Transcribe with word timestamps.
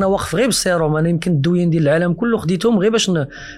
أنا 0.00 0.06
واقف 0.06 0.34
غير 0.34 0.46
بالسيروم 0.46 0.96
أنا 0.96 1.08
يمكن 1.08 1.30
الدوايات 1.30 1.70
ديال 1.70 1.82
العالم 1.82 2.12
كله 2.12 2.38
خديتهم 2.38 2.78
غير 2.78 2.90
باش. 2.90 3.10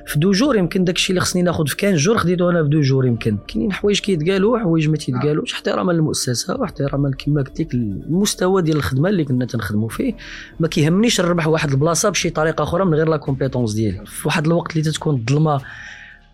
في 0.07 0.19
deux 0.19 0.33
jours 0.33 0.57
يمكن 0.57 0.85
داك 0.85 0.97
الشيء 0.97 1.11
اللي 1.11 1.21
خصني 1.21 1.43
ناخذ 1.43 1.67
في 1.67 1.77
15 1.77 1.97
jours 1.97 2.19
خديته 2.19 2.51
أنا 2.51 2.63
في 2.63 2.69
deux 2.69 2.81
jours 2.81 3.07
يمكن 3.07 3.39
كاينين 3.49 3.73
حوايج 3.73 4.01
كيتقالوا 4.01 4.59
حوايج 4.59 4.89
ما 4.89 4.97
تيتقالوش 4.97 5.53
احتراما 5.53 5.93
للمؤسسه 5.93 6.57
واحتراما 6.57 7.11
كما 7.11 7.43
قلت 7.43 7.61
لك 7.61 7.75
المستوى 7.75 8.63
ديال 8.63 8.77
الخدمة 8.77 9.09
اللي 9.09 9.25
كنا 9.25 9.45
تنخدموا 9.45 9.89
فيه 9.89 10.15
ما 10.61 10.69
كيهمنيش 10.69 11.21
نربح 11.21 11.47
واحد 11.47 11.71
البلاصة 11.71 12.09
بشي 12.11 12.31
طريقة 12.31 12.63
أخرى 12.63 12.85
من 12.85 12.95
غير 12.95 13.09
la 13.09 13.17
compétence 13.17 13.73
ديالي 13.73 14.07
في 14.07 14.29
واحد 14.29 14.47
الوقت 14.47 14.73
اللي 14.73 14.83
تتكون 14.83 15.15
الظلمة 15.15 15.61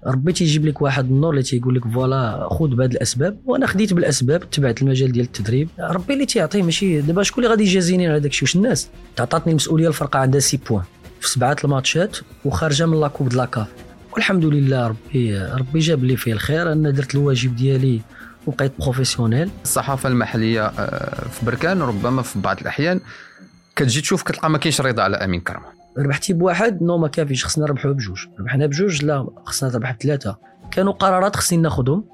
ربي 0.06 0.32
تيجيب 0.32 0.66
لك 0.66 0.82
واحد 0.82 1.04
النور 1.04 1.30
اللي 1.30 1.42
تيقول 1.42 1.74
لك 1.74 1.88
voilà 1.88 2.48
خذ 2.50 2.68
بهذه 2.68 2.90
الأسباب. 2.90 3.38
وأنا 3.46 3.66
خديت 3.66 3.92
بالأسباب 3.92 4.50
تبعت 4.50 4.82
المجال 4.82 5.12
ديال 5.12 5.24
التدريب. 5.24 5.68
ربي 5.80 6.14
اللي 6.14 6.26
تيعطيه 6.26 6.62
ماشي 6.62 7.00
دابا 7.00 7.22
شكون 7.22 7.44
اللي 7.44 7.54
غادي 7.54 7.64
يجازيني 7.64 8.08
على 8.08 8.20
داك 8.20 8.30
الشيء 8.30 8.42
واش 8.42 8.56
الناس؟ 8.56 8.88
تعطاتني 9.16 9.50
المسؤولية 9.50 9.88
الفرقة 9.88 10.18
عندها 10.18 10.40
six 10.40 10.56
points. 10.56 10.84
في 11.20 11.28
سبعة 11.28 11.56
الماتشات 11.64 12.16
وخارجة 12.44 12.86
من 12.86 13.00
la 13.00 13.08
Coupe 13.08 13.28
de 13.28 13.34
la 13.34 13.47
CAF 13.47 13.66
والحمد 14.12 14.44
لله 14.44 14.86
ربي 14.86 15.38
ربي 15.38 15.78
جاب 15.78 16.04
لي 16.04 16.16
فيه 16.16 16.32
الخير. 16.32 16.72
أنا 16.72 16.90
درت 16.90 17.14
الواجب 17.14 17.56
ديالي 17.56 18.00
وبقيت 18.46 18.72
professionnel. 18.78 19.50
الصحافة 19.64 20.08
المحلية 20.08 20.66
آه، 20.66 21.28
في 21.28 21.46
بركان 21.46 21.82
ربما 21.82 22.22
في 22.22 22.38
بعض 22.38 22.60
الأحيان 22.60 23.00
كتجي 23.76 24.00
تشوف 24.00 24.22
كتلقى 24.22 24.50
ما 24.50 24.58
كاينش 24.58 24.80
رضا 24.80 25.02
على 25.02 25.16
أمين 25.16 25.40
كرمه 25.40 25.77
ربحتي 25.98 26.32
بواحد 26.32 26.82
نو 26.82 26.98
ما 26.98 27.08
كافيش 27.08 27.44
خصنا 27.44 27.64
نربحوا 27.64 27.92
بجوج. 27.92 28.18
ربحنا 28.40 28.66
بجوج 28.66 29.04
لا 29.04 29.26
خصنا 29.44 29.70
نربح 29.70 29.92
بثلاثه 29.92 30.36
كانوا 30.70 30.92
قرارات 30.92 31.36
خصني 31.36 31.58
ناخذهم 31.58 32.04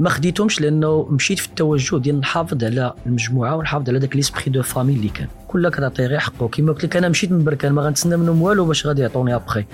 ما 0.00 0.10
خديتهمش 0.10 0.60
لأنه 0.60 1.06
مشيت 1.10 1.38
في 1.38 1.46
التوجه 1.46 1.98
ديال 1.98 2.20
نحافظ 2.20 2.64
على 2.64 2.94
المجموعة 3.06 3.56
ونحافظ 3.56 3.88
على 3.88 3.98
داك 3.98 4.16
l'esprit 4.16 4.44
de 4.46 4.62
famille 4.62 4.92
اللي 4.92 5.08
كان. 5.08 5.28
كل 5.48 5.68
كتعطي 5.68 6.06
غير 6.06 6.18
حقه. 6.18 6.48
كما 6.48 6.72
قلت 6.72 6.84
لك 6.84 6.96
أنا 6.96 7.08
مشيت 7.08 7.32
من 7.32 7.44
بركان 7.44 7.72
ما 7.72 7.82
غنتسنى 7.82 8.16
منهم 8.16 8.42
والو 8.42 8.64
باش 8.64 8.86
غادي 8.86 9.02
يعطوني 9.02 9.34
أبخي. 9.34 9.64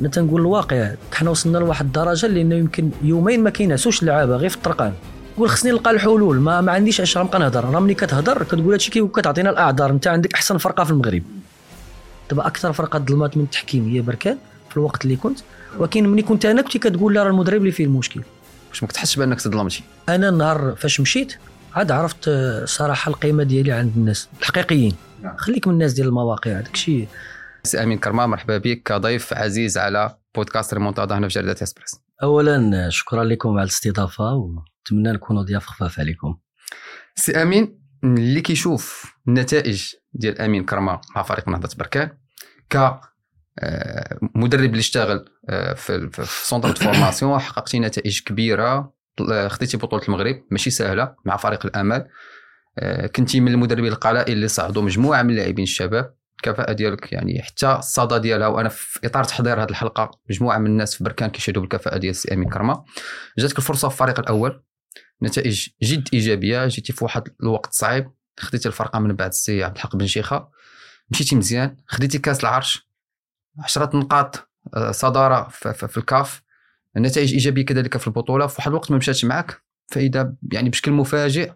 أنا 0.00 0.08
تنقول 0.08 0.40
الواقع 0.40 0.90
حنا 1.12 1.30
وصلنا 1.30 1.58
لواحد 1.58 1.84
الدرجة 1.86 2.26
اللي 2.26 2.42
إنه 2.42 2.54
يمكن 2.54 2.90
يومين 3.02 3.42
ما 3.42 3.50
كينعسوش 3.50 4.02
اللعابة 4.02 4.36
غير 4.36 4.48
في 4.48 4.56
الطرقان. 4.56 4.92
قول 5.36 5.48
خصني 5.48 5.70
نلقى 5.72 5.90
الحلول. 5.90 6.40
ما, 6.40 6.60
ما 6.60 6.72
عنديش 6.72 7.00
اش 7.00 7.18
نبقى 7.18 7.38
نهضر 7.38 7.64
راه 7.64 7.80
ملي 7.80 7.94
كتهضر 7.94 8.42
كتقول 8.42 8.72
هادشي 8.72 8.90
كتعطينا 8.90 9.50
الأعذار. 9.50 9.90
أنت 9.90 10.06
عندك 10.06 10.34
أحسن 10.34 10.58
فرقة 10.58 10.84
في 10.84 10.90
المغرب. 10.90 11.22
دابا 12.30 12.46
أكثر 12.46 12.72
فرقة 12.72 12.98
ظلمات 12.98 13.36
من 13.36 13.44
التحكيم 13.44 13.88
هي 13.88 14.00
بركان 14.00 14.38
في 14.70 14.76
الوقت 14.76 15.04
اللي 15.04 15.16
كنت. 15.16 15.38
ولكن 15.78 16.08
ملي 16.08 16.22
كنت 16.22 16.44
أنا 16.46 16.62
كنت 16.62 16.76
كتقول 16.76 17.14
لا 17.14 17.22
راه 17.22 17.30
المدرب 17.30 17.60
اللي 17.60 17.72
فيه 17.72 17.84
المشكل. 17.84 18.22
واش 18.70 18.82
ما 18.82 18.88
كتحسش 18.88 19.16
بأنك 19.16 19.40
تظلمتي؟ 19.40 19.82
أنا 20.08 20.28
النهار 20.28 20.74
فاش 20.76 21.00
مشيت 21.00 21.34
عاد 21.74 21.90
عرفت 21.90 22.28
آه، 22.28 22.64
صراحة 22.64 23.08
القيمة 23.08 23.42
ديالي 23.42 23.72
عند 23.72 23.92
الناس 23.96 24.28
الحقيقيين. 24.40 24.94
نعم. 25.22 25.36
خليك 25.36 25.66
من 25.66 25.74
الناس 25.74 25.92
ديال 25.92 26.08
المواقع 26.08 26.52
داك 26.52 26.74
الشيء. 26.74 27.08
سي 27.64 27.82
أمين 27.82 27.98
كرمه 27.98 28.26
مرحبا 28.26 28.58
بك. 28.58 28.82
كضيف 28.82 29.32
عزيز 29.32 29.78
على 29.78 30.16
بودكاست 30.34 30.74
ريمونتادا 30.74 31.18
هنا 31.18 31.28
في 31.28 31.34
جريدة 31.34 31.56
اسبريس 31.62 31.96
اولا 32.22 32.88
شكرا 32.90 33.24
لكم 33.24 33.48
على 33.50 33.62
الاستضافة 33.62 34.34
ونتمنى 34.34 35.12
نكونوا 35.12 35.42
ضياف 35.42 35.66
خفاف 35.66 36.00
عليكم. 36.00 36.36
سي 37.16 37.42
أمين 37.42 37.78
اللي 38.04 38.40
كيشوف 38.40 39.14
النتائج 39.28 39.94
ديال 40.14 40.40
امين 40.40 40.64
كرمه 40.64 41.00
مع 41.16 41.22
فريق 41.22 41.48
نهضه 41.48 41.68
بركان 41.78 42.10
ك 42.70 43.00
آه، 43.58 44.18
مدرب 44.34 44.70
اللي 44.70 44.78
اشتغل 44.78 45.28
آه، 45.48 45.74
في 45.74 46.10
centre 46.26 46.70
de 46.70 46.80
formation 46.80 47.38
حققتي 47.38 47.78
نتائج 47.78 48.22
كبيرة 48.22 48.94
آه، 49.30 49.48
خديتي 49.48 49.76
بطولة 49.76 50.02
المغرب 50.08 50.42
ماشي 50.50 50.70
سهلة 50.70 51.14
مع 51.24 51.36
فريق 51.36 51.66
الأمل 51.66 52.08
كنتي 53.16 53.40
من 53.40 53.52
المدربين 53.52 53.92
القلائل 53.92 54.32
اللي 54.32 54.48
صعدوا 54.48 54.82
مجموعة 54.82 55.22
من 55.22 55.30
اللاعبين 55.30 55.62
الشباب 55.62 56.14
الكفاءه 56.36 56.72
ديالك 56.72 57.12
يعني 57.12 57.42
حتى 57.42 57.72
الصدى 57.72 58.18
ديالها 58.18 58.46
وأنا 58.46 58.68
في 58.68 59.00
إطار 59.04 59.24
تحضير 59.24 59.62
هذه 59.62 59.70
الحلقة 59.70 60.10
مجموعة 60.30 60.58
من 60.58 60.66
الناس 60.66 60.94
في 60.94 61.04
بركان 61.04 61.30
كيشهدوا 61.30 61.62
بالكفاءة 61.62 61.98
ديال 61.98 62.16
سي 62.16 62.34
أمين 62.34 62.48
كرمه 62.48 62.84
جاتك 63.38 63.58
الفرصة 63.58 63.88
في 63.88 63.94
الفريق 63.94 64.20
الأول 64.20 64.64
نتائج 65.22 65.68
جد 65.82 66.08
إيجابية 66.12 66.66
جيتي 66.66 66.92
في 66.92 67.04
واحد 67.04 67.28
الوقت 67.42 67.72
صعيب 67.72 68.10
خديتي 68.38 68.68
الفرقة 68.68 68.98
من 68.98 69.12
بعد 69.12 69.30
السي 69.30 69.64
عبد 69.64 69.76
الحق 69.76 69.96
بن 69.96 70.06
شيخة 70.06 70.48
مشيتي 71.10 71.36
مزيان 71.36 71.76
خديتي 71.86 72.18
كاس 72.18 72.40
العرش 72.40 72.88
10 73.58 73.96
نقاط 73.96 74.48
آه، 74.74 74.90
صدارة 74.90 75.48
في 75.48 75.98
الكاف 75.98 76.42
النتائج 76.96 77.32
إيجابية 77.32 77.64
كذلك 77.64 77.96
في 77.96 78.06
البطولة 78.06 78.46
في 78.46 78.54
واحد 78.58 78.68
الوقت 78.68 78.90
ما 78.90 78.96
مشاتش 78.96 79.24
معك 79.24 79.62
فإذا 79.86 80.34
يعني 80.52 80.70
بشكل 80.70 80.92
مفاجئ 80.92 81.52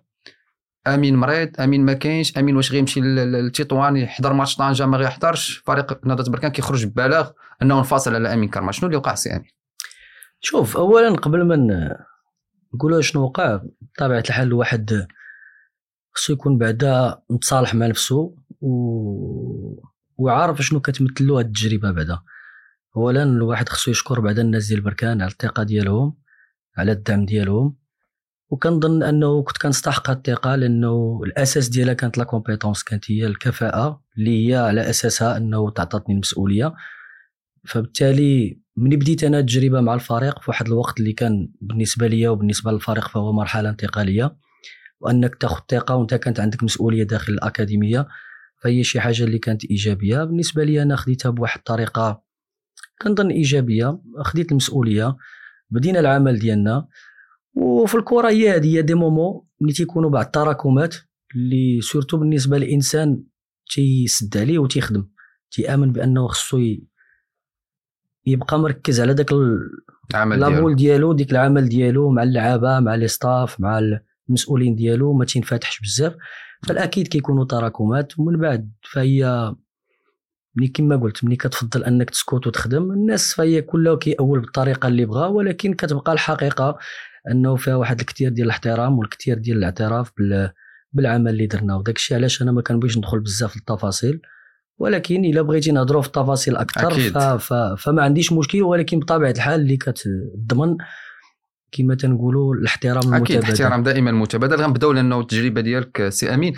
أمين 0.87 1.17
مريض 1.17 1.61
أمين 1.61 1.85
ما 1.85 1.93
كاينش 1.93 2.39
أمين 2.39 2.57
واش 2.57 2.73
غيمشي 2.73 3.01
للتطوان 3.01 3.97
يحضر 3.97 4.33
ماتش 4.33 4.57
طنجة 4.57 4.87
ما 4.87 4.99
غيحضرش 4.99 5.63
فريق 5.67 6.07
نهضة 6.07 6.33
بركان 6.33 6.51
كيخرج 6.51 6.87
ببلاغ 6.87 7.31
أنه 7.63 7.79
انفصل 7.79 8.15
على 8.15 8.35
أمين 8.35 8.49
كرما 8.49 8.73
شنو 8.73 8.87
اللي 8.87 8.97
وقع 8.97 9.15
سي 9.15 9.31
أمين؟ 9.31 9.51
شوف 10.41 10.77
اولا 10.77 11.11
قبل 11.11 11.45
ما 11.45 11.57
نقولوا 12.75 13.01
شنو 13.01 13.23
وقع 13.23 13.61
بطبيعة 13.81 14.23
الحال 14.29 14.47
الواحد 14.47 15.07
خصو 16.19 16.33
يكون 16.33 16.59
بعدا 16.59 17.23
متصالح 17.31 17.75
مع 17.75 17.87
نفسه 17.87 18.35
و... 18.61 18.71
وعارف 20.17 20.63
شنو 20.63 20.81
كتمثل 20.81 21.27
له 21.27 21.39
هاد 21.39 21.47
التجربة 21.47 21.91
بعدا. 21.91 22.19
اولا 22.97 23.23
الواحد 23.23 23.69
خصو 23.69 23.91
يشكر 23.91 24.21
بعدا 24.21 24.43
الناس 24.43 24.67
ديال 24.67 24.81
بركان 24.81 25.23
على 25.23 25.31
الثقة 25.31 25.63
ديالهم 25.63 26.17
على 26.77 26.93
الدعم 26.93 27.25
ديالهم 27.27 27.77
وكنظن 28.51 29.03
أنه 29.03 29.43
كنت 29.43 29.59
كنستحق 29.59 30.11
الثقة 30.11 30.55
لأنه 30.57 31.21
الأساس 31.25 31.69
ديالها 31.69 31.95
كانت 31.95 32.19
لا 32.19 32.25
كومبيتونس 32.25 32.83
كانت 32.83 33.11
هي 33.11 33.27
الكفاءة 33.27 34.03
اللي 34.19 34.49
هي 34.49 34.57
على 34.57 34.91
أساسها 34.91 35.37
أنه 35.37 35.71
تعطاتني 35.71 36.15
المسؤولية. 36.15 36.75
فبالتالي 37.67 38.61
ملي 38.77 38.97
بديت 38.97 39.25
أنا 39.25 39.39
التجربة 39.39 39.81
مع 39.81 39.95
الفريق 39.95 40.43
في 40.43 40.51
واحد 40.51 40.67
الوقت 40.67 41.01
اللي 41.01 41.13
كان 41.13 41.49
بالنسبة 41.61 42.07
ليا 42.07 42.31
وبالنسبة 42.31 42.73
للفريق 42.73 43.09
فهو 43.09 43.33
مرحلة 43.33 43.69
انتقالية. 43.71 44.37
وأنك 45.01 45.35
تاخذ 45.35 45.61
ثقة 45.71 45.95
وأنت 45.95 46.15
كانت 46.15 46.41
عندك 46.41 46.63
مسؤولية 46.63 47.03
داخل 47.03 47.33
الأكاديمية 47.33 48.09
فهي 48.63 48.85
شي 48.85 49.01
حاجة 49.01 49.25
اللي 49.25 49.39
كانت 49.39 49.65
إيجابية. 49.65 50.25
بالنسبة 50.25 50.65
لي 50.65 50.83
أنا 50.83 50.97
خديتها 50.97 51.31
بواحد 51.31 51.59
الطريقة 51.59 52.23
كنظن 53.03 53.31
إيجابية 53.31 54.01
خديت 54.21 54.51
المسؤولية 54.51 55.17
بدينا 55.71 56.01
العمل 56.01 56.39
ديالنا 56.39 56.89
وفي 57.55 57.95
الكرة 57.95 58.29
هي 58.29 58.51
هذه 58.57 58.77
هي 58.77 58.83
des 58.83 58.95
moments 58.95 59.43
ملي 59.61 59.73
تيكونوا 59.73 60.11
بعض 60.11 60.25
التراكمات 60.25 60.95
اللي 61.35 61.81
surtout 61.81 62.17
بالنسبة 62.17 62.59
للإنسان 62.59 63.23
تيسد 63.75 64.37
عليه 64.37 64.59
وتيخدم 64.59 65.09
تيآمن 65.51 65.93
بأنه 65.93 66.29
خصو 66.29 66.61
يبقى 68.27 68.59
مركز 68.59 69.01
على 69.01 69.15
داك 69.15 69.33
العمل 70.11 70.41
لابول 70.41 70.77
ديالو. 70.77 71.13
ديك 71.13 71.31
العمل 71.33 71.69
ديالو 71.69 72.11
مع 72.11 72.23
اللعابة 72.23 72.81
مع 72.81 72.95
le 72.95 73.09
staff 73.09 73.61
مع 73.61 73.81
المسؤولين 74.29 74.75
ديالو 74.75 75.13
ما 75.13 75.25
تينفتحش 75.25 75.81
بزاف 75.81 76.17
فالأكيد 76.67 77.09
كيكونوا 77.09 77.45
تراكمات. 77.45 78.19
ومن 78.19 78.37
بعد 78.37 78.73
فهي 78.93 79.53
ملي 80.57 80.69
كما 80.69 80.97
قلت 80.97 81.25
ملي 81.25 81.37
كتفضل 81.37 81.85
أنك 81.85 82.11
تسكت 82.11 82.47
وتخدم 82.47 82.91
الناس 82.91 83.35
فهي 83.35 83.63
كلها 83.63 83.97
كيأول 83.97 84.41
بالطريقة 84.41 84.89
اللي 84.89 85.05
بغا. 85.07 85.27
ولكن 85.27 85.75
كتبقى 85.75 86.13
الحقيقة 86.13 86.79
أنه 87.31 87.57
فيها 87.57 87.75
واحد 87.77 88.01
الكثير 88.01 88.29
ديال 88.31 88.47
الاحترام 88.47 88.99
والكثير 88.99 89.39
ديال 89.39 89.57
الاعتراف 89.59 90.13
بالعمل 90.93 91.31
اللي 91.31 91.47
درنا 91.47 91.77
وداك 91.77 91.97
الشيء 91.97 92.17
علاش 92.17 92.43
أنا 92.43 92.53
ما 92.53 92.63
كنبغيش 92.63 92.99
ندخل 92.99 93.21
بزاف 93.21 93.51
في 93.51 93.57
التفاصيل 93.57 94.21
ولكن 94.79 95.25
إلا 95.25 95.43
بغيتي 95.43 95.73
نهضروا 95.73 96.03
في 96.03 96.09
التفاصيل 96.09 96.57
أكثر 96.57 96.91
ف... 96.91 97.19
ف... 97.19 97.53
فما 97.55 98.03
عنديش 98.03 98.33
مشكل. 98.33 98.63
ولكن 98.63 98.99
بطبيعة 98.99 99.31
الحال 99.31 99.61
اللي 99.61 99.77
كتضمن 99.77 100.77
كما 101.73 101.95
تنقولوا 101.95 102.55
الاحترام 102.55 102.97
المتبادل. 102.97 103.25
أكيد 103.25 103.37
الاحترام 103.37 103.83
دائما 103.83 104.13
متبادل. 104.13 104.63
غنبداو 104.63 104.93
لأنه 104.93 105.21
التجربة 105.21 105.61
ديالك 105.61 106.09
سي 106.09 106.35
أمين. 106.35 106.55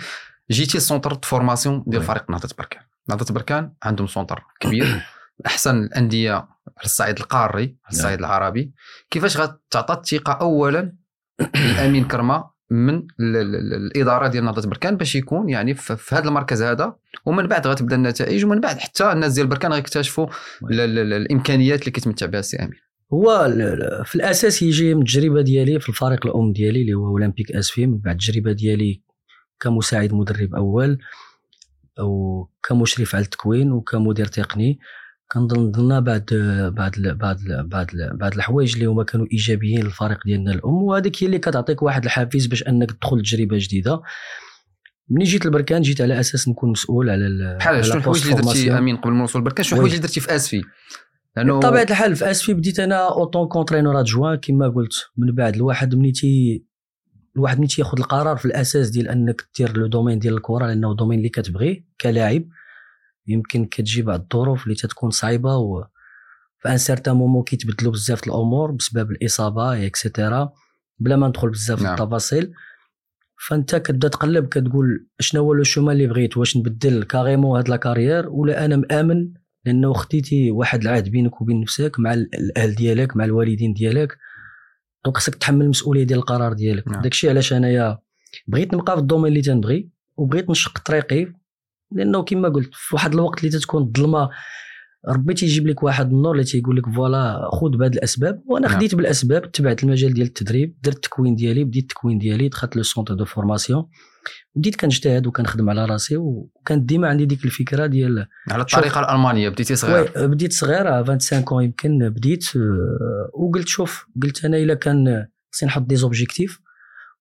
جيتي 0.51 0.79
centre 0.79 1.19
formation 1.23 1.83
ديال 1.87 2.03
فريق 2.03 2.31
نهضه 2.31 2.49
بركان. 2.57 2.81
نهضه 3.09 3.33
بركان 3.33 3.73
عندهم 3.83 4.07
centre 4.07 4.43
كبير. 4.59 5.01
أحسن 5.45 5.83
الأندية 5.83 6.33
على 6.33 6.85
الصعيد 6.85 7.19
القاري 7.19 7.63
على 7.63 7.91
الصعيد 7.91 8.21
نعم. 8.21 8.29
العربي. 8.29 8.71
كيفاش 9.11 9.37
غتعطى 9.37 9.93
الثقة 9.93 10.33
اولا 10.33 10.93
لامين 11.77 12.07
كرمة 12.07 12.51
من 12.71 13.07
الإدارة 13.19 14.27
ديال 14.27 14.45
نهضه 14.45 14.69
بركان 14.69 14.97
باش 14.97 15.15
يكون 15.15 15.49
يعني 15.49 15.73
في 15.73 16.15
هذا 16.15 16.27
المركز 16.27 16.61
هذا. 16.61 16.95
ومن 17.25 17.47
بعد 17.47 17.67
غتبدأ 17.67 17.95
النتائج 17.95 18.45
ومن 18.45 18.59
بعد 18.59 18.79
حتى 18.79 19.11
الناس 19.11 19.33
ديال 19.33 19.47
بركان 19.47 19.73
غيكتشفوا 19.73 20.27
الإمكانيات 20.63 21.79
اللي 21.79 21.91
كيتمتع 21.91 22.25
بها 22.25 22.39
السي 22.39 22.57
أمين. 22.57 22.90
هو 23.13 23.47
في 24.05 24.15
الأساس 24.15 24.61
يجي 24.61 24.93
من 24.93 25.01
التجربة 25.01 25.41
ديالي 25.41 25.79
في 25.79 25.89
الفريق 25.89 26.25
الأم 26.25 26.53
ديالي 26.53 26.81
اللي 26.81 26.93
هو 26.93 27.07
أولمبيك 27.07 27.51
اسفي 27.51 27.85
من 27.87 27.97
بعد 27.97 28.15
التجربة 28.15 28.51
ديالي 28.51 29.01
كمساعد 29.59 30.13
مدرب 30.13 30.55
أول 30.55 30.97
أو 31.99 32.49
كمشرف 32.63 33.15
على 33.15 33.23
التكوين 33.25 33.71
وكمدير 33.71 34.25
تقني. 34.25 34.79
كنظن 35.31 35.71
ضلنا 35.71 35.99
بعد 35.99 36.25
بعد 36.77 36.91
بعد 36.99 37.37
بعد 37.69 37.87
بعد 38.19 38.33
الحوايج 38.33 38.73
اللي 38.73 38.85
هما 38.85 39.03
كانوا 39.03 39.27
إيجابيين 39.31 39.83
للفريق 39.83 40.19
ديالنا 40.25 40.51
الأم. 40.51 40.73
وهذيك 40.83 41.23
هي 41.23 41.27
اللي 41.27 41.39
كتعطيك 41.39 41.81
واحد 41.81 42.03
الحافز 42.03 42.45
باش 42.45 42.63
أنك 42.67 42.91
تدخل 42.91 43.21
تجربة 43.21 43.57
جديدة. 43.59 44.01
ملي 45.09 45.25
جيت 45.25 45.45
لبركان 45.45 45.81
جيت 45.81 46.01
على 46.01 46.19
أساس 46.19 46.47
نكون 46.47 46.71
مسؤول 46.71 47.09
على 47.09 47.27
ال- 47.27 47.57
بحال 47.57 47.85
شنو 47.85 47.95
الحوايج 47.97 48.27
اللي 48.27 48.41
درتي. 48.41 48.77
أمين 48.77 48.97
قبل 48.97 49.11
ما 49.13 49.19
نوصل 49.19 49.41
بركان 49.41 49.63
شنو. 49.63 49.73
الحوايج 49.73 49.93
اللي 49.95 50.07
درتي 50.07 50.19
في 50.19 50.35
اسفي 50.35 50.63
لأنه 51.35 51.59
بطبيعة 51.59 51.83
الحال 51.89 52.15
في 52.15 52.31
اسفي 52.31 52.53
بديت 52.53 52.79
أنا 52.79 53.09
en 53.09 53.22
tant 53.22 53.47
qu'entraîneur 53.47 53.99
adjoint 53.99 54.35
كما 54.35 54.67
قلت 54.67 54.93
من 55.17 55.35
بعد 55.35 55.55
الواحد 55.55 55.95
ملي 55.95 56.11
تي 56.11 56.65
الواحد 57.35 57.57
ملي 57.59 57.67
تياخذ 57.67 57.99
القرار 57.99 58.37
في 58.37 58.45
الأساس 58.45 58.89
ديال 58.89 59.07
أنك 59.07 59.49
دير 59.57 59.77
le 59.77 59.87
domaine 59.87 60.19
ديال 60.19 60.33
الكرة 60.33 60.67
لأنه 60.67 60.95
domaine 60.95 61.17
اللي 61.19 61.29
كتبغيه 61.29 61.85
كلاعب. 62.01 62.43
يمكن 63.27 63.65
كتجي 63.65 64.01
بعض 64.01 64.21
الظروف 64.21 64.63
اللي 64.63 64.75
تتكون 64.75 65.09
صعيبة 65.09 65.57
و 65.57 65.83
في 66.59 66.69
un 66.69 66.77
certain 66.77 67.15
moment 67.15 67.43
كيتبدلوا 67.43 67.91
بزاف 67.91 68.27
الأمور 68.27 68.71
بسبب 68.71 69.11
الإصابة 69.11 69.85
et 69.85 70.02
cetera 70.02 70.53
بلا 70.99 71.15
ما 71.15 71.27
ندخل 71.27 71.49
بزاف 71.49 71.77
في 71.77 71.83
نعم. 71.83 71.93
التفاصيل. 71.93 72.53
فأنت 73.47 73.75
كتبدا 73.75 74.07
تقلب 74.07 74.47
كتقول 74.47 75.07
شنو 75.19 75.41
هو 75.41 75.53
le 75.53 75.63
chemin 75.63 75.95
اللي 75.95 76.07
بغيت؟ 76.07 76.37
واش 76.37 76.57
نبدل 76.57 77.03
carrément 77.03 77.57
هاد 77.57 77.69
la 77.69 77.75
carrière 77.75 78.29
ولا 78.29 78.65
أنا 78.65 78.75
مآمن 78.75 79.33
لأنه 79.65 79.93
خديتي 79.93 80.51
واحد 80.51 80.81
العهد 80.81 81.09
بينك 81.09 81.41
وبين 81.41 81.61
نفسك 81.61 81.99
مع 81.99 82.13
ال- 82.13 82.29
الأهل 82.35 82.75
ديالك 82.75 83.17
مع 83.17 83.25
الوالدين 83.25 83.73
ديالك 83.73 84.17
donc 85.05 85.17
خصك 85.17 85.35
تحمل 85.35 85.61
المسؤولية 85.65 86.03
ديال 86.03 86.19
القرار 86.19 86.53
ديالك 86.53 86.87
نعم. 86.87 87.01
داكشي 87.01 87.29
علاش 87.29 87.53
أنايا 87.53 87.97
بغيت 88.47 88.73
نبقى 88.73 88.93
في 88.95 89.01
ال 89.01 89.04
domaine 89.04 89.27
اللي 89.27 89.41
تنبغي 89.41 89.89
وبغيت 90.17 90.49
نشق 90.49 90.79
طريقي 90.79 91.33
لأنه 91.91 92.23
كما 92.23 92.49
قلت 92.49 92.69
في 92.73 92.95
واحد 92.95 93.13
الوقت 93.13 93.39
اللي 93.39 93.49
تتكون 93.49 93.83
الظلمة 93.83 94.29
ربي 95.09 95.33
تيجيب 95.33 95.67
لك 95.67 95.83
واحد 95.83 96.11
النور 96.11 96.31
اللي 96.31 96.43
تيقول 96.43 96.77
لك 96.77 96.85
voilà 96.95 97.49
خذ 97.53 97.69
بهاد 97.77 97.93
الأسباب 97.93 98.43
وأنا 98.47 98.67
نعم. 98.67 98.77
خديت 98.77 98.95
بالأسباب 98.95 99.51
تبعت 99.51 99.83
المجال 99.83 100.13
ديال 100.13 100.27
التدريب 100.27 100.77
درت 100.83 100.95
التكوين 100.95 101.35
ديالي 101.35 101.63
بديت 101.63 101.83
التكوين 101.83 102.17
ديالي 102.19 102.49
دخلت 102.49 102.75
le 102.75 102.83
centre 102.83 103.13
de 103.13 103.25
formation 103.25 103.85
بديت 104.55 104.75
كنجتهد 104.75 105.27
وكنخدم 105.27 105.69
على 105.69 105.85
راسي 105.85 106.17
وكانت 106.17 106.83
ديما 106.83 107.09
عندي 107.09 107.25
ديك 107.25 107.45
الفكرة 107.45 107.85
ديال 107.85 108.27
على 108.51 108.61
الطريقة 108.61 108.99
الألمانية 108.99 109.49
بديتي 109.49 109.75
صغير. 109.75 110.11
بديت 110.15 110.53
صغير 110.53 111.03
à 111.03 111.07
25 111.07 111.43
ans 111.43 111.63
يمكن 111.63 112.09
بديت 112.09 112.45
آه، 112.55 113.29
وقلت 113.33 113.67
شوف 113.67 114.05
قلت 114.23 114.45
أنا 114.45 114.57
إلا 114.57 114.73
كان 114.73 115.27
خصني 115.51 115.67
نحط 115.67 115.81
des 115.81 115.95
objectifs 115.95 116.59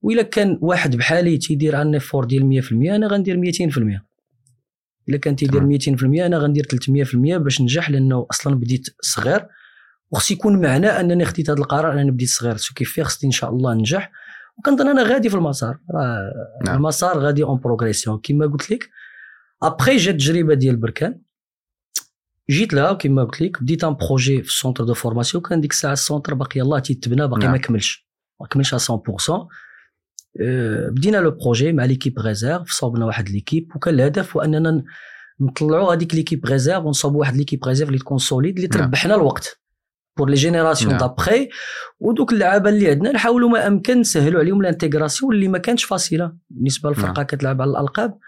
وإلا 0.02 0.22
كان 0.22 0.58
واحد 0.60 0.96
بحالي 0.96 1.38
تيدير 1.38 1.82
un 1.82 1.98
effort 1.98 2.24
ديال 2.24 2.62
100% 2.62 2.72
أنا 2.72 3.06
غندير 3.06 3.36
200% 3.36 4.00
إلا 5.08 5.18
كان 5.18 5.36
تيدير 5.36 5.78
200% 5.78 6.26
أنا 6.26 6.38
غندير 6.38 6.64
300% 6.64 7.36
باش 7.36 7.60
ننجح 7.60 7.90
لأنه 7.90 8.26
أصلا 8.30 8.54
بديت 8.54 8.86
صغير. 9.00 9.46
وخص 10.10 10.30
يكون 10.30 10.62
معناه 10.62 11.00
أنني 11.00 11.24
خديت 11.24 11.50
هذا 11.50 11.58
القرار 11.58 11.92
انني 11.92 12.10
بديت 12.10 12.28
صغير. 12.28 12.56
سو 12.56 12.74
كيف 12.74 13.00
خصني 13.00 13.26
إن 13.26 13.32
شاء 13.32 13.50
الله 13.50 13.74
ننجح. 13.74 14.10
وكنظن 14.60 14.88
أنا 14.88 15.02
غادي 15.02 15.30
في 15.30 15.36
المسار. 15.36 15.78
راه 15.94 16.32
نعم. 16.66 16.76
المسار 16.76 17.18
غادي 17.18 17.42
en 17.42 17.58
progression 17.58 18.20
كما 18.22 18.46
قلت 18.46 18.70
لك. 18.70 18.90
ابخي 19.62 19.96
جات 19.96 20.14
التجربه 20.14 20.54
ديال 20.54 20.76
بركان 20.76 21.20
جيت 22.50 22.74
لها 22.74 22.90
وكما 22.90 23.24
قلت 23.24 23.40
لك 23.40 23.62
بديت 23.62 23.84
un 23.84 23.94
projet 23.94 24.42
في 24.42 24.48
ال 24.48 24.53
centre 24.53 24.84
de 24.84 24.94
formation 24.94 25.42
كان 25.42 25.60
ديك 25.60 25.72
الساعة 25.72 25.92
ال 25.92 25.98
centre 25.98 26.34
باقي 26.34 26.60
يلاه 26.60 26.78
تيتبنى 26.78 27.28
باقي 27.28 27.40
نعم. 27.40 27.52
ما 27.52 27.58
كملش. 27.58 28.08
ما 28.40 28.46
كملش 28.46 28.74
100% 28.74 29.48
أه، 30.40 30.88
بدينا 30.88 31.16
le 31.16 31.30
projet 31.30 31.72
مع 31.72 31.84
l'équipe 31.84 32.18
réserve 32.18 32.70
صوبنا 32.70 33.06
واحد 33.06 33.28
l'équipe 33.28 33.72
وكان 33.76 33.94
الهدف 33.94 34.36
هو 34.36 34.42
أننا 34.42 34.84
نطلعوا 35.40 35.94
هذيك 35.94 36.14
l'équipe 36.14 36.46
réserve 36.46 36.84
ونصاوبوا 36.84 37.20
واحد 37.20 37.36
l'équipe 37.36 37.64
réserve 37.64 37.88
اللي 37.88 38.00
تكون 38.00 38.18
solide 38.18 38.56
اللي 38.56 38.68
نعم. 38.68 38.80
تربحنا 38.80 39.14
الوقت. 39.14 39.60
pour 40.16 40.28
les 40.30 40.34
générations. 40.36 40.92
d'après 40.98 41.48
ودوك 42.00 42.32
اللعابه 42.32 42.70
اللي 42.70 42.90
عندنا 42.90 43.12
نحاولوا 43.12 43.50
ما 43.50 43.66
امكن 43.66 44.00
نسهلوا 44.00 44.40
عليهم 44.40 44.60
ال 44.60 44.67
intégration 44.67 45.34
اللي 45.34 45.48
ما 45.48 45.58
كانتش 45.58 45.84
فاصله 45.84 46.32
بالنسبة 46.50 46.88
للفرقه. 46.88 47.22
كتلعب 47.22 47.62
على 47.62 47.70
الالقاب 47.70 48.18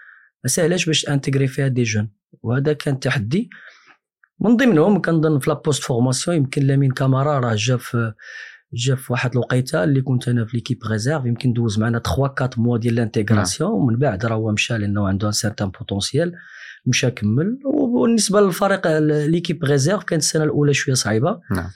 ما 0.43 0.49
سهلاش 0.49 0.85
باش 0.85 1.09
intégrer 1.09 1.47
فيها 1.47 1.67
des 1.67 1.83
jeunes 1.83 2.09
وهذا 2.43 2.73
كان 2.73 2.99
تحدي 2.99 3.49
من 4.39 4.57
ضمنهم 4.57 5.01
كنظن 5.01 5.39
في 5.39 5.49
la 5.49 5.83
post-formation 5.83 6.37
يمكن 6.37 6.63
لامين 6.63 6.91
كامارا 6.91 7.39
راه 7.39 7.55
جا 7.57 7.77
في 7.77 8.13
جا 8.73 8.95
في 8.95 9.13
واحد 9.13 9.31
الوقيته 9.31 9.83
اللي 9.83 10.01
كنت 10.01 10.27
أنا 10.27 10.45
في 10.45 10.57
l'équipe 10.57 10.77
réserve 10.91 11.25
يمكن 11.25 11.53
دوز 11.53 11.79
معنا 11.79 11.99
3 11.99 12.21
4 12.21 12.49
mois 12.57 12.77
ديال 12.77 12.95
l'intégration 12.95 13.71
ومن 13.71 13.97
بعد 13.97 14.25
راه 14.25 14.35
هو 14.35 14.51
مشى 14.51 14.77
لأنه 14.77 15.07
عنده 15.07 15.27
un 15.27 15.31
certain 15.31 15.69
potentiel 15.69 16.33
مشى 16.85 17.11
كمل 17.11 17.59
وبالنسبة 17.65 18.41
للفريق 18.41 18.87
l'équipe 19.27 19.63
réserve 19.63 20.03
كانت 20.03 20.23
السنة 20.23 20.43
الأولى 20.43 20.73
شوية 20.73 20.95
صعيبة 20.95 21.39
نعم. 21.51 21.69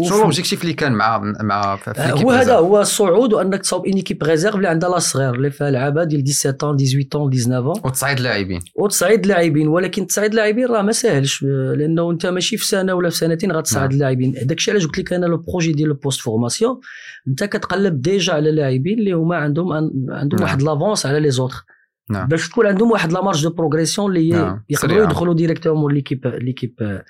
شنو 0.00 0.16
ال 0.16 0.21
objectif 0.21 0.62
اللي 0.62 0.72
كان 0.72 0.92
مع 0.92 1.18
مع 1.40 1.78
آه، 1.98 2.10
هو 2.10 2.30
هذا؟ 2.30 2.54
هو 2.54 2.80
الصعود 2.80 3.32
وانك 3.32 3.60
تصاوب 3.60 3.86
une 3.86 3.92
équipe 3.92 4.22
réserve 4.22 4.56
اللي 4.56 4.68
عندها 4.68 4.90
l'âge 4.90 4.98
صغير 4.98 5.34
اللي 5.34 5.50
فيها 5.50 5.70
لعابة 5.70 6.04
ديال 6.04 6.34
17 6.34 7.02
18 7.12 7.30
19 7.30 7.86
وتصعيد 7.86 8.20
لاعبين 8.20 8.60
وتصعيد 8.74 9.26
لاعبين 9.26 9.68
ولكن 9.68 10.06
تصعيد 10.06 10.34
لاعبين 10.34 10.66
راه 10.66 10.82
ما 10.82 10.92
ساهلش 10.92 11.44
آه، 11.44 11.74
لأنه 11.74 12.10
أنت 12.10 12.26
ماشي 12.26 12.56
في 12.56 12.66
سنة 12.66 12.94
ولا 12.94 13.10
في 13.10 13.16
سنتين 13.16 13.52
غتصعد 13.52 13.82
نعم. 13.82 13.90
اللاعبين 13.90 14.34
داكشي 14.42 14.70
علاش 14.70 14.86
قلت 14.86 14.98
لك 14.98 15.12
أنا 15.12 15.26
le 15.26 15.36
projet 15.36 15.72
ديال 15.72 15.90
ال 15.90 16.20
post-formation 16.20 16.80
أنت 17.28 17.44
كتقلب 17.44 18.00
déjà 18.00 18.32
على 18.32 18.50
لاعبين 18.50 18.98
اللي 18.98 19.12
هما 19.12 19.36
عندهم 19.36 19.72
عندهم 19.72 20.40
نعم. 20.40 20.42
واحد 20.42 20.62
l'avance 20.62 21.06
على 21.06 21.20
les 21.20 21.30
autres 21.30 21.64
نعم. 22.12 22.28
باش 22.28 22.48
تكون 22.48 22.66
عندهم 22.66 22.90
واحد 22.90 23.12
la 23.12 23.22
marge 23.22 23.42
de 23.42 23.50
progression 23.50 24.10
اللي 24.10 24.32
هي 24.32 24.36
نعم. 24.36 24.64
يقدروا. 24.70 25.04
يدخلوا 25.04 25.34
directement 25.34 25.94
l'équipe 25.94 26.26
l'équipe 26.26 27.02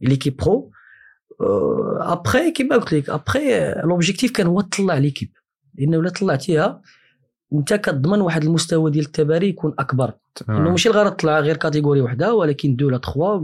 l'équipe 0.00 0.36
pro 0.36 0.70
après 2.00 2.50
كيما 2.50 2.76
قلت 2.76 2.92
لك 2.92 3.10
après 3.10 3.74
l'objectif 3.84 4.30
كان 4.30 4.46
هو 4.46 4.60
تطلع 4.60 4.98
l'équipe 4.98 5.30
لأنه 5.74 6.00
الا 6.00 6.10
طلعتيها 6.10 6.82
أنت 7.52 7.74
كتضمن 7.74 8.20
واحد 8.20 8.44
المستوى 8.44 8.90
ديال 8.90 9.04
التباري 9.04 9.48
يكون 9.48 9.74
أكبر 9.78 10.12
إنه 10.48 10.70
ماشي 10.70 10.88
غير 10.88 11.08
تطلع 11.08 11.40
غير 11.40 11.56
catégorie 11.56 12.00
وحدة 12.00 12.34
ولكن 12.34 12.76
دو 12.76 12.86
ولا 12.86 12.98
تخوا 12.98 13.40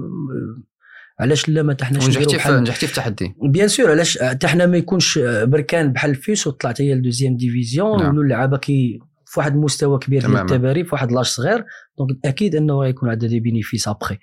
علاش 1.21 1.49
لا 1.49 1.63
ما 1.63 1.73
تحناش 1.73 2.05
ونجحتي 2.05 2.39
في 2.39 2.51
نجحتي 2.51 2.87
في 2.87 2.93
التحدي 2.93 3.35
bien 3.43 3.69
sûr 3.69 3.91
علاش 3.91 4.19
حتى 4.19 4.47
حنا 4.47 4.67
ما 4.67 4.77
يكونش 4.77 5.19
بركان 5.43 5.93
بحال 5.93 6.11
ال 6.11 6.20
FUS 6.20 6.47
وطلعت 6.47 6.81
هي 6.81 6.95
la 6.95 7.03
deuxième 7.03 7.37
division 7.37 7.99
نعم. 8.03 8.11
ولو 8.11 8.23
اللعابة 8.23 8.57
كي 8.57 9.01
في 9.33 9.41
واحد 9.41 9.53
المستوى 9.55 9.99
كبير 9.99 10.27
ديال. 10.27 10.37
التباري 10.37 10.85
في 10.85 10.95
واحد 10.95 11.13
l'âge 11.13 11.25
صغير. 11.25 11.65
donc 11.99 12.19
أكيد 12.25 12.55
أنه 12.55 12.75
غيكون 12.75 13.11
عندها 13.11 13.29
des 13.29 13.41
bénéfices 13.41 13.89
après. 13.89 14.19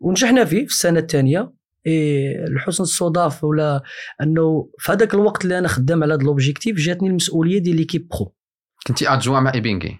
ونجحنا 0.00 0.44
فيه 0.44 0.66
في 0.66 0.72
السنة 0.72 1.00
الثانية. 1.00 1.52
إيه 1.86 2.44
لحسن 2.44 2.82
الصدف 2.82 3.44
ولا 3.44 3.82
أنه 4.22 4.70
في 4.78 4.92
هذاك 4.92 5.14
الوقت 5.14 5.44
اللي 5.44 5.58
أنا 5.58 5.68
خدام 5.68 6.02
على 6.02 6.14
هذا 6.14 6.22
l'objectif 6.22 6.76
جاتني 6.76 7.08
المسؤولية 7.08 7.58
ديال 7.58 7.76
l'équipe 7.76 8.08
pro 8.08 8.34
كنتي 8.86 9.12
adjoint 9.12 9.40
مع 9.40 9.54
ايبينغي 9.54 9.98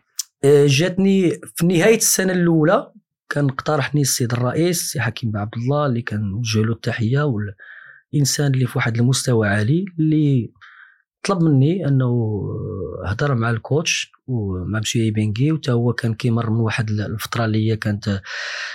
جاتني 0.67 1.31
في 1.31 1.67
نهاية 1.67 1.97
السنة 1.97 2.33
الأولى. 2.33 2.93
كان 3.31 3.49
اقترحني 3.49 4.01
السيد 4.01 4.33
الرئيس 4.33 4.83
سي 4.83 5.01
حكيم 5.01 5.31
بن 5.31 5.39
عبد 5.39 5.55
الله 5.57 5.87
اللي 5.87 6.03
كان 6.03 6.43
له 6.57 6.73
التحية 6.73 7.23
والإنسان 7.23 8.55
اللي 8.55 8.67
في 8.67 8.79
واحد 8.79 8.97
المستوى 8.97 9.49
عالي 9.49 9.85
اللي 9.99 10.53
طلب 11.25 11.43
مني 11.43 11.89
انه 11.89 12.43
هضر 13.07 13.35
مع 13.35 13.51
ال 13.51 13.61
coach 13.61 14.13
ومع 14.27 14.79
مسيو 14.79 15.13
بنكي 15.13 15.53
وتا 15.53 15.73
هو 15.73 15.93
كان 15.93 16.15
كيمر 16.15 16.51
من 16.51 16.61
واحد 16.61 16.91
الفترة 16.91 17.45
اللي 17.45 17.71
هي 17.71 17.77
كانت 17.77 18.23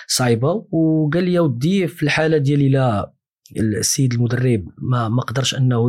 صعيبه 0.08 0.68
وقال 0.72 1.24
لي 1.24 1.34
يا 1.34 1.42
ودي 1.42 1.88
في 1.88 2.04
الحالة 2.04 2.38
ديالي 2.38 2.70
لا 2.70 3.14
السيد 3.58 4.14
المدرب 4.14 4.68
ما 4.78 5.10
ما 5.10 5.22
قدرش 5.22 5.56
انه 5.56 5.88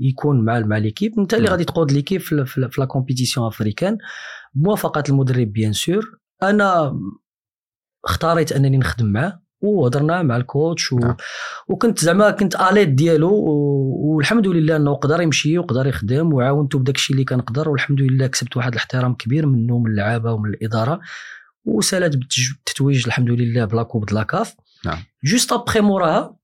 يكون 0.00 0.44
مع 0.44 0.60
مع 0.60 0.78
l'équipe. 0.78 1.18
انت 1.18 1.34
اللي 1.34 1.44
نعم. 1.44 1.52
غادي 1.52 1.64
تقود 1.64 1.92
l'équipe 1.92 2.20
في 2.20 2.70
la 2.78 2.84
compétition 2.84 3.46
africaine. 3.46 3.98
بموافقة 4.54 5.02
المدرب 5.08 5.52
bien 5.52 5.72
sûr. 5.72 6.18
أنا 6.42 7.00
اختاريت 8.04 8.52
أنني 8.52 8.78
نخدم 8.78 9.06
معاه. 9.06 9.42
وهضرنا 9.60 10.22
مع 10.22 10.36
ال 10.36 10.45
coach 10.45 10.92
و... 10.92 10.98
نعم. 10.98 11.16
وكنت 11.68 11.98
زعما 11.98 12.30
كنت 12.30 12.56
à 12.56 12.61
l'aide 12.61 12.88
ديالو 12.88 13.30
و... 13.30 14.14
والحمد 14.14 14.46
لله 14.46 14.76
إنه 14.76 14.94
قدر 14.94 15.20
يمشي 15.20 15.58
وقدر 15.58 15.86
يخدم 15.86 16.32
وعاونته 16.32 16.78
بداك 16.78 16.96
الشيء 16.96 17.14
اللي 17.14 17.24
كنقدر 17.24 17.68
والحمد 17.68 18.00
لله 18.00 18.26
كسبت 18.26 18.56
واحد 18.56 18.72
الاحترام 18.72 19.14
كبير 19.14 19.46
منه 19.46 19.78
من 19.78 19.90
اللعابة 19.90 20.32
ومن 20.32 20.50
الإدارة 20.50 21.00
وسالت 21.64 22.16
بالتتويج 22.16 23.06
الحمد 23.06 23.30
لله 23.30 23.64
ب 23.64 23.70
la 23.70 23.82
coupe 23.82 24.06
de 24.06 24.12
la 24.12 24.29
CAF 24.29 24.54
نعم. 24.84 24.98
juste 25.24 25.52
après 25.52 25.80
موراها 25.80 26.38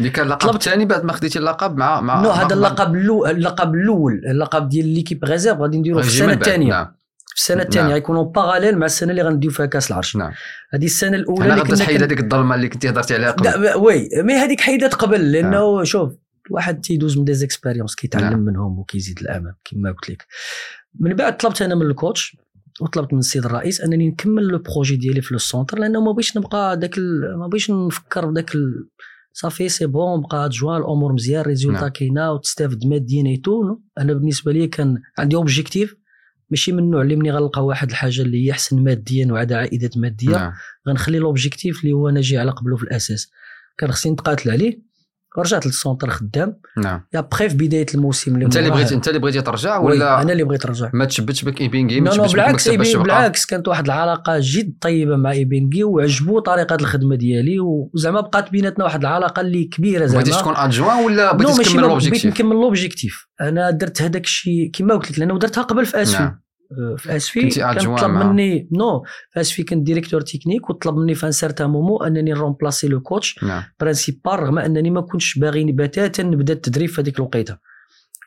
اللي 0.00 0.10
كان 0.10 0.26
اللقب 0.26 0.54
الثاني 0.54 0.84
بعد 0.84 1.04
ما 1.04 1.12
خديتي 1.12 1.38
اللقب 1.38 1.76
مع 1.76 2.00
مع 2.00 2.22
non 2.22 2.30
هذا 2.30 2.54
اللقب 2.54 2.94
اللقب 2.96 3.74
الأول 3.74 4.22
اللقب 4.26 4.68
ديال 4.68 4.88
l'équipe 4.88 5.24
réserve 5.24 5.58
غادي 5.58 5.78
نديرو 5.78 6.02
في 6.02 6.08
السنة. 6.08 6.32
الثانية 6.32 6.70
نعم 6.70 6.94
السنة 7.34 7.62
الثانية 7.62 7.86
نعم. 7.86 7.92
غيكونوا 7.92 8.24
parallèle 8.24 8.78
مع 8.78 8.86
السنة 8.86 9.10
اللي 9.10 9.22
غنديو 9.22 9.50
فيها 9.50 9.66
كاس 9.66 9.90
العرش 9.90 10.16
نعم 10.16 10.32
هذه 10.74 10.84
السنة 10.84 11.16
الأولى 11.16 11.42
اللي 11.42 11.54
غادي 11.54 11.68
كنا 11.68 11.76
تحيد 11.76 12.02
هذيك 12.02 12.20
الظلمة 12.20 12.54
اللي 12.54 12.68
كنتي 12.68 12.88
هضرتي 12.88 13.14
عليها 13.14 13.30
قبل 13.30 13.44
لا 13.44 13.76
oui 13.76 14.08
mais 14.16 14.34
هذيك 14.34 14.60
حيدت 14.60 14.94
قبل 14.94 15.32
لأنه 15.32 15.84
شوف 15.84 16.12
الواحد 16.50 16.80
تيدوز 16.80 17.18
من 17.18 17.24
des 17.24 17.42
expériences 17.42 17.94
كيتعلم 17.94 18.30
نعم. 18.30 18.40
منهم 18.40 18.78
وكيزيد 18.78 19.18
الأمام 19.20 19.54
كما 19.64 19.90
قلت 19.92 20.10
لك 20.10 20.26
من 21.00 21.14
بعد 21.14 21.36
طلبت 21.36 21.62
أنا 21.62 21.74
من 21.74 21.82
ال 21.82 21.91
coach 21.91 22.36
وطلبت 22.80 23.12
من 23.12 23.18
السيد 23.18 23.44
الرئيس 23.44 23.80
أنني 23.80 24.08
نكمل 24.08 24.42
le 24.42 24.58
projet 24.58 24.96
ديالي 24.96 25.22
في 25.22 25.34
le 25.34 25.38
centre 25.38 25.78
لأنه 25.78 26.00
ما 26.00 26.12
بغيتش 26.12 26.36
نبقى 26.36 26.78
داك. 26.78 26.98
ما 27.38 27.46
بغيتش 27.46 27.70
نفكر 27.70 28.26
بداك 28.26 28.54
ال... 28.54 28.88
صافي 29.32 29.68
c'est 29.68 29.86
bon 29.86 30.20
بقى 30.20 30.48
adjoint 30.48 30.80
الأمور 30.80 31.12
مزيان 31.12 31.42
résultats 31.42 31.80
نعم. 31.80 31.88
كاينة 31.88 32.32
وتستافد 32.32 32.86
ماديا 32.86 33.26
et 33.26 33.36
tout 33.36 33.64
non. 33.64 33.82
أنا 33.98 34.12
بالنسبة 34.12 34.52
لي 34.52 34.66
كان 34.66 34.98
عندي 35.18 35.36
objectif 35.36 35.96
ماشي 36.52 36.72
من 36.72 36.78
النوع 36.78 37.02
اللي 37.02 37.16
مني 37.16 37.30
غنلقى 37.30 37.64
واحد 37.64 37.90
الحاجة 37.90 38.22
اللي 38.22 38.46
هي 38.46 38.50
أحسن 38.50 38.84
ماديا 38.84 39.32
وعندها 39.32 39.58
عائدات 39.58 39.98
مادية 39.98 40.30
نعم. 40.30 40.52
غنخلي 40.88 41.18
l'objectif 41.18 41.80
اللي 41.82 41.92
هو 41.92 42.10
ناجي 42.10 42.38
على 42.38 42.50
قبله 42.50 42.76
في 42.76 42.82
الأساس. 42.82 43.30
كان 43.78 43.92
خصني 43.92 44.12
نتقاتل 44.12 44.50
عليه 44.50 44.92
ورجعت 45.38 45.66
لل 45.66 45.77
centre 45.77 46.10
خدام. 46.10 46.56
نعم. 46.78 47.04
يا 47.14 47.20
بخي 47.20 47.48
في 47.48 47.56
بداية 47.56 47.86
الموسم 47.94 48.34
اللي 48.34 48.44
أنت 48.44 48.56
اللي 48.56 48.70
بغيتي 48.70 48.94
أنت 48.94 49.08
اللي 49.08 49.18
بغيتي 49.18 49.42
ترجع 49.42 49.78
ولا 49.78 50.22
أنا 50.22 50.32
اللي 50.32 50.44
بغيت 50.44 50.66
نرجع. 50.66 50.90
ما 50.94 51.04
تشبتش 51.04 51.44
بك 51.44 51.60
ايبينغي 51.60 52.00
mais 52.00 52.10
non 52.16 52.24
تشبتش 52.26 52.30
بك 52.32 52.36
بالعكس 52.36 52.68
إيبين- 52.68 52.92
تبقى 52.92 53.02
بالعكس 53.02 53.46
كانت 53.46 53.68
واحد 53.68 53.84
العلاقة 53.84 54.36
جد 54.40 54.74
طيبة 54.80 55.16
مع 55.16 55.30
ايبينغي 55.32 55.84
وعجبو 55.84 56.38
طريقة 56.38 56.74
الخدمة 56.80 57.16
ديالي 57.16 57.60
وزعما 57.60 58.20
بقات 58.20 58.50
بيناتنا 58.50 58.84
واحد 58.84 59.00
العلاقة 59.00 59.40
اللي 59.40 59.64
كبيرة 59.64 60.06
زعما. 60.06 60.22
بغيتيش 60.22 60.40
تكون 60.40 60.56
adjoint 60.56 61.04
ولا 61.04 61.32
بغيتي 61.32 61.62
تكمل 61.62 61.74
ما- 61.74 61.80
بغيت 61.80 61.90
l'objectif 61.90 62.26
نكمل 62.26 62.56
l'objectif 62.56 63.26
أنا 63.40 63.70
درت 63.70 64.02
هذاك 64.02 64.24
الشيء 64.24 64.70
كما 64.74 64.94
قلت 64.94 65.10
لك 65.10 65.18
لأنه 65.18 65.38
درتها 65.38 65.62
قبل 65.62 65.86
في 65.86 66.02
اسفي 66.02 66.22
نعم. 66.22 66.41
آه، 66.78 66.96
في 66.96 67.16
اسفي 67.16 67.40
كان 67.74 67.84
طلب 67.96 68.10
مع- 68.10 68.32
مني 68.32 68.68
non 68.72 69.02
في 69.30 69.40
اسفي 69.40 69.62
كنت 69.62 69.82
directeur 69.86 70.20
technique 70.20 70.70
وطلب 70.70 70.96
مني 70.96 71.14
في 71.14 71.26
un 71.26 71.32
certain 71.32 71.70
moment 71.70 71.96
أنني 72.02 72.30
ن 72.32 72.38
remplacer 72.38 72.88
le 72.88 73.00
coach 73.00 73.44
principal 73.80 74.38
رغم 74.38 74.58
أنني 74.58 74.90
ما 74.90 75.00
كنتش 75.00 75.38
باغي 75.38 75.64
بتاتا 75.72 76.22
نبدأ 76.22 76.52
التدريب 76.52 76.88
في 76.88 77.00
هذيك 77.00 77.16
الوقيتة. 77.18 77.56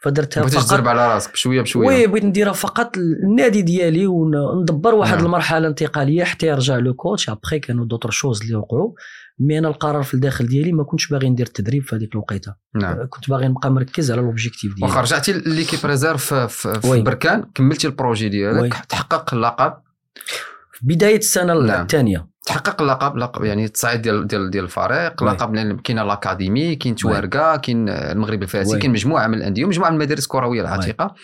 فدرتها 0.05 0.41
بغيتي 0.41 0.57
تجرب 0.57 0.87
على 0.87 1.13
راسك 1.13 1.33
بشوية 1.33 1.61
بشوية 1.61 1.87
oui 1.87 2.07
بغيت 2.07 2.23
نديرها 2.23 2.53
فقط 2.53 2.97
النادي 2.97 3.61
ديالي 3.61 4.07
وندبر 4.07 4.95
واحد 4.95 5.15
نعم. 5.15 5.25
المرحلة 5.25 5.67
انتقالية 5.67 6.23
حتى 6.23 6.47
يرجع 6.47 6.77
le 6.77 6.93
coach 6.93 7.29
après 7.29 7.59
كانوا 7.59 7.85
d'autres 7.85 8.09
choses 8.09 8.41
اللي 8.41 8.55
وقعوا 8.55 8.93
mais 9.39 9.59
أنا 9.59 9.67
القرار 9.67 10.03
في 10.03 10.13
الداخل 10.13 10.47
ديالي 10.47 10.71
ما 10.71 10.83
كنتش 10.83 11.07
باغي 11.07 11.29
ندير 11.29 11.45
التدريب 11.45 11.83
في 11.83 11.95
هذيك 11.95 12.11
الوقيتة 12.11 12.55
نعم 12.75 13.07
كنت 13.09 13.29
باغي 13.29 13.47
نبقى 13.47 13.71
مركز 13.71 14.11
على 14.11 14.21
l'objectif 14.21 14.75
ديالي 14.75 14.91
واخا 14.91 15.01
رجعتي 15.01 15.33
l'équipe 15.33 15.79
réserve 15.85 16.33
في, 16.33 16.81
في, 16.81 16.87
oui. 16.87 17.01
بركان 17.01 17.43
كملتي 17.55 17.87
ال 17.87 17.92
projet. 17.92 18.29
ديالك 18.29 18.73
تحقق 18.73 19.33
اللقب 19.33 19.73
في 20.71 20.85
بداية 20.85 21.17
السنة 21.17 21.53
نعم. 21.53 21.81
الثانية 21.81 22.27
تحقق 22.45 22.81
اللقب 22.81 23.17
لقب 23.17 23.43
يعني 23.43 23.65
التصعيد 23.65 24.01
ديال 24.01 24.27
ديال 24.27 24.49
ديال 24.51 24.63
الفريق. 24.63 25.23
لقب 25.23 25.55
لأن 25.55 25.77
كاين 25.77 25.99
الاكاديمي 25.99 26.75
كاين 26.75 26.95
توارقة 26.95 27.55
كاين 27.57 27.89
المغرب 27.89 28.43
الفاسي. 28.43 28.79
كاين 28.79 28.91
مجموعة 28.91 29.27
من 29.27 29.33
الأندية 29.33 29.65
ومجموعة 29.65 29.89
من 29.89 29.95
المدارس 29.95 30.23
الكروية 30.23 30.61
العتيقة. 30.61 31.15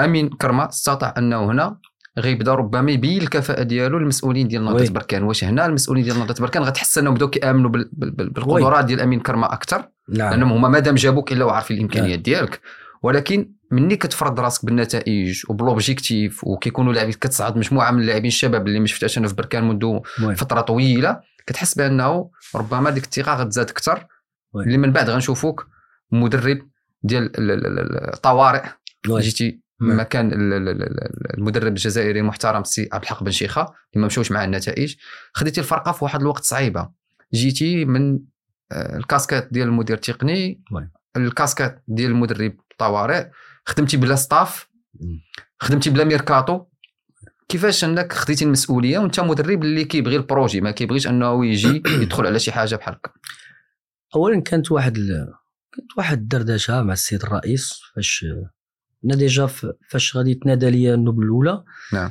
أمين 0.00 0.28
كرما 0.28 0.68
استطاع 0.68 1.14
أنه 1.18 1.44
هنا 1.50 1.76
غيبدا 2.18 2.54
ربما 2.54 2.90
يبين 2.90 3.22
الكفاءة 3.22 3.62
ديالو 3.62 3.98
للمسؤولين 3.98 4.48
ديال. 4.48 4.64
نهضة 4.64 4.90
بركان. 4.92 5.22
واش 5.22 5.44
هنا 5.44 5.66
المسؤولين 5.66 6.04
ديال 6.04 6.18
نهضة 6.18 6.34
بركان؟ 6.40 6.62
غتحس 6.62 6.98
أنهم 6.98 7.14
بداو 7.14 7.30
كيآمنوا 7.30 7.70
بال- 7.70 7.90
بال- 7.92 8.10
بال- 8.10 8.30
بالقدرات 8.30 8.84
ديال 8.84 9.00
أمين 9.00 9.20
كرما 9.20 9.52
أكثر 9.52 9.88
نعم. 10.08 10.30
لأنهم 10.30 10.52
هما 10.52 10.68
مادام 10.68 10.94
جابوك 10.94 11.32
إلا 11.32 11.44
وعارفين 11.44 11.76
الإمكانيات 11.76 12.18
ديالك. 12.18 12.60
ولكن 13.02 13.52
مني 13.72 13.96
كتفرض 13.96 14.40
راسك 14.40 14.64
بالنتائج 14.64 15.42
وب 15.48 15.64
l'objectif 15.64 16.44
وكيكونوا 16.44 16.92
لاعبين 16.92 17.12
كتصعد 17.12 17.56
مجموعه 17.56 17.90
من 17.90 18.00
اللاعبين 18.00 18.26
الشباب 18.28 18.66
اللي 18.66 18.80
ما 18.80 18.86
شفتهاش 18.86 19.18
أنا 19.18 19.28
في 19.28 19.34
بركان 19.34 19.68
منذ. 19.68 20.00
فترة 20.36 20.60
طويلة 20.60 21.20
كتحس 21.46 21.74
بأنه 21.74 22.30
ربما 22.54 22.90
ديك 22.90 23.04
الثقة 23.04 23.34
غتزاد 23.34 23.70
أكثر. 23.70 24.06
اللي 24.56 24.78
من 24.78 24.92
بعد 24.92 25.10
غنشوفوك 25.10 25.66
مدرب 26.12 26.58
ديال 27.02 27.38
ال- 27.38 27.50
ال- 27.50 27.78
ال- 27.78 28.14
الطوارئ. 28.14 28.62
جيتي. 29.06 29.62
مكان 29.80 30.32
ال- 30.32 30.52
ال- 30.52 30.68
ال- 30.68 30.82
ال- 30.82 31.34
المدرب 31.38 31.66
الجزائري 31.72 32.20
المحترم 32.20 32.60
السي 32.60 32.88
عبد 32.92 33.02
الحق 33.02 33.22
بن 33.22 33.30
شيخة 33.30 33.60
اللي 33.62 34.00
ما 34.00 34.06
مشاوش 34.06 34.32
مع 34.32 34.44
النتائج 34.44 34.94
خديتي 35.32 35.60
الفرقة 35.60 35.92
في 35.92 36.04
واحد 36.04 36.20
الوقت 36.20 36.44
صعيبة 36.44 36.88
جيتي 37.34 37.84
من 37.84 38.18
آه، 38.72 38.96
الكاسكات 38.96 39.48
ديال 39.52 39.68
المدير 39.68 39.96
التقني. 39.96 40.60
الكاسكات 41.16 41.82
ديال 41.88 42.10
المدرب 42.10 42.52
الطوارئ 42.72 43.26
خدمتي 43.64 43.96
بلا 43.96 44.14
staff. 44.14 44.68
خدمتي 45.58 45.90
بلا 45.90 46.04
ميركاتو 46.04 46.64
كيفاش 47.48 47.84
انك 47.84 48.12
خديتي 48.12 48.44
المسؤولية 48.44 48.98
وانت 48.98 49.20
مدرب 49.20 49.62
اللي 49.62 49.84
كيبغي 49.84 50.16
ال 50.16 50.22
projet 50.22 50.60
ما 50.60 50.70
كيبغيش 50.70 51.06
انه 51.06 51.46
يجي 51.46 51.82
يدخل 52.02 52.26
على 52.26 52.38
شي 52.38 52.52
حاجة 52.52 52.76
بحال 52.76 52.94
هكا 52.94 53.10
اولا 54.14 54.40
كانت 54.40 54.72
واحد 54.72 54.96
ال... 54.96 55.34
كانت 55.72 55.98
واحد 55.98 56.18
الدردشة 56.18 56.82
مع 56.82 56.92
السيد 56.92 57.22
الرئيس 57.22 57.80
فاش 57.94 58.26
أنا 59.04 59.14
déjà 59.14 59.46
فاش 59.90 60.16
غادي 60.16 60.34
تنادى 60.34 60.70
ليا 60.70 60.94
النوبة 60.94 61.22
الأولى 61.22 61.64
نعم. 61.92 62.10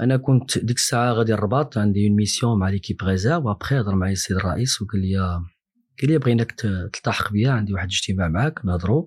أنا 0.00 0.16
كنت 0.16 0.58
ديك 0.58 0.76
الساعة 0.76 1.12
غادي 1.12 1.34
الرباط 1.34 1.78
عندي 1.78 2.06
en 2.06 2.16
mission 2.16 2.58
مع 2.58 2.68
l'équipe 2.68 3.02
réserve 3.02 3.44
و 3.44 3.50
après 3.50 3.80
هضر 3.80 3.94
معايا 3.94 4.12
السيد 4.12 4.36
الرئيس 4.36 4.82
وقال 4.82 5.00
لي 5.00 5.18
قال 6.00 6.10
لي 6.10 6.18
بغيناك 6.18 6.52
تلتحق 6.52 7.32
بيا 7.32 7.50
عندي 7.50 7.74
واحد 7.74 7.88
الاجتماع 7.88 8.28
معاك 8.28 8.64
نهضروا 8.64 9.06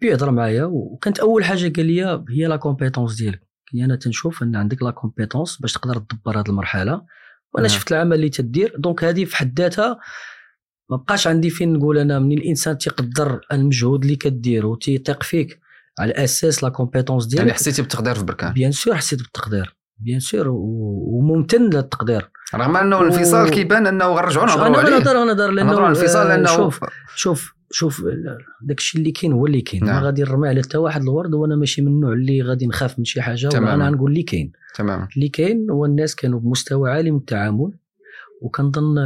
puis 0.00 0.14
هضر 0.14 0.30
معايا 0.30 0.64
وكانت 0.64 1.18
أول 1.18 1.44
حاجة 1.44 1.72
قال 1.76 1.86
لي 1.86 2.24
هي 2.30 2.46
la 2.46 2.56
compétence 2.56 3.14
ديالك. 3.16 3.42
لي 3.72 3.84
أنا 3.84 3.96
تنشوف 3.96 4.42
أن 4.42 4.56
عندك 4.56 4.82
la 4.82 4.90
compétence 4.90 5.56
باش 5.56 5.72
تقدر 5.72 5.98
تدبر 5.98 6.40
هذه 6.40 6.48
المرحلة 6.48 6.92
وأنا 7.54 7.66
نعم. 7.66 7.76
شفت 7.76 7.92
العمل 7.92 8.16
اللي 8.16 8.28
تدير. 8.28 8.74
donc 8.78 9.04
هذه 9.04 9.24
في 9.24 9.36
حد 9.36 9.60
ذاتها 9.60 9.98
ما 10.90 10.96
بقاش 10.96 11.26
عندي 11.26 11.50
فين 11.50 11.72
نقول 11.72 11.98
أنا 11.98 12.18
من 12.18 12.32
الإنسان 12.32 12.78
تيقدر 12.78 13.40
المجهود 13.52 14.02
اللي 14.02 14.16
كدير 14.16 14.66
وتيثق 14.66 15.22
فيك. 15.22 15.60
على 15.98 16.12
أساس 16.12 16.64
la 16.64 16.68
compétence 16.68 17.24
يعني 17.24 17.44
ديالك 17.44 17.52
حسيتي 17.52 17.82
بالتقدير 17.82 18.14
في 18.14 18.24
بركان 18.24 18.52
bien 18.52 18.72
sûr 18.72 18.96
حسيت 18.96 19.18
بالتقدير 19.18 19.76
bien 20.00 20.20
sûr 20.20 20.48
و- 20.48 21.04
وممتن 21.08 21.62
للتقدير 21.62 22.30
رغم 22.54 22.76
أنه 22.76 22.96
و- 22.96 23.00
الانفصال 23.02 23.50
كيبان 23.50 23.86
أنه 23.86 24.04
غنرجعوا 24.06 24.46
نهضروا 24.46 24.66
أنا 24.66 24.78
عليه 24.78 24.90
نهضر 24.90 25.24
نهضر 25.24 25.50
لأنه 25.50 25.68
نهضروا 25.70 25.88
الانفصال 25.90 26.26
آه، 26.26 26.36
لأنه 26.36 26.56
شوف 26.56 26.80
شوف 27.14 27.54
شوف 27.70 28.02
داك 28.62 28.78
الشيء 28.78 29.00
اللي 29.00 29.12
كاين 29.12 29.32
هو 29.32 29.46
اللي 29.46 29.60
كاين 29.60 29.84
نعم. 29.84 29.96
ما 29.96 30.02
غادي 30.06 30.22
نرمي 30.22 30.48
على 30.48 30.62
حتى 30.62 30.78
واحد 30.78 31.02
الورد 31.02 31.34
وأنا 31.34 31.56
ماشي 31.56 31.82
من 31.82 31.88
النوع 31.88 32.12
اللي 32.12 32.42
غادي 32.42 32.66
نخاف 32.66 32.98
من 32.98 33.04
شي 33.04 33.22
حاجة 33.22 33.48
تماماً. 33.48 33.70
وأنا 33.72 33.86
غنقول 33.88 34.10
اللي 34.10 34.22
كاين 34.22 34.52
تماما 34.74 35.08
اللي 35.16 35.28
كاين 35.28 35.70
هو 35.70 35.84
الناس 35.84 36.14
كانوا 36.14 36.40
بمستوى 36.40 36.90
عالي 36.90 37.10
من 37.10 37.16
التعامل 37.18 37.72
وكنظن 38.42 38.98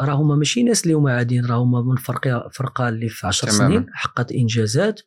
راه 0.00 0.14
هما 0.14 0.36
ماشي 0.36 0.62
ناس 0.62 0.82
اللي 0.82 0.94
هما 0.94 1.12
عاديين 1.16 1.46
راه 1.46 1.56
هما 1.56 1.82
من 1.82 1.96
فرقة 1.96 2.48
فرقة 2.52 2.88
اللي 2.88 3.08
في 3.08 3.26
10 3.26 3.48
تماماً. 3.50 3.68
سنين 3.68 3.86
حققت 3.92 4.32
إنجازات 4.32 5.00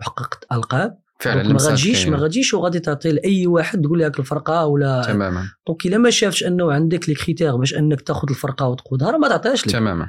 وحققت 0.00 0.46
ألقاب 0.52 0.98
فعلا 1.20 1.52
ما 1.52 1.76
كاينة. 1.76 2.10
ما 2.10 2.16
غاديش 2.16 2.54
وغادي 2.54 2.80
تعطي 2.80 3.12
لأي 3.12 3.46
واحد 3.46 3.82
تقول 3.82 3.98
لك 4.00 4.18
الفرقة 4.18 4.66
ولا 4.66 5.02
تماما 5.06 5.42
donc 5.66 5.86
إلا 5.86 5.98
ما 5.98 6.10
شافش 6.10 6.44
أنه 6.44 6.72
عندك 6.72 7.08
les 7.08 7.14
critères 7.14 7.56
باش 7.56 7.74
أنك 7.74 8.00
تاخذ 8.00 8.28
الفرقة 8.30 8.68
وتقودها 8.68 9.10
راه 9.10 9.18
ما 9.18 9.28
تعطيهاش 9.28 9.66
لك 9.66 9.72
تماما 9.72 10.08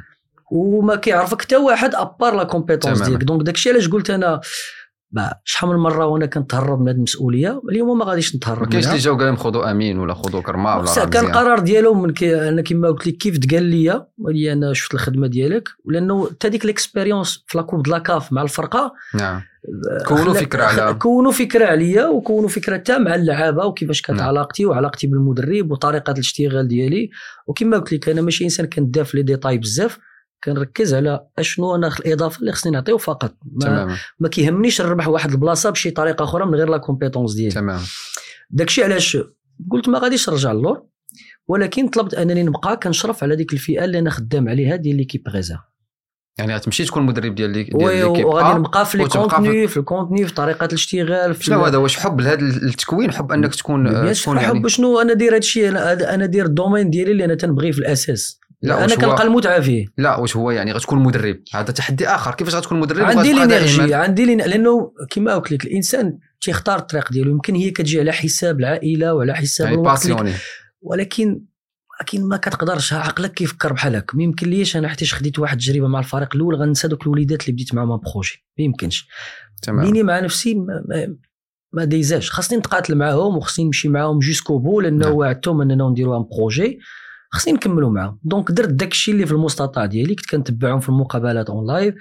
وما 0.51 0.95
كيعرفك 0.95 1.41
حتى 1.41 1.55
واحد 1.55 1.95
à 1.95 2.03
part 2.03 2.35
la 2.35 2.43
compétence. 2.43 3.01
ديالك 3.01 3.23
donc 3.23 3.41
داكشي 3.41 3.69
علاش 3.69 3.87
قلت 3.87 4.09
أنا 4.09 4.41
شحال 5.43 5.69
من 5.69 5.75
مرة 5.75 6.05
وأنا 6.05 6.25
كنتهرب 6.25 6.81
من 6.81 6.87
هذه 6.87 6.95
المسؤولية 6.95 7.61
اليوم 7.69 7.97
ما 7.97 8.05
غاديش 8.05 8.35
نتهرب 8.35 8.59
ما 8.61 8.65
كاينش 8.69 8.85
منها 8.85 8.95
اللي 8.95 9.03
جاو 9.05 9.15
قال 9.17 9.25
لهم 9.27 9.35
خذوا 9.35 9.71
أمين 9.71 9.99
ولا 9.99 10.13
خذوا 10.13 10.41
كرما 10.41 10.75
ولا 10.75 11.05
كان. 11.05 11.31
قرار 11.31 11.59
ديالهم 11.59 12.01
من 12.01 12.13
كي 12.13 12.49
أنا 12.49 12.61
كما 12.61 12.87
قلت 12.87 13.07
لك 13.07 13.17
كيف 13.17 13.37
تقال 13.37 13.63
لي 13.63 14.05
ولي 14.17 14.53
أنا 14.53 14.73
شفت 14.73 14.93
الخدمة 14.93 15.27
ديالك 15.27 15.69
ولأنه 15.85 16.29
حتى 16.29 16.49
ديك 16.49 16.65
l'expérience 16.65 17.43
في 17.47 17.57
la 17.57 17.65
coupe 17.65 17.83
de 17.83 17.87
la 17.87 18.06
CAF 18.06 18.33
مع 18.33 18.41
الفرقة 18.41 18.93
نعم 19.15 19.41
كونوا 20.07 20.23
خلا- 20.23 20.33
فكرة 20.33 20.67
على- 20.67 20.97
كونوا 20.97 21.31
فكرة 21.31 21.65
عليا 21.65 22.05
وكونوا 22.07 22.49
فكرة 22.49 22.73
حتى 22.77 22.97
مع 22.99 23.15
اللعابة 23.15 23.65
وكيفاش 23.65 24.01
كانت 24.01 24.19
نعم. 24.19 24.27
علاقتي 24.29 24.65
وعلاقتي 24.65 25.07
بالمدرب 25.07 25.71
وطريقة 25.71 26.11
الاشتغال 26.11 26.67
ديالي 26.67 27.09
وكما 27.47 27.77
قلت 27.77 27.93
لك 27.93 28.09
أنا 28.09 28.21
ماشي 28.21 28.43
إنسان 28.43 28.65
كندافع 28.65 29.17
les 29.17 29.23
détails 29.23 29.57
بزاف 29.57 29.97
كنركز 30.43 30.93
على 30.93 31.27
أشنو 31.39 31.75
أنا 31.75 31.87
الإضافة 31.87 32.39
اللي 32.39 32.51
خصني 32.51 32.71
نعطيه 32.71 32.97
فقط. 32.97 33.35
ما, 33.51 33.97
ما 34.19 34.29
كيهمنيش 34.29 34.81
نربح 34.81 35.07
واحد 35.07 35.31
البلاصة 35.31 35.69
بشي 35.69 35.91
طريقة 35.91 36.23
أخرى 36.23 36.45
من 36.45 36.55
غير 36.55 36.69
la 36.69 36.77
compétence 36.77 37.33
ديالي. 37.33 37.51
تماما. 37.51 37.81
داكشي 38.49 38.83
علاش 38.83 39.17
قلت 39.71 39.89
ما 39.89 39.99
غاديش 39.99 40.29
نرجع 40.29 40.51
للور 40.51 40.83
ولكن 41.47 41.87
طلبت 41.87 42.13
أنني 42.13 42.43
نبقى 42.43 42.77
كنشرف 42.77 43.23
على 43.23 43.35
ديك 43.35 43.53
الفئة 43.53 43.85
اللي 43.85 43.99
أنا 43.99 44.09
خدام 44.09 44.49
عليها 44.49 44.75
ديال 44.75 44.97
l'équipe 44.97 45.29
غازا 45.29 45.59
يعني 46.39 46.55
غتمشي 46.55 46.85
تكون 46.85 47.03
مدرب 47.03 47.35
ديال 47.35 47.49
l'équi- 47.49 47.75
ديال 47.75 48.11
l'équipe 48.11 48.25
وغادي. 48.25 48.59
نبقى 48.59 48.85
في 48.85 48.97
les 48.97 49.07
contenus 49.07 49.67
في 49.67 49.77
ال 49.77 49.83
contenu 49.84 50.27
في 50.27 50.33
طريقة 50.33 50.65
الاشتغال 50.65 51.35
في 51.35 51.43
شنو 51.43 51.65
هذا؟ 51.65 51.77
واش 51.77 51.97
حب 51.97 52.21
لهذا 52.21 52.39
التكوين؟ 52.41 53.11
حب 53.11 53.31
أنك 53.31 53.55
تكون 53.55 54.13
تكون 54.13 54.37
يعني 54.37 54.47
حب 54.47 54.67
شنو؟ 54.67 55.01
أنا 55.01 55.13
داير 55.13 55.35
هادشي 55.35 55.69
أنا 55.69 56.13
أنا 56.13 56.25
داير 56.25 56.45
ال 56.45 56.51
domaine 56.51 56.89
ديالي 56.89 57.11
اللي 57.11 57.25
أنا 57.25 57.35
تنبغيه 57.35 57.71
في 57.71 57.79
الأساس. 57.79 58.40
لا 58.63 58.85
أنا 58.85 58.95
كنلقى 58.95 59.23
المتعة 59.23 59.59
فيه. 59.61 59.85
لا 59.97 60.17
واش 60.17 60.35
هو 60.35 60.51
يعني 60.51 60.71
غتكون 60.71 60.99
مدرب؟ 61.03 61.39
هذا 61.53 61.71
تحدي 61.71 62.07
آخر. 62.07 62.35
كيفاش 62.35 62.55
غتكون 62.55 62.79
مدرب؟ 62.79 63.05
عندي 63.05 63.33
l'énergie 63.33 63.77
دائماً- 63.87 63.93
عندي 63.93 64.25
l'én- 64.25 64.37
لأنه 64.41 64.91
كما 65.11 65.35
قلت 65.35 65.51
لك 65.51 65.65
الإنسان 65.65 66.17
تيختار 66.41 66.79
الطريق 66.79 67.11
ديالو. 67.11 67.31
يمكن 67.31 67.55
هي 67.55 67.71
كتجي 67.71 67.99
على 67.99 68.11
حساب 68.11 68.59
العائلة 68.59 69.13
وعلى 69.13 69.35
حساب 69.35 69.67
يعني 69.67 69.81
الوقت 69.81 70.05
ولكن 70.81 71.41
ولكن 71.99 72.23
ما 72.27 72.37
كتقدرش. 72.37 72.93
عقلك 72.93 73.33
كيفكر 73.33 73.73
بحال 73.73 73.95
هكا 73.95 74.17
ما 74.17 74.23
يمكن 74.23 74.49
ليش 74.49 74.77
أنا 74.77 74.87
حتى 74.87 75.05
خديت 75.05 75.39
واحد 75.39 75.57
التجربة 75.59 75.87
مع 75.87 75.99
الفريق 75.99 76.35
الأول 76.35 76.55
غنسى 76.55 76.87
دوك 76.87 77.03
الوليدات 77.03 77.41
اللي 77.41 77.51
بديت 77.53 77.73
معاهم 77.73 77.97
projet. 77.97 78.45
ما 78.59 78.63
يمكنش. 78.65 79.07
تمام. 79.61 79.85
بيني 79.85 80.03
مع 80.03 80.19
نفسي 80.19 80.55
ما, 80.55 80.83
ما, 80.89 81.15
ما 81.73 81.85
دايزاش. 81.85 82.31
خاصني 82.31 82.57
نتقاتل 82.57 82.95
معاهم 82.95 83.37
وخصني 83.37 83.65
نمشي 83.65 83.89
معاهم 83.89 84.19
jusqu'au 84.19 84.59
bout 84.59 84.81
لأنه 84.81 85.05
نعم. 85.05 85.13
وعدتهم 85.15 85.61
أننا 85.61 85.89
نديروا 85.89 86.17
un 86.17 86.25
projet. 86.37 86.79
خصني 87.33 87.53
نكملوا 87.53 87.89
معاهم. 87.89 88.19
donc 88.23 88.51
درت 88.51 88.69
داك 88.69 88.91
الشيء 88.91 89.13
اللي 89.13 89.25
في 89.25 89.31
المستطاع 89.31 89.85
ديالي 89.85 90.15
كنت 90.15 90.29
كنتبعهم 90.29 90.79
في 90.79 90.89
المقابلات 90.89 91.49
en 91.49 91.67
live 91.67 91.95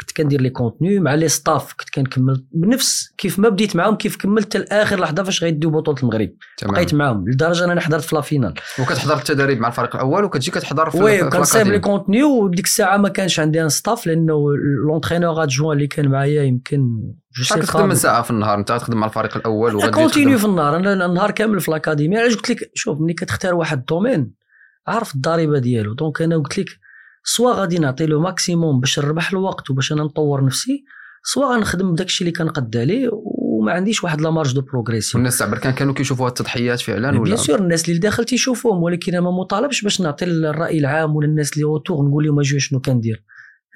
كنت 0.00 0.12
كندير 0.16 0.40
les 0.40 0.50
contenus 0.50 1.00
مع 1.00 1.14
les 1.14 1.28
staffs 1.28 1.72
كنت 1.72 1.90
كنكمل 1.90 2.44
بنفس 2.52 3.12
كيف 3.18 3.38
ما 3.38 3.48
بديت 3.48 3.76
معاهم 3.76 3.96
كيف 3.96 4.16
كملت 4.16 4.56
لآخر 4.56 5.00
لحظة 5.00 5.22
فاش 5.22 5.44
غيديو 5.44 5.70
بطولة 5.70 5.98
المغرب. 6.02 6.30
تمام. 6.58 6.74
بقيت 6.74 6.94
معاهم 6.94 7.28
لدرجة 7.28 7.64
أنا 7.64 7.80
حضرت 7.80 8.02
في 8.02 8.14
la 8.14 8.20
finale 8.20 8.54
وكتحضر 8.78 9.16
التدريب 9.16 9.60
مع 9.60 9.68
الفريق 9.68 9.96
الأول 9.96 10.24
وكتجي 10.24 10.50
كتحضر 10.50 10.90
في 10.90 11.02
oui 11.02 11.18
في 11.18 11.24
وكنصايب 11.24 11.66
لي. 11.66 11.78
كونتوني 11.78 12.22
وديك 12.22 12.64
الساعة 12.64 12.96
ما 12.96 13.08
كانش 13.08 13.40
عندي 13.40 13.62
un 13.62 13.68
staff 13.68 14.06
لأنه 14.06 14.46
l'entraîneur 14.86 15.42
adjoint 15.42 15.76
اللي 15.76 15.86
كان 15.86 16.08
معايا 16.08 16.42
يمكن 16.42 16.88
شحال 17.32 17.62
كتخدم 17.62 17.88
من 17.88 17.94
ساعة 17.94 18.22
في 18.22 18.30
النهار؟ 18.30 18.58
أنت 18.58 18.68
تخدم 18.68 18.98
مع 18.98 19.06
الفريق 19.06 19.36
الأول 19.36 19.74
وغادي 19.74 19.92
continue 19.92 20.38
في 20.38 20.44
النهار. 20.44 20.76
أنا 20.76 21.06
النهار 21.06 21.30
كامل 21.30 21.60
في 21.60 21.68
الأكاديمية. 21.68 22.18
علاش 22.18 22.36
قلت 22.36 22.50
لك 22.50 22.70
شوف 22.74 23.00
ملي 23.00 23.14
كتختار 23.14 23.54
واحد 23.54 23.78
domaine 23.78 24.43
عارف 24.86 25.14
الضريبة 25.14 25.58
ديالو. 25.58 25.94
donc 25.94 26.22
أنا 26.22 26.36
قلت 26.36 26.58
لك 26.58 26.78
soit 27.24 27.52
غادي 27.52 27.78
نعطي 27.78 28.06
له 28.06 28.20
maximum 28.20 28.80
باش 28.80 28.98
نربح 28.98 29.30
الوقت 29.30 29.70
وباش 29.70 29.92
أنا 29.92 30.02
نطور 30.02 30.44
نفسي 30.44 30.84
soit 31.22 31.54
غنخدم 31.54 31.92
بداك 31.92 32.06
الشيء 32.06 32.28
اللي 32.28 32.38
كنقد 32.38 32.76
عليه 32.76 33.08
وما 33.12 33.72
عنديش 33.72 34.04
واحد 34.04 34.20
la 34.20 34.30
marge 34.30 34.54
de 34.54 34.60
progression 34.60 35.20
والناس 35.20 35.38
تاع 35.38 35.46
بركان 35.46 35.72
كانوا 35.72 35.94
كيشوفوا 35.94 36.28
التضحيات 36.28 36.80
فعلا 36.80 37.08
ولا؟ 37.08 37.22
bien 37.22 37.36
sûr 37.36 37.58
الناس 37.58 37.88
اللي 37.88 37.98
داخل 37.98 38.24
تيشوفوهم 38.24 38.82
ولكن 38.82 39.12
أنا 39.12 39.20
ما 39.20 39.30
مطالبش 39.30 39.82
باش 39.82 40.00
نعطي 40.00 40.24
الرأي 40.24 40.78
العام 40.78 41.16
ولا 41.16 41.26
الناس 41.26 41.52
اللي 41.52 41.64
autour 41.64 42.08
نقول 42.08 42.24
لهم 42.24 42.40
أجي 42.40 42.60
شنو 42.60 42.80
كندير. 42.80 43.24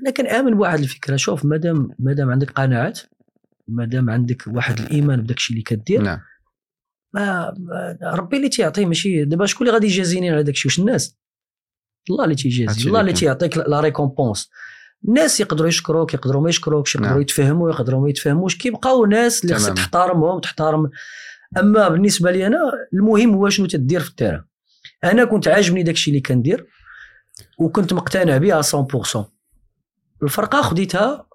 أنا 0.02 0.10
كنآمن 0.10 0.54
بواحد 0.54 0.78
الفكرة. 0.78 1.16
شوف 1.16 1.44
مادام 1.44 1.90
مادام 1.98 2.30
عندك 2.30 2.50
قناعات 2.50 3.00
مادام 3.68 4.10
عندك 4.10 4.42
واحد 4.46 4.80
الإيمان 4.80 5.22
بداك 5.22 5.36
الشيء 5.36 5.54
اللي 5.54 5.64
كدير 5.64 6.02
نعم. 6.02 6.18
ما 7.14 7.54
ربي 8.02 8.36
اللي 8.36 8.48
تيعطي 8.48 8.84
ماشي 8.84 9.24
دابا 9.24 9.46
شكون 9.46 9.66
اللي 9.66 9.74
غادي 9.74 9.86
يجازيني 9.86 10.30
على 10.30 10.42
داك 10.42 10.54
الشيء 10.54 10.70
واش 10.70 10.78
الناس؟ 10.78 11.18
الله 12.10 12.24
اللي 12.24 12.34
تيجازي 12.34 12.88
الله 12.88 13.00
اللي. 13.00 13.12
تيعطيك 13.12 13.56
la 13.56 13.80
récompense 13.80 14.50
الناس 15.08 15.40
يقدروا 15.40 15.68
يشكروك 15.68 16.14
يقدروا 16.14 16.42
ما 16.42 16.48
يشكروكش 16.48 16.94
يقدروا 16.94 17.12
نعم. 17.12 17.20
يتفهموا 17.20 17.70
يقدروا 17.70 18.00
ما 18.00 18.08
يتفهموش. 18.08 18.56
كيبقاو 18.56 19.06
ناس 19.06 19.44
اللي 19.44 19.54
خصك. 19.54 19.74
تحترمهم 19.74 20.40
تحترم. 20.40 20.90
أما 21.58 21.88
بالنسبة 21.88 22.30
لي 22.30 22.46
أنا 22.46 22.58
المهم 22.94 23.34
هو 23.34 23.48
شنو 23.48 23.66
تدير 23.66 24.00
في 24.00 24.10
ال 24.10 24.14
terrain. 24.14 24.44
أنا 25.04 25.24
كنت 25.24 25.48
عاجبني 25.48 25.82
داك 25.82 25.94
الشيء 25.94 26.14
اللي 26.14 26.20
كندير 26.20 26.66
وكنت 27.58 27.92
مقتنع 27.92 28.36
به 28.38 28.62
100% 28.62 29.24
الفرقة 30.22 30.62
خديتها 30.62 31.26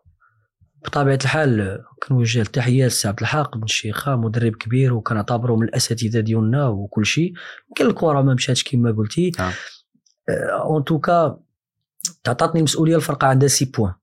بطبيعة 0.85 1.19
الحال 1.23 1.79
كنوجه 2.07 2.41
التحيه 2.41 2.85
لسي 2.85 3.07
عبد 3.07 3.19
الحق 3.19 3.57
بن 3.57 3.63
الشيخه 3.63 4.15
مدرب 4.15 4.55
كبير 4.55 4.93
وكنعتبره 4.93 5.55
من 5.55 5.63
الأساتذة 5.63 6.19
ديالنا 6.19 6.67
وكل 6.67 7.05
شيء. 7.05 7.33
يمكن 7.69 7.85
الكره 7.85 8.21
ما 8.21 8.33
مشاتش 8.33 8.63
كما 8.63 8.91
قلتي. 8.91 9.31
نعم. 9.39 9.51
en 10.51 10.83
tout 10.83 11.15
cas 11.15 11.39
تعطاتني 12.23 12.59
المسؤولية 12.59 12.95
الفرقة 12.95 13.27
عندها 13.27 13.47
six 13.47 13.65
points 13.65 13.93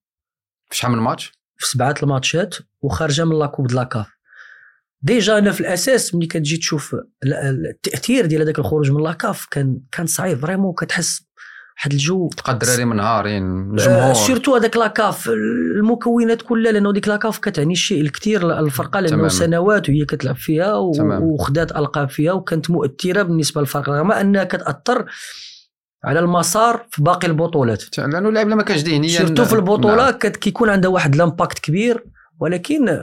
في 0.70 0.76
شحال 0.76 0.92
من 0.92 0.98
ماتش 0.98 1.32
في 1.56 1.66
سبعة 1.66 1.94
الماتشات 2.02 2.54
وخارجة 2.82 3.24
من 3.24 3.38
la 3.38 3.46
coupe 3.46 3.66
de 3.66 3.72
la 3.72 3.86
CAF 3.86 4.06
déjà 5.02 5.38
أنا 5.38 5.52
في 5.52 5.60
الأساس 5.60 6.14
ملي 6.14 6.26
كتجي 6.26 6.56
تشوف 6.56 6.94
ال- 6.94 7.34
ال- 7.34 7.66
التأثير 7.66 8.26
ديال 8.26 8.42
هذاك 8.42 8.58
الخروج 8.58 8.90
من 8.90 9.02
la 9.02 9.20
CAF 9.20 9.46
كان 9.50 9.80
كان 9.92 10.06
صعيب 10.06 10.38
vraiment 10.38 10.74
كتحس 10.74 11.22
واحد 11.80 11.92
الجو 11.92 12.28
تلقى 12.28 12.52
الدراري 12.52 12.84
منهارين 12.84 13.42
آه، 13.42 13.72
الجمهور 13.72 14.14
surtout 14.14 14.56
هذاك 14.56 14.76
la 14.76 14.97
CAF 14.97 15.28
المكونات 15.28 16.42
كلها 16.42 16.72
لأنه 16.72 16.92
ديك 16.92 17.08
la 17.08 17.20
CAF 17.20 17.38
كتعني 17.38 17.72
الشيء 17.72 18.00
الكثير 18.00 18.46
للفرقه 18.46 19.00
لأنه. 19.00 19.28
سنوات 19.28 19.88
وهي 19.88 20.04
كتلعب 20.04 20.36
فيها. 20.36 20.74
وخدات 20.74 21.76
ألقاب 21.76 22.10
فيها 22.10 22.32
وكانت 22.32 22.70
مؤثرة 22.70 23.22
بالنسبة 23.22 23.60
للفرقة 23.60 23.92
رغم 23.92 24.12
أنها 24.12 24.44
كتأثر 24.44 25.04
على 26.04 26.20
المسار 26.20 26.86
في 26.90 27.02
باقي 27.02 27.26
البطولات 27.26 27.98
لأنه 27.98 28.28
اللاعب 28.28 28.48
لما 28.48 28.62
كانش 28.62 28.80
ذهنيا 28.80 29.08
surtout 29.08 29.44
في 29.44 29.54
نعم. 29.54 29.60
البطوله 29.60 30.10
كت 30.10 30.36
كيكون 30.36 30.68
عندها 30.68 30.90
واحد 30.90 31.16
l'impact 31.16 31.58
كبير 31.58 32.04
ولكن 32.40 33.02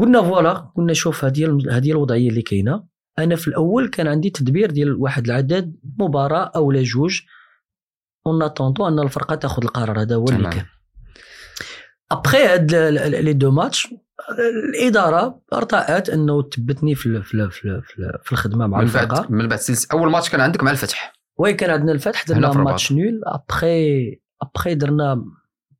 قلنا 0.00 0.22
voilà 0.22 0.52
قلنا 0.76 0.92
شوف 0.92 1.24
هذه 1.24 1.58
هذه 1.70 1.90
الوضعية 1.90 2.28
اللي 2.28 2.42
كاينة 2.42 2.84
أنا 3.18 3.36
في 3.36 3.48
الأول 3.48 3.88
كان 3.88 4.08
عندي 4.08 4.30
تدبير 4.30 4.70
ديال 4.70 4.94
واحد 4.94 5.24
العدد 5.24 5.76
مباراة 5.98 6.52
أو 6.56 6.72
لا 6.72 6.82
جوج 6.82 7.20
en 8.26 8.42
attendant 8.42 8.88
ان 8.88 8.98
الفرقه 8.98 9.34
تاخذ 9.34 9.62
القرار 9.62 10.00
هذا 10.02 10.16
هو 10.16 10.24
اللي. 10.28 10.50
كان 10.50 10.64
ابخي 12.10 12.46
هاد 12.46 12.74
les 12.74 13.32
deux 13.32 13.50
matchs 13.50 13.88
الإدارة 14.74 15.40
أرتأت 15.52 16.08
إنه 16.10 16.42
تثبتني 16.42 16.94
في 16.94 17.22
في 17.22 17.50
في 17.50 17.64
ال- 17.68 17.82
في 17.82 17.98
ال- 17.98 18.18
في 18.24 18.32
الخدمة 18.32 18.66
مع 18.66 18.80
الفرقة. 18.80 19.26
من 19.30 19.48
بعد 19.48 19.58
أول 19.92 20.10
ماتش 20.10 20.30
كان 20.30 20.40
عندك 20.40 20.62
مع 20.62 20.70
الفتح. 20.70 21.12
oui 21.38 21.54
كان 21.54 21.70
عندنا 21.70 21.92
الفتح 21.92 22.24
درنا. 22.24 22.52
match 22.52 22.92
nul. 22.92 23.20
ابخي 23.26 24.20
ابخي 24.42 24.74
درنا 24.74 25.24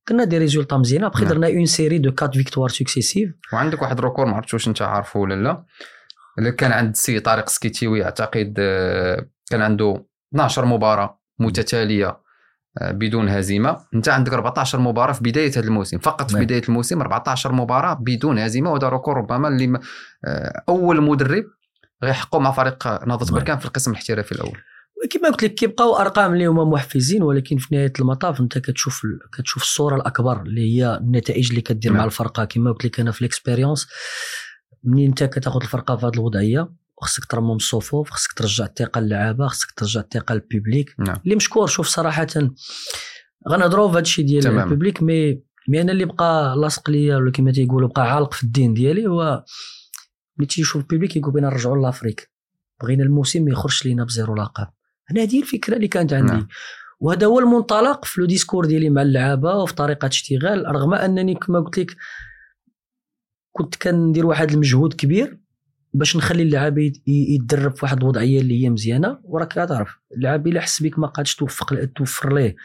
درنا 0.08 0.24
des 0.24 0.38
résultats 0.38 0.76
مزيانه 0.76 1.06
ابخي 1.06 1.24
نعم. 1.24 1.32
درنا 1.32 1.46
une 1.46 1.66
série 1.66 1.98
de 1.98 2.08
4 2.22 2.30
victoires 2.30 2.68
successives 2.68 3.30
وعندك 3.52 3.82
واحد 3.82 3.98
ال 3.98 4.02
record 4.02 4.26
ما 4.26 4.36
عرفتش 4.36 4.54
واش 4.54 4.68
انت 4.68 4.82
عارفه 4.82 5.20
ولا 5.20 5.34
لا. 5.34 5.64
اللي 6.38 6.52
كان 6.52 6.72
عند 6.72 6.90
السي 6.90 7.20
طارق 7.20 7.48
سكيتيوي 7.48 8.04
أعتقد 8.04 8.54
آه، 8.58 9.26
كان 9.50 9.62
عنده 9.62 10.06
12 10.34 10.64
مباراة 10.64 11.20
متتالية. 11.38 12.20
بدون 12.82 13.28
هزيمة 13.28 13.76
أنت 13.94 14.08
عندك 14.08 14.32
14 14.32 14.78
مباراة 14.80 15.12
في 15.12 15.22
بداية 15.22 15.50
هذا 15.50 15.60
الموسم 15.60 15.98
فقط 15.98 16.30
في 16.30 16.36
نعم. 16.36 16.44
بداية 16.44 16.62
الموسم 16.68 17.00
14 17.00 17.52
مباراة 17.52 17.94
بدون 17.94 18.38
هزيمة 18.38 18.70
وهذا 18.70 18.88
record 18.88 19.16
ربما 19.16 19.48
اللي 19.48 19.80
آه، 20.24 20.62
أول 20.68 21.02
مدرب 21.02 21.44
غيحققوا 22.04 22.40
مع 22.40 22.50
فريق 22.52 22.86
نهضه 23.06 23.26
نعم. 23.26 23.34
بركان 23.34 23.58
في 23.58 23.64
القسم 23.66 23.90
الاحترافي 23.90 24.32
الأول 24.32 24.58
كما 25.10 25.28
قلت 25.28 25.42
لك 25.42 25.54
كيبقاو 25.54 25.96
أرقام 25.96 26.32
اللي 26.32 26.46
هما 26.46 26.64
محفزين 26.64 27.22
ولكن 27.22 27.56
في 27.56 27.74
نهاية 27.74 27.92
المطاف 28.00 28.40
أنت 28.40 28.58
كتشوف 28.58 29.04
ال- 29.04 29.18
كتشوف 29.32 29.62
الصورة 29.62 29.96
الأكبر 29.96 30.42
اللي 30.42 30.60
هي 30.76 30.96
النتائج 30.96 31.48
اللي 31.48 31.60
كدير 31.60 31.90
نعم. 31.92 31.98
مع 32.00 32.04
الفرقة 32.04 32.44
كما 32.44 32.72
قلت 32.72 32.84
لك 32.84 33.00
أنا 33.00 33.12
في 33.12 33.20
ال 33.20 33.26
expérience 33.26 33.86
منين 34.84 35.08
أنت 35.08 35.24
كتاخذ 35.24 35.60
الفرقة 35.62 35.96
في 35.96 36.06
هذه 36.06 36.12
الوضعية 36.14 36.68
خصك 37.00 37.24
ترمم 37.24 37.56
الصفوف 37.56 38.10
خصك 38.10 38.32
ترجع 38.32 38.64
الثقة 38.64 39.00
للعابة 39.00 39.46
خصك 39.48 39.70
ترجع 39.70 40.00
الثقة 40.00 40.34
لل 40.34 40.49
public 40.49 40.94
نعم. 40.98 41.16
اللي 41.24 41.36
مشكور 41.36 41.66
شوف 41.66 41.86
صراحة 41.86 42.26
غنهضروا 43.48 43.88
في 43.88 43.92
هذا 43.92 44.00
الشيء 44.00 44.26
ديال 44.26 44.42
تمام. 44.42 44.64
ال 44.68 44.73
public 44.73 45.02
مي 45.02 45.42
مي 45.68 45.80
أنا 45.80 45.92
اللي 45.92 46.04
بقى 46.04 46.56
لاصق 46.56 46.90
ليا 46.90 47.16
ولا 47.16 47.30
كما 47.30 47.52
تيقولوا 47.52 47.88
بقى 47.88 48.12
عالق 48.14 48.34
في 48.34 48.42
الذهن 48.42 48.74
ديالي 48.74 49.06
هو 49.06 49.44
ملي 50.36 50.46
تيشوف 50.46 50.82
ال 50.82 50.87
public 50.87 51.16
يقول 51.16 51.32
بغينا 51.32 51.48
نرجعوا 51.48 51.76
l'Afrique. 51.76 52.30
بغينا 52.82 53.04
الموسم 53.04 53.44
ما 53.44 53.50
يخرجش 53.50 53.84
لينا 53.84 54.04
بزيرو 54.04 54.34
لقب. 54.34 54.66
أنا 55.10 55.22
هذه 55.22 55.40
الفكرة 55.40 55.76
اللي 55.76 55.88
كانت 55.88 56.12
عندي. 56.12 56.32
نعم. 56.32 56.48
وهذا 57.00 57.26
هو 57.26 57.38
المنطلق 57.38 58.04
في 58.04 58.20
le 58.20 58.26
discours 58.26 58.64
ديالي 58.66 58.90
مع 58.90 59.02
اللعابة 59.02 59.54
وفي 59.54 59.74
طريقة 59.74 60.06
اشتغال 60.08 60.66
رغم 60.66 60.94
أنني 60.94 61.34
كما 61.34 61.60
قلت 61.60 61.78
لك 61.78 61.96
كنت 63.52 63.76
كندير 63.76 64.26
واحد 64.26 64.50
المجهود 64.50 64.94
كبير 64.94 65.40
باش 65.98 66.16
نخلي 66.16 66.42
ي- 67.06 67.34
يتدرب 67.34 67.76
في 67.76 67.84
واحد 67.84 68.00
الوضعية 68.00 68.40
اللي 68.40 68.64
هي 68.64 68.70
مزيانة 68.70 69.18
وراك 69.24 69.48
كتعرف 69.48 69.96
اللعاب 70.16 70.46
إلا 70.46 70.60
حس 70.60 70.82
بك 70.82 70.98
ما 70.98 71.06
قادش 71.06 71.34
توفق 71.34 71.84
توفر 71.96 72.32
ليه. 72.34 72.56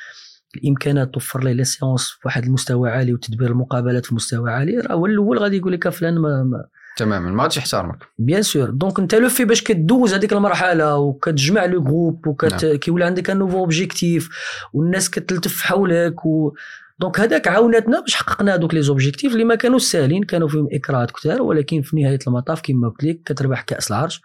الإمكانات 0.56 1.14
توفر 1.14 1.44
ليه. 1.44 1.52
les 1.54 1.64
séances 1.64 2.10
في 2.10 2.20
واحد 2.26 2.44
المستوى 2.46 2.90
عالي 2.90 3.14
وتدبير 3.14 3.52
المقابلات 3.52 4.06
في 4.06 4.16
مستوى 4.16 4.52
عالي 4.52 4.78
راه 4.80 4.94
هو 4.96 5.06
الأول 5.06 5.38
غادي 5.40 5.58
يقول 5.58 5.74
لك 5.74 5.90
فلان 5.90 6.18
ما, 6.18 6.44
ما 6.44 6.66
تماما. 6.98 7.32
ما 7.32 7.44
غاديش 7.44 7.58
يحترمك. 7.58 7.98
bien 8.20 8.42
sûr 8.42 8.70
donc 8.70 9.00
انت 9.00 9.16
لو 9.16 9.30
في 9.30 9.46
باش 9.46 9.62
كدوز 9.64 10.14
هذيك 10.14 10.34
المرحلة 10.34 10.98
وكتجمع 10.98 11.66
le 11.66 11.84
groupe 11.84 12.28
وكت 12.28 12.66
نعم. 12.66 12.76
كيولي 12.76 13.06
عندك 13.06 13.30
un 13.30 13.38
nouveau 13.38 13.58
objectif 13.58 14.30
والناس 14.74 15.10
كتلتف 15.10 15.62
حولك 15.62 16.26
و 16.26 16.54
donc 17.02 17.20
هذاك 17.20 17.48
عاوناتنا 17.48 18.00
باش 18.00 18.16
حققنا 18.16 18.56
هذوك 18.56 18.74
les 18.74 18.82
objectifs 18.82 19.34
اللي 19.34 19.44
ما 19.44 19.56
كانوش 19.56 19.84
ساهلين 19.84 20.24
كانوا 20.24 20.48
فيهم 20.48 20.68
اكراهات 20.72 21.12
كثار 21.12 21.42
ولكن 21.42 21.82
في 21.82 22.02
نهاية 22.02 22.20
المطاف 22.28 22.62
كما 22.62 22.90
قلت 22.90 23.04
لك 23.04 23.22
كتربح 23.26 23.62
كأس 23.62 23.92
العرش 23.92 24.22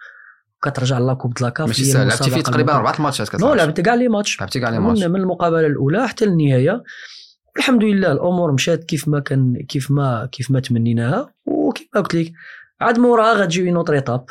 وكترجع 0.56 0.98
la 0.98 1.09
coupe 1.09 1.34
de 1.34 1.42
la 1.42 1.52
CAF 1.52 1.66
ماشي 1.66 1.84
سهل. 1.84 2.08
لعبتي 2.08 2.30
فيه 2.30 2.40
تقريبا. 2.40 2.74
أربعة 2.74 2.96
الماتشات 2.96 3.34
non 3.34 3.38
كتلعب 3.38 3.56
لعبت 3.56 3.80
كاع 3.80 3.94
les 3.94 4.08
matchs. 4.08 4.40
لعبتي 4.40 4.60
كاع 4.60 4.70
les 4.70 4.78
matchs. 4.78 5.04
من 5.04 5.20
المقابلة 5.20 5.66
الأولى 5.66 6.08
حتى 6.08 6.24
النهاية. 6.24 6.82
الحمد 7.56 7.84
لله 7.84 8.12
الأمور 8.12 8.52
مشات 8.52 8.84
كيف 8.84 9.08
ما 9.08 9.20
كان 9.20 9.64
كيف 9.68 9.90
ما 9.90 10.28
كيف 10.32 10.50
ما 10.50 10.60
تمنيناها. 10.60 11.34
وكيف 11.46 11.88
ما 11.94 12.00
قلت 12.00 12.14
لك 12.14 12.32
عاد 12.80 12.98
موراها 12.98 13.34
غتجي 13.34 13.68
une 13.68 13.76
autre 13.76 13.94
étape 13.94 14.24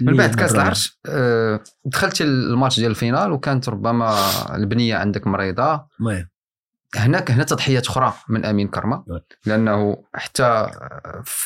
من 0.00 0.16
بعد 0.16 0.34
كأس 0.34 0.54
العرش 0.54 1.00
آه، 1.08 1.60
دخلتي 1.84 2.24
الماتش 2.24 2.80
ديال 2.80 2.90
la 2.90 3.01
finale 3.01 3.32
وكانت 3.32 3.68
ربما 3.68 4.14
البنية 4.54 4.94
عندك 4.94 5.26
مريضة. 5.26 5.86
هناك 6.96 7.30
هنا 7.30 7.44
تضحيات 7.44 7.86
أخرى 7.86 8.12
من 8.28 8.44
أمين 8.44 8.68
كرمة 8.68 9.04
نعم. 9.08 9.20
لأنه 9.46 10.04
حتى 10.14 10.70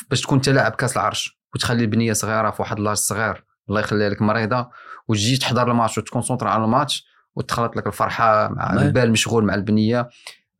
باش 0.09 0.21
تكون 0.21 0.41
تلاعب 0.41 0.71
كاس 0.71 0.97
العرش 0.97 1.41
وتخلي 1.55 1.81
البنية 1.83 2.13
صغيرة 2.13 2.51
في 2.51 2.61
واحد 2.61 2.79
l'âge 2.79 2.97
صغير 2.97 3.45
الله 3.69 3.79
يخليها 3.79 4.09
لك 4.09 4.21
مريضة 4.21 4.69
وتجي 5.07 5.37
تحضر 5.37 5.71
الماتش 5.71 5.97
وت 5.97 6.05
concentrer 6.05 6.47
على 6.47 6.63
الماتش 6.63 7.05
وتخلط 7.35 7.75
لك 7.75 7.87
الفرحة 7.87 8.47
مع 8.47 8.73
نعم. 8.73 8.77
البال 8.83 9.11
مشغول 9.11 9.45
مع 9.45 9.53
البنية 9.53 10.09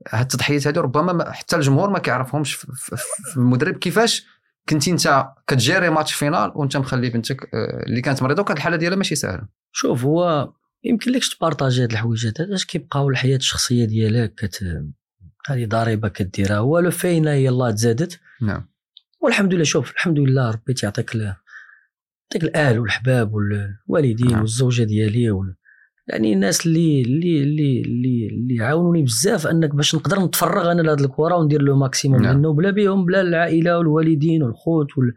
هاد 0.09 0.21
التضحيات 0.21 0.67
هذه 0.67 0.79
ربما 0.79 1.13
ما- 1.13 1.31
حتى 1.31 1.55
الجمهور 1.55 1.89
ما 1.89 1.99
كيعرفهمش 1.99 2.53
في- 2.53 2.97
المدرب 3.37 3.73
كيفاش 3.77 4.25
كنتي 4.69 4.91
انت 4.91 5.25
كت 5.47 5.59
gérer 5.59 5.89
match 5.89 6.13
finale 6.13 6.51
وانت 6.55 6.77
مخلي 6.77 7.09
بنتك 7.09 7.43
آه، 7.53 7.83
اللي 7.87 8.01
كانت 8.01 8.23
مريضة 8.23 8.41
وكانت 8.41 8.57
الحالة 8.57 8.75
ديالها 8.77 8.97
ماشي 8.97 9.15
سهله 9.15 9.43
شوف 9.71 10.03
هو 10.05 10.51
يمكن 10.83 11.11
لكش 11.11 11.35
ت 11.35 11.41
partager 11.41 11.83
هاد 11.83 11.91
الحويجات. 11.91 12.41
هاد 12.41 12.51
اش 12.51 12.65
كيبقاو 12.65 13.09
الحياة 13.09 13.37
الشخصية 13.37 13.85
ديالك 13.85 14.33
كت 14.35 14.63
هذه 15.47 15.65
ضريبة 15.65 16.07
كديرها؟ 16.07 16.57
هو 16.57 16.79
لو 16.79 16.91
فاينه 16.91 17.31
يلاه 17.31 17.71
تزادت. 17.71 18.19
نعم. 18.41 18.67
والحمد 19.21 19.53
لله 19.53 19.63
شوف 19.63 19.91
الحمد 19.91 20.19
لله 20.19 20.51
ربي 20.51 20.73
تيعطيك 20.73 21.15
ال- 21.15 21.21
يعطيك 21.21 22.43
الاهل 22.43 22.79
والحباب 22.79 23.33
والوالدين 23.33 24.27
نعم. 24.31 24.39
والزوجة 24.41 24.83
ديالي 24.83 25.31
وال... 25.31 25.55
يعني 26.11 26.33
الناس 26.33 26.65
اللي 26.65 27.01
اللي 27.01 27.43
اللي 27.43 27.81
اللي, 27.81 28.27
اللي 28.27 28.63
عاونوني 28.63 29.03
بزاف 29.03 29.47
انك 29.47 29.75
باش 29.75 29.95
نقدر 29.95 30.19
نتفرغ 30.19 30.71
أنا 30.71 30.81
لهاد 30.81 31.01
الكره 31.01 31.35
وندير 31.35 31.61
le 31.61 31.77
maximum 31.77 32.21
نعم. 32.21 32.33
لأنه 32.33 32.53
بلا 32.53 32.71
بهم 32.71 33.05
بلا 33.05 33.21
العائلة 33.21 33.77
والوالدين 33.77 34.43
والخوت 34.43 34.97
وال... 34.97 35.13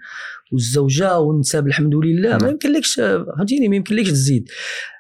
والزوجة 0.53 1.19
والنساب 1.19 1.67
الحمد 1.67 1.95
لله. 1.95 2.31
نعم. 2.31 2.39
ما 2.43 2.49
يمكن 2.49 2.73
لكش 2.73 2.95
فهمتيني؟ 2.95 3.69
ما 3.69 3.77
يمكن 3.77 3.95
لكش 3.97 4.11
تزيد. 4.11 4.49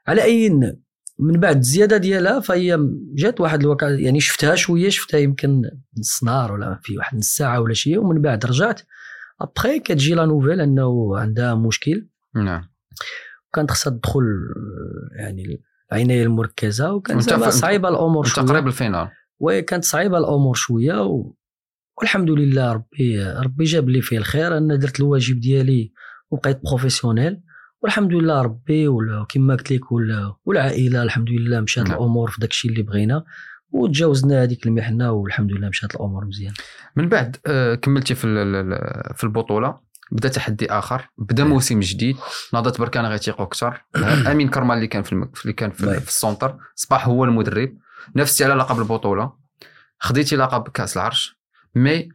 على 0.06 0.22
أي 0.22 0.50
من 1.18 1.40
بعد 1.40 1.56
الزيادة 1.56 1.96
ديالها 1.96 2.40
فهي 2.40 2.78
جات 3.14 3.40
واحد 3.40 3.60
الوقت 3.60 3.82
يعني 3.82 4.20
شفتها 4.20 4.54
شوية 4.54 4.88
شفتها 4.88 5.18
يمكن 5.18 5.62
نص 5.98 6.24
نهار 6.24 6.52
ولا 6.52 6.80
في 6.82 6.98
واحد 6.98 7.16
نص 7.16 7.36
ساعة 7.36 7.60
ولا 7.60 7.74
شي 7.74 7.98
ومن 7.98 8.22
بعد 8.22 8.46
رجعت. 8.46 8.80
après 9.40 9.78
كتجي 9.78 10.14
la 10.14 10.26
nouvelle 10.26 10.60
أنه 10.60 11.18
عندها 11.18 11.54
مشكل. 11.54 12.08
نعم. 12.34 12.68
كانت 13.54 13.70
خصها 13.70 13.90
تدخل 13.90 14.22
يعني 15.18 15.62
العنايه 15.96 16.22
المركزة 16.22 16.92
وكان 16.92 17.20
زعما 17.20 17.50
صعيبة 17.50 17.88
الأمور 17.88 18.24
شوية. 18.24 18.44
قريب 18.46 18.66
la 18.66 18.77
finale 18.77 19.08
وكانت 19.40 19.84
صعيبة 19.84 20.18
الأمور 20.18 20.54
شوية 20.54 21.02
و... 21.02 21.34
والحمد 21.98 22.30
لله 22.30 22.72
ربي 22.72 23.22
ربي 23.24 23.64
جاب 23.64 23.88
لي 23.88 24.00
فيه 24.00 24.18
الخير. 24.18 24.56
أنا 24.58 24.76
درت 24.76 25.00
الواجب 25.00 25.40
ديالي 25.40 25.92
وبقيت 26.30 26.60
professionnel. 26.64 27.40
والحمد 27.82 28.12
لله 28.12 28.42
ربي 28.42 28.88
ولا- 28.88 29.26
كما 29.28 29.54
قلت 29.54 29.72
لك 29.72 29.80
والعائلة 30.44 31.02
الحمد 31.02 31.30
لله 31.30 31.60
مشات 31.60 31.88
نعم. 31.88 31.96
الأمور 31.98 32.30
في 32.30 32.40
داكشي 32.40 32.68
اللي 32.68 32.82
بغينا. 32.82 33.24
وتجاوزنا 33.70 34.42
هذيك 34.42 34.66
المحنة 34.66 35.12
والحمد 35.12 35.52
لله 35.52 35.68
مشات 35.68 35.94
الأمور 35.94 36.24
مزيان. 36.24 36.52
من 36.96 37.08
بعد 37.08 37.36
آه، 37.46 37.74
كملتي 37.74 38.14
في 38.14 38.26
في 39.14 39.24
البطولة. 39.24 39.83
بدا 40.12 40.28
تحدي 40.28 40.72
آخر 40.72 41.08
بدا 41.18 41.44
موسم 41.44 41.80
جديد. 41.80 42.16
نهضة 42.52 42.80
بركان 42.80 43.06
غيتيقوا 43.06 43.46
أكثر. 43.46 43.84
أمين 44.30 44.48
كرمة 44.48 44.74
اللي 44.74 44.86
كان 44.86 45.02
في 45.02 45.12
الم... 45.12 45.30
اللي 45.42 45.52
كان 45.52 45.70
في. 45.70 46.00
في 46.00 46.08
ال 46.08 46.15
centre 46.15 46.56
صبح 46.74 47.08
هو 47.08 47.24
المدرب. 47.24 47.76
نفستي 48.16 48.44
على 48.44 48.54
لقب 48.54 48.78
البطولة. 48.78 49.32
خديتي 49.98 50.36
لقب 50.36 50.68
كأس 50.68 50.96
العرش. 50.96 51.38
مي 51.74 52.08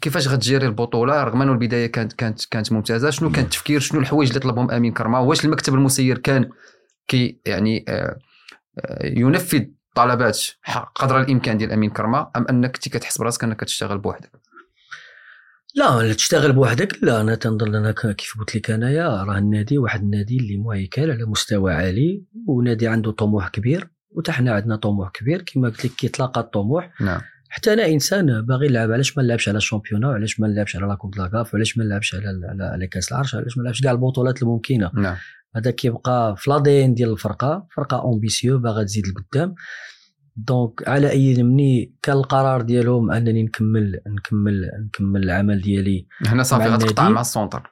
كيفاش 0.00 0.28
غتجيري 0.28 0.66
البطولة؟ 0.66 1.24
رغم 1.24 1.42
أنه 1.42 1.52
البداية 1.52 1.86
كانت 1.86 2.12
كانت 2.12 2.44
كانت 2.44 2.72
ممتازة. 2.72 3.10
شنو 3.10 3.32
كان 3.32 3.44
التفكير؟ 3.44 3.80
شنو 3.80 4.00
الحوايج 4.00 4.28
اللي 4.28 4.40
طلبهم 4.40 4.70
أمين 4.70 4.92
كرما 4.92 5.18
واش 5.18 5.44
المكتب 5.44 5.74
المسير 5.74 6.18
كان 6.18 6.50
كي 7.08 7.40
يعني 7.46 7.84
آه، 7.88 8.18
آه، 8.78 9.06
ينفذ 9.06 9.64
طلبات 9.94 10.40
قدر 10.94 11.20
الإمكان 11.20 11.58
ديال 11.58 11.72
أمين 11.72 11.90
كرما 11.90 12.30
أم 12.36 12.46
أنك 12.50 12.74
انت 12.74 12.88
كتحس 12.88 13.18
براسك 13.18 13.44
أنك 13.44 13.56
كتشتغل 13.56 13.98
بوحدك؟ 13.98 14.49
لا 15.74 16.02
لا 16.02 16.12
تشتغل 16.12 16.52
بوحدك. 16.52 17.04
لا 17.04 17.20
أنا 17.20 17.34
تنظن 17.34 17.74
أنا 17.74 17.92
كيف 17.92 18.34
قلت 18.38 18.56
لك 18.56 18.70
أنايا 18.70 19.08
راه 19.08 19.38
النادي 19.38 19.78
واحد 19.78 20.02
النادي 20.02 20.36
اللي 20.36 20.56
مهيكل 20.56 21.10
على 21.10 21.24
مستوى 21.24 21.72
عالي 21.72 22.24
ونادي 22.46 22.88
عنده 22.88 23.10
طموح 23.10 23.48
كبير 23.48 23.90
وتا 24.10 24.32
حنا 24.32 24.52
عندنا 24.52 24.76
طموح 24.76 25.10
كبير. 25.10 25.42
كما 25.42 25.68
قلت 25.68 25.84
لك 25.84 25.92
كيتلاقى 25.92 26.40
الطموح. 26.40 27.00
نعم. 27.00 27.20
حتى 27.48 27.72
أنا 27.72 27.86
إنسان 27.86 28.42
باغي 28.46 28.68
نلعب 28.68 28.92
علاش 28.92 29.16
ما 29.16 29.22
نلعبش 29.22 29.48
على 29.48 29.58
ال 29.58 29.62
championnat 29.62 30.08
وعلاش 30.08 30.40
ما 30.40 30.48
نلعبش 30.48 30.76
على 30.76 30.86
la 30.86 30.94
coupe 30.94 31.18
la 31.18 31.32
CAF 31.32 31.54
وعلاش 31.54 31.78
ما 31.78 31.84
نلعبش 31.84 32.14
على 32.14 32.46
على, 32.48 32.64
على 32.64 32.86
كاس 32.86 33.12
العرش 33.12 33.34
علاش 33.34 33.56
ما 33.56 33.62
نلعبش 33.62 33.82
كاع 33.82 33.92
البطولات 33.92 34.42
الممكنة. 34.42 34.90
نعم. 34.94 35.16
هذا 35.56 35.70
كيبقى 35.70 36.36
في 36.36 36.50
l'ADN 36.50 36.94
ديال 36.94 37.12
الفرقة 37.12 37.66
فرقة 37.76 38.12
ambitieuse 38.12 38.58
باغا 38.58 38.82
تزيد 38.82 39.04
لقدام. 39.08 39.54
donc 40.46 40.88
على 40.88 41.10
أي 41.10 41.42
مني 41.42 41.94
كان 42.02 42.16
القرار 42.16 42.62
ديالهم 42.62 43.10
أنني 43.10 43.42
نكمل 43.42 44.00
نكمل 44.06 44.70
نكمل 44.86 45.24
العمل 45.24 45.60
ديالي 45.60 46.06
هنا 46.26 46.42
صافي 46.42 46.68
غتقطع. 46.68 47.08
مع 47.08 47.20
ال 47.20 47.25
centre. 47.25 47.62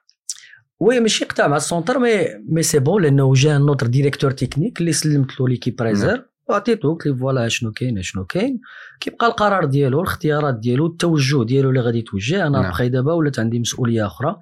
oui 0.80 1.00
ماشي 1.00 1.24
قطع 1.24 1.48
مع 1.48 1.56
ال 1.56 1.62
centre 1.62 1.98
mais 1.98 2.24
mais 2.48 2.62
c'est 2.62 2.78
bon 2.78 3.02
لأنه 3.02 3.32
جا 3.34 3.58
notre 3.58 3.86
directeur 3.86 4.30
technique 4.30 4.80
اللي 4.80 4.92
سلمت 4.92 5.40
له 5.40 5.48
l'équipe 5.48 5.82
réserve 5.82 6.20
وعطيتو 6.48 6.92
قلت 6.92 7.06
له 7.06 7.16
voilà 7.16 7.48
شنو 7.48 7.72
كاين 7.72 8.02
شنو 8.02 8.24
كاين. 8.24 8.60
كيبقى 9.00 9.26
القرار 9.26 9.64
ديالو 9.64 10.00
الاختيارات 10.00 10.58
ديالو 10.58 10.86
التوجه 10.86 11.44
ديالو 11.44 11.68
اللي 11.70 11.80
غادي 11.80 11.98
يتوجه. 11.98 12.46
أنا 12.46 12.60
نعم. 12.60 12.72
بقيت 12.72 12.92
دابا 12.92 13.12
ولات 13.12 13.38
عندي 13.38 13.58
مسؤولية 13.58 14.06
أخرى. 14.06 14.36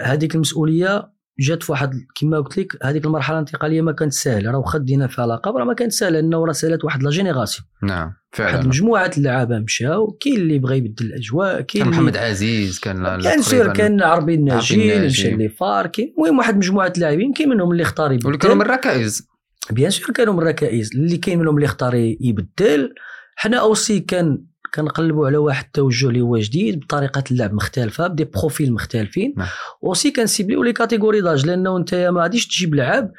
هذيك 0.00 0.34
المسؤولية 0.34 1.11
جات 1.40 1.62
في 1.62 1.72
واحد 1.72 1.94
كما 2.14 2.40
قلت 2.40 2.58
لك 2.58 2.84
هذيك 2.84 3.04
المرحلة 3.04 3.36
الانتقالية 3.36 3.80
ما 3.80 3.92
كانت 3.92 4.12
سهله 4.12 4.50
راه 4.50 4.58
واخا 4.58 4.78
دينا 4.78 5.06
فيها 5.06 5.26
لقب 5.26 5.56
راه 5.56 5.64
ما 5.64 5.74
كانت 5.74 5.92
سهله 5.92 6.20
لأنه 6.20 6.44
راه 6.44 6.52
سالات 6.52 6.84
واحد 6.84 7.02
la 7.02 7.10
génération. 7.10 7.66
نعم 7.82 8.06
واحد 8.06 8.14
فعلا 8.32 8.66
مجموعة 8.66 9.10
اللعابة 9.18 9.58
مشاو 9.58 10.10
كاين 10.10 10.36
اللي 10.36 10.58
بغى 10.58 10.76
يبدل 10.76 11.06
الأجواء 11.06 11.60
كاين 11.60 11.84
كان 11.84 11.92
محمد 11.92 12.16
عزيز 12.16 12.78
كان 12.78 13.20
كان 13.20 13.42
سير 13.42 13.72
كان 13.72 14.02
عربي 14.02 14.34
الناجي. 14.34 15.04
مشى 15.06 15.30
لي 15.30 15.48
فار 15.48 15.86
كاين 15.86 16.14
المهم 16.18 16.38
واحد 16.38 16.56
مجموعة 16.56 16.92
اللاعبين 16.96 17.32
كاين 17.32 17.48
منهم 17.48 17.72
اللي 17.72 17.82
اختار 17.82 18.18
واللي 18.24 18.38
كانوا 18.38 18.56
من 18.56 18.62
يبدل 18.62 18.62
الركائز. 18.62 19.28
bien 19.70 19.90
sûr 19.90 20.10
كانوا 20.12 20.34
من 20.34 20.40
الركائز. 20.40 20.90
اللي 20.94 21.16
كاين 21.16 21.38
منهم 21.38 21.54
اللي 21.54 21.66
اختار 21.66 21.94
يبدل. 22.20 22.94
حنا 23.36 23.56
aussi 23.56 24.00
كان 24.00 24.44
كنقلبوا 24.74 25.26
على 25.26 25.36
واحد 25.36 25.64
التوجه 25.64 26.08
اللي 26.08 26.20
هو 26.20 26.38
جديد 26.38 26.80
بطريقة 26.80 27.24
اللعب 27.30 27.52
مختلفة 27.52 28.06
ب 28.06 28.10
des 28.10 28.24
profils 28.24 28.72
مختلفين. 28.72 29.34
نعم. 29.36 29.48
aussi 29.84 30.10
كن 30.10 30.23
cibler 30.23 30.62
يو 30.62 30.66
les 30.66 30.72
catégories 30.72 31.20
d'âge 31.20 31.46
لأنه 31.46 31.76
أنت 31.76 31.94
ما 31.94 32.22
غاديش 32.22 32.46
تجيب 32.46 32.74
لعاب 32.74 33.12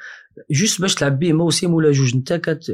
juste 0.52 0.82
باش 0.82 0.96
تلعب 0.96 1.20
به 1.20 1.34
موسم 1.34 1.74
ولا 1.74 1.92
جوج. 1.92 2.16
أنت 2.16 2.34
كت 2.34 2.74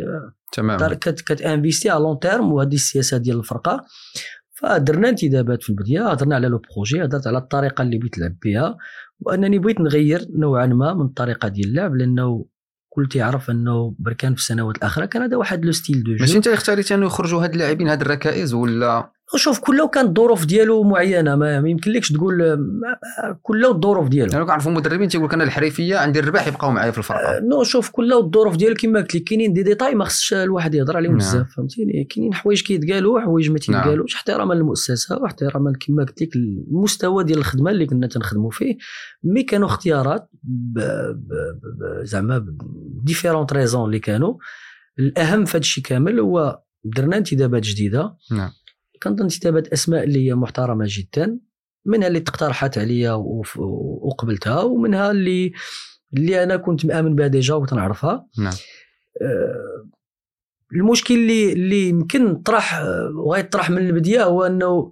تمام. 0.51 0.93
كت 0.93 1.21
كت 1.21 1.35
investir 1.35 1.89
على 1.89 2.03
long 2.03 2.19
terme 2.19 2.51
وهذه 2.51 2.73
السياسة 2.73 3.17
ديال 3.17 3.39
الفرقة. 3.39 3.85
فدرنا 4.53 5.09
انتدابات 5.09 5.63
في 5.63 5.69
البداية 5.69 6.07
هضرنا 6.07 6.35
على 6.35 6.47
le 6.47 6.61
projet 6.75 7.03
هضرت 7.03 7.27
على 7.27 7.37
الطريقة 7.37 7.81
اللي 7.81 7.97
بغيت 7.97 8.19
نلعب 8.19 8.35
بها 8.45 8.77
وأنني 9.19 9.59
بغيت 9.59 9.79
نغير 9.79 10.27
نوعا 10.35 10.65
ما 10.65 10.93
من 10.93 11.05
الطريقة 11.05 11.47
ديال 11.47 11.67
اللعب 11.67 11.95
لأنه 11.95 12.45
كل 12.89 13.07
تيعرف 13.07 13.49
انه 13.49 13.95
بركان 13.99 14.33
في 14.35 14.41
السنوات 14.41 14.77
الأخيرة 14.77 15.05
كان 15.05 15.21
هذا 15.21 15.37
واحد 15.37 15.65
le 15.65 15.71
style 15.71 16.03
de 16.03 16.11
ماشي 16.11 16.25
jeu 16.25 16.37
انت 16.37 16.47
اللي 16.47 16.57
اختاريتي 16.57 16.95
انه 16.95 17.05
يخرجوا 17.05 17.43
هاد 17.43 17.53
اللاعبين 17.53 17.87
هاد 17.87 18.01
الركائز 18.01 18.53
ولا 18.53 19.11
شوف 19.35 19.59
كله 19.59 19.87
كانت 19.87 20.07
الظروف 20.09 20.45
ديالو 20.45 20.83
معينة 20.83 21.35
ما 21.35 21.55
يمكنلكش 21.55 22.11
تقول 22.11 22.57
كله 23.41 23.71
الظروف 23.71 24.07
ديالو 24.09 24.33
أنا 24.33 24.43
كنعرفوا 24.43 24.71
مدربين 24.71 25.07
تيقول 25.07 25.25
لك 25.27 25.33
أنا 25.33 25.43
الحريفية 25.43 25.97
عندي 25.97 26.19
الرباح 26.19 26.47
يبقاو 26.47 26.71
معايا 26.71 26.91
في 26.91 26.97
الفرقة 26.97 27.39
non 27.39 27.63
شوف 27.63 27.89
كله 27.89 28.19
الظروف 28.19 28.55
ديالو 28.55 28.75
كما 28.75 28.99
قلت 28.99 29.15
لك 29.15 29.23
كاينين 29.23 29.53
دي 29.53 29.63
ديتاي 29.63 29.95
ما 29.95 30.05
خصش 30.05 30.33
الواحد 30.33 30.75
يهضر 30.75 30.97
عليهم 30.97 31.11
نعم. 31.11 31.19
بزاف 31.19 31.55
فهمتيني 31.57 32.03
كاينين 32.03 32.33
حوايج 32.33 32.61
كيتقالوا 32.61 33.19
حوايج 33.19 33.49
ما 33.49 33.57
نعم. 33.69 33.81
تيتقالوش 33.81 34.15
احتراما 34.15 34.53
للمؤسسة 34.53 35.17
واحتراما 35.17 35.73
كما 35.87 36.03
قلت 36.03 36.21
لك 36.21 36.35
المستوى 36.35 37.23
ديال 37.23 37.37
الخدمة 37.37 37.71
اللي 37.71 37.85
كنا 37.85 38.07
تنخدموا 38.07 38.51
فيه 38.51 38.77
mais 39.23 39.43
كانوا 39.43 39.67
اختيارات 39.67 40.29
ب- 40.43 40.79
ب- 40.79 41.59
ب- 41.63 42.03
زعما 42.05 42.45
différentes 43.03 43.53
raisons 43.53 43.85
اللي 43.85 43.99
كانوا 43.99 44.33
الأهم 44.99 45.45
في 45.45 45.51
هذا 45.51 45.57
الشيء 45.59 45.83
كامل 45.83 46.19
هو 46.19 46.59
درنا 46.83 47.17
انتدابات 47.17 47.63
جديدة 47.63 48.15
نعم. 48.31 48.49
كنظن 49.03 49.23
انتدابات 49.23 49.67
أسماء 49.67 50.03
اللي 50.03 50.27
هي 50.27 50.35
محترمة 50.35 50.85
جدا 50.87 51.39
منها 51.85 52.07
اللي 52.07 52.19
تقترحت 52.19 52.77
عليا 52.77 53.11
وقبلتها 53.57 54.61
ومنها 54.61 55.11
اللي 55.11 55.53
اللي 56.13 56.43
أنا 56.43 56.57
كنت 56.57 56.85
مآمن 56.85 57.15
بها 57.15 57.27
déjà 57.27 57.53
وتنعرفها. 57.53 58.27
نعم. 58.37 58.53
آه، 59.21 59.87
المشكل 60.73 61.13
اللي 61.13 61.53
اللي 61.53 61.89
يمكن 61.89 62.35
طرح 62.35 62.75
آه، 62.75 63.11
وغيطرح 63.15 63.69
من 63.69 63.77
البداية 63.77 64.23
هو 64.23 64.43
أنه 64.43 64.91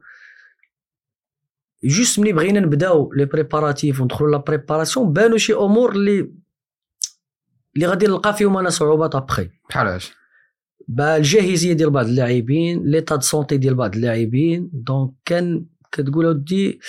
juste 1.83 2.19
ملي 2.19 2.33
بغينا 2.33 2.59
نبداو 2.59 3.13
les 3.13 3.25
préparatifs 3.25 4.01
وندخلوا 4.01 4.31
la 4.31 4.37
préparation 4.37 5.13
بانوا 5.13 5.37
شي 5.37 5.53
أمور 5.53 5.91
اللي 5.91 6.31
اللي 7.75 7.87
غادي 7.87 8.07
نلقى 8.07 8.33
فيهم 8.33 8.57
أنا 8.57 8.69
صعوبات 8.69 9.15
أبخي. 9.15 9.49
بحال 9.69 9.87
اش 9.87 10.13
با 10.87 11.17
الجاهزيه 11.17 11.73
ديال 11.73 11.89
بعض 11.89 12.05
اللاعبين 12.05 12.83
l'état 12.83 13.15
de 13.15 13.21
santé 13.21 13.57
ديال 13.57 13.75
بعض 13.75 13.95
اللاعبين 13.95 14.69
donc 14.73 15.11
كان 15.25 15.65
كتقول 15.91 16.25
اودي 16.25 16.79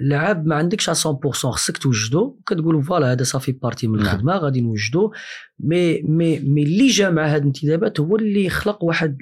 اللعاب 0.00 0.46
ما 0.46 0.54
عندكش 0.54 0.88
على 0.88 0.98
100% 0.98 1.26
خصك 1.26 1.78
توجدو 1.78 2.40
كتقول 2.46 2.84
voilà 2.84 3.12
هذا 3.12 3.22
صافي 3.22 3.52
partie 3.52 3.88
من 3.88 3.98
نعم. 3.98 4.06
الخدمه 4.06 4.36
غادي 4.36 4.60
نوجدو 4.60 5.12
مي 5.60 6.02
مي 6.02 6.38
مي 6.40 6.62
اللي 6.62 6.86
جا 6.86 7.10
مع 7.10 7.26
هاد 7.26 7.40
الانتدابات 7.40 8.00
هو 8.00 8.16
اللي 8.16 8.48
خلق 8.48 8.84
واحد 8.84 9.18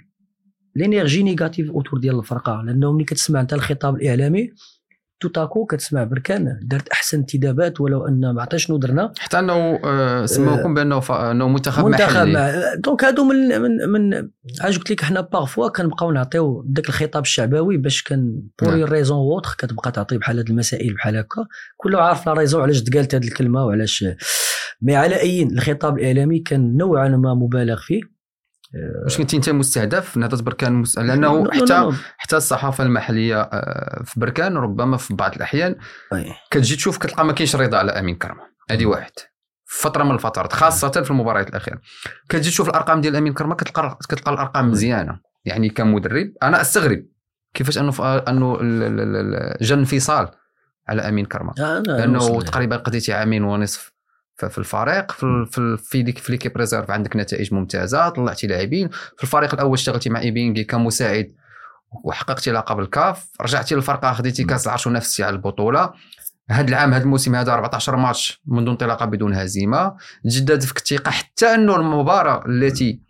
l'énergie 0.77 1.23
négative 1.23 1.71
autour 1.71 1.99
ديال 1.99 2.19
الفرقه 2.19 2.63
لأنه 2.63 2.93
ملي 2.93 3.05
كتسمع 3.05 3.41
انت 3.41 3.53
الخطاب 3.53 3.97
الاعلامي 3.97 4.51
tout 5.23 5.42
à 5.42 5.47
coup 5.47 5.67
كتسمع 5.67 6.05
بركان 6.05 6.59
درت 6.63 6.89
أحسن 6.89 7.19
انتدابات 7.19 7.81
ولو 7.81 8.07
أن 8.09 8.31
ما 8.35 8.41
عرفتش 8.43 8.65
شنو 8.67 8.77
درنا؟ 8.77 9.13
حتى 9.19 9.39
أنه 9.39 9.81
آه، 9.85 10.27
سموكم 10.27 10.75
بأنه 10.75 11.01
ف- 11.01 11.13
أنه 11.13 11.49
منتخب 11.49 11.85
منتخب 11.87 12.27
مع- 12.27 12.75
donc 12.79 13.05
هادو 13.05 13.25
من 13.25 13.61
من 13.63 13.89
من 13.89 14.29
عاج 14.61 14.79
قلت 14.79 14.91
لك 14.91 15.01
حنا 15.05 15.21
parfois 15.21 15.69
كنبقاو 15.69 16.11
نعطيو 16.13 16.65
داك 16.67 16.89
الخطاب 16.89 17.23
الشعبوي 17.23 17.77
باش 17.77 18.03
كان 18.03 18.43
pour. 18.63 18.89
raison 18.93 19.19
ou 19.19 19.29
autre 19.29 19.55
كتبقى 19.59 19.93
تعطي 19.93 20.19
بحال 20.19 20.39
هاد 20.39 20.49
المسائل 20.51 20.95
بحال 20.95 21.17
هكا. 21.17 21.47
كله 21.77 22.01
عارف 22.03 22.27
la 22.27 22.33
raison 22.33 22.63
علاش 22.63 22.83
تقالت 22.83 23.15
هاد 23.15 23.25
الكلمة 23.25 23.65
وعلاش. 23.67 24.05
mais 24.83 24.97
على 24.97 25.21
أي 25.21 25.43
الخطاب 25.43 25.99
الإعلامي 25.99 26.39
كان 26.39 26.77
نوعا 26.77 27.09
ما 27.09 27.35
مبالغ 27.35 27.81
فيه. 27.81 28.01
واش 29.05 29.19
كنت 29.19 29.35
انت 29.35 29.51
مستهدف؟ 29.51 30.17
نهضه 30.17 30.43
بركان 30.43 30.73
مست... 30.73 30.99
لأنه 30.99 31.51
حتى 31.51 31.91
حتى 32.19 32.37
الصحافة 32.37 32.85
المحلية 32.85 33.41
آه، 33.41 34.03
في 34.05 34.21
بركان 34.21 34.57
ربما 34.57 34.97
في 34.97 35.15
بعض 35.15 35.35
الأحيان 35.35 35.77
كتجي 36.51 36.77
تشوف 36.77 36.99
كتلقى 36.99 37.25
ما 37.25 37.33
كاينش 37.33 37.57
رضا 37.57 37.79
على 37.79 37.93
أمين 37.93 38.17
كرمة. 38.17 38.43
هذه 38.71 38.87
واحد. 38.87 39.13
فترة 39.65 40.05
من 40.05 40.11
الفترات 40.11 40.53
خاصة 40.53 40.91
في 40.91 41.11
المباريات 41.11 41.49
الأخيرة. 41.49 41.81
كتجي 42.29 42.51
تشوف 42.51 42.69
الأرقام 42.69 43.01
ديال 43.01 43.17
أمين 43.17 43.33
كرمة 43.33 43.55
كتلقى 43.55 43.99
كتلقى 44.09 44.33
الأرقام 44.33 44.71
مزيانة. 44.71 45.21
يعني 45.45 45.69
كمدرب 45.69 46.33
أنا 46.43 46.61
أستغرب 46.61 47.05
كيفاش 47.55 47.79
أنه 47.79 47.93
أنه 48.29 48.59
جا 49.61 49.75
انفصال 49.75 50.29
على 50.89 51.09
أمين 51.09 51.27
كرمة. 51.27 51.53
لأنه 51.87 52.43
تقريبا 52.43 52.77
قضيتي 52.77 53.13
عامين 53.13 53.45
ونصف. 53.45 53.92
في 54.37 54.59
الفريق 54.59 55.13
في 55.13 55.47
في 55.51 55.77
في 55.77 56.03
ديك 56.03 56.19
في 56.19 56.33
l'équipe 56.33 56.57
réserve 56.57 56.91
عندك 56.91 57.17
نتائج 57.17 57.55
ممتازه 57.55 58.09
طلعتي 58.09 58.47
لاعبين. 58.47 58.89
في 58.89 59.23
الفريق 59.23 59.55
الأول 59.55 59.73
اشتغلتي 59.73 60.11
مع 60.11 60.21
إيبينغي 60.21 60.65
كمساعد 60.65 61.35
وحققتي 62.05 62.51
لقب 62.51 62.81
الكاف 62.81 63.29
رجعتي 63.41 63.75
للفرقة 63.75 64.13
خديتي 64.13 64.45
كاس 64.45 64.67
العرش 64.67 64.87
ونافستي 64.87 65.25
على 65.25 65.37
البطولة. 65.37 65.93
هذا 66.51 66.69
العام 66.69 66.95
هذا 66.95 67.03
الموسم 67.03 67.35
هذا 67.35 67.53
14 67.53 67.97
ماتش 67.97 68.43
منذ 68.47 68.69
انطلاقة 68.69 69.07
بدون 69.07 69.35
هزيمة. 69.35 69.97
تجدد 70.25 70.61
فيك 70.61 70.77
الثقه 70.77 71.11
حتى 71.11 71.47
أنه 71.47 71.77
المباراة 71.77 72.45
التي 72.47 73.01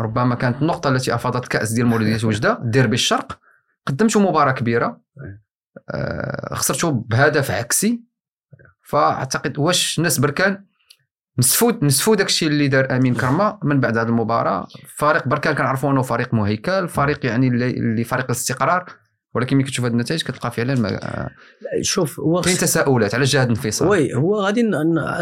ربما 0.00 0.34
كانت 0.34 0.62
النقطة 0.62 0.90
التي 0.90 1.14
أفاضت 1.14 1.48
كأس 1.48 1.72
ديال 1.72 1.86
مولودية 1.86 2.24
وجدة 2.28 2.58
ديربي 2.62 2.94
الشرق 2.94 3.38
قدمتوا 3.86 4.20
مباراة 4.20 4.52
كبيرة. 4.52 5.00
آه 5.90 6.54
خسرتوا 6.54 6.90
بهدف 6.90 7.50
عكسي. 7.50 8.02
فأعتقد 8.86 9.58
واش 9.58 9.98
الناس 9.98 10.18
بركان 10.18 10.64
نسفوا 11.38 11.72
نسفوا 11.82 12.16
داك 12.16 12.26
الشيء 12.26 12.48
اللي 12.48 12.68
دار 12.68 12.96
أمين 12.96 13.14
كرمه 13.14 13.58
من 13.62 13.80
بعد 13.80 13.98
هذه 13.98 14.08
المباراة 14.08 14.66
فريق 14.96 15.28
بركان 15.28 15.54
كنعرفوا 15.54 15.90
انه 15.90 16.02
فريق 16.02 16.34
مهيكل 16.34 16.88
فريق 16.88 17.26
يعني 17.26 17.48
اللي 17.48 18.04
فريق 18.04 18.24
الاستقرار 18.24 18.84
ولكن 19.34 19.56
ملي 19.56 19.66
كتشوف 19.66 19.84
هذه 19.84 19.92
النتائج 19.92 20.22
كتلقى 20.22 20.50
فعلا 20.50 20.74
ما 20.74 20.98
شوف 21.82 22.20
هو 22.20 22.40
كاين 22.40 22.56
تساؤلات 22.56 23.14
على 23.14 23.24
جهة 23.24 23.44
الانفصال 23.44 23.88
وي 23.88 24.14
هو 24.14 24.40
غادي 24.40 24.62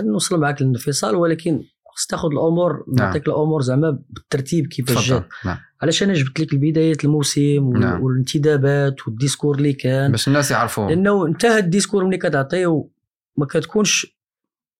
نوصل 0.04 0.40
معك 0.40 0.62
للانفصال 0.62 1.14
ولكن 1.16 1.60
خص 1.94 2.06
تاخذ 2.06 2.28
الأمور 2.32 2.84
نعم. 2.88 3.06
نعطيك 3.06 3.28
الأمور 3.28 3.62
زعما 3.62 3.98
بالترتيب 4.10 4.66
كيفاش 4.66 5.08
جات 5.10 5.28
نعم. 5.44 5.56
علاش 5.82 6.02
أنا 6.02 6.14
جبت 6.14 6.40
لك 6.40 6.52
البدايات 6.52 7.04
الموسم 7.04 7.72
نعم. 7.76 8.02
والانتدابات 8.02 9.08
وال 9.08 9.18
discours 9.18 9.56
اللي 9.56 9.72
كان 9.72 10.10
باش 10.10 10.28
الناس 10.28 10.50
يعرفوا 10.50 10.88
لأنه 10.88 11.26
انت 11.26 11.44
هاد 11.44 11.64
ال 11.64 11.69
discours 11.69 12.04
ملي 12.04 12.16
كتعطيه 12.16 12.84
ما 13.36 13.46
كتكونش 13.46 14.14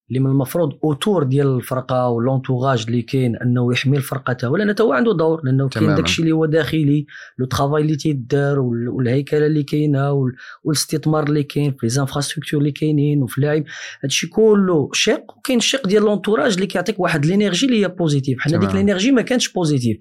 اللي 0.08 0.20
من 0.20 0.30
المفروض 0.30 0.78
autour 0.84 1.22
ديال 1.22 1.46
الفرقة 1.46 2.08
وال 2.08 2.22
entourage 2.22 2.84
اللي 2.88 3.02
كاين 3.02 3.36
أنه 3.36 3.72
يحمي 3.72 3.96
الفرقة 3.96 4.50
ولا 4.50 4.72
حتى 4.72 4.82
هو 4.82 4.92
عنده 4.92 5.12
دور 5.12 5.40
لأنه 5.44 5.68
كاين 5.68 5.94
داكشي 5.94 6.22
اللي 6.22 6.32
هو 6.32 6.46
داخلي 6.46 7.06
le 7.38 7.46
travail 7.46 7.82
اللي 7.82 7.96
تيدار 7.96 8.60
والهيكلة 8.60 9.46
اللي 9.46 9.62
كاينة 9.62 10.30
والاستثمار 10.64 11.22
اللي 11.22 11.42
كاين 11.42 11.72
في 11.72 11.78
les 11.82 11.95
infrastructures 11.95 12.60
اللي 12.60 12.72
كاينين 12.72 13.22
وفي 13.22 13.38
اللاعب 13.38 13.64
هادشي 14.02 14.26
كله 14.26 14.90
شق 14.92 15.36
وكاين 15.36 15.58
الشق 15.58 15.86
ديال 15.86 16.02
l'entourage 16.02 16.54
اللي 16.54 16.66
كيعطيك 16.66 17.00
واحد 17.00 17.24
ال 17.24 17.30
énergie 17.30 17.66
اللي 17.66 17.82
هي 17.82 17.88
positive 17.88 18.40
حنا 18.40 18.58
ديك 18.58 18.70
ال 18.70 18.76
énergie 18.76 19.12
ما 19.12 19.22
كانتش 19.22 19.52
positive 19.52 19.98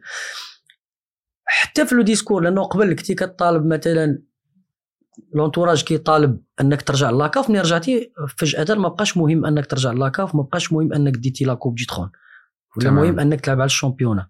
حتى 1.45 1.85
في 1.85 1.95
le 1.95 2.01
discours 2.01 2.43
لأنه 2.43 2.63
قبل 2.63 2.93
كنتي 2.93 3.15
كطالب 3.15 3.65
مثلا 3.65 4.21
l'entourage 5.33 5.83
كيطالب 5.84 6.41
انك 6.62 6.82
ترجع 6.82 7.10
la 7.09 7.25
CAF 7.25 7.49
ملي 7.49 7.60
رجعتي 7.60 8.12
فجاه 8.38 8.76
ما 8.76 8.88
بقاش 8.88 9.17
مهم 9.17 9.45
انك 9.45 9.65
ترجع 9.65 9.91
la 9.91 10.09
CAF 10.09 10.36
ما 10.36 10.41
بقاش 10.43 10.73
مهم 10.73 10.93
انك 10.93 11.17
ديتي 11.17 11.45
la 11.45 11.53
coupe 11.53 11.75
du 11.75 11.86
trône 11.86 12.09
ولا 12.78 12.89
المهم 12.89 13.19
انك 13.19 13.41
تلعب 13.41 13.58
على 13.58 13.65
ال 13.65 13.71
championnat 13.71 14.27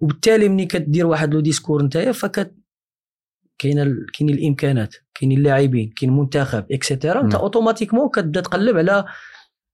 وبالتالي 0.00 0.48
ملي 0.48 0.66
كدير 0.66 1.06
واحد 1.06 1.34
le 1.34 1.40
discours 1.40 1.82
نتايا 1.82 2.12
فكت 2.12 2.54
كاين 3.58 4.06
كاين 4.14 4.30
الامكانات 4.30 4.94
كاين 5.14 5.32
اللاعبين 5.32 5.92
كاين 5.96 6.12
المنتخب 6.12 6.64
et 6.72 6.84
cetera 6.84 7.20
انت 7.20 7.34
automatiquement 7.34 8.08
كتبدا 8.08 8.40
تقلب 8.40 8.76
على 8.76 9.04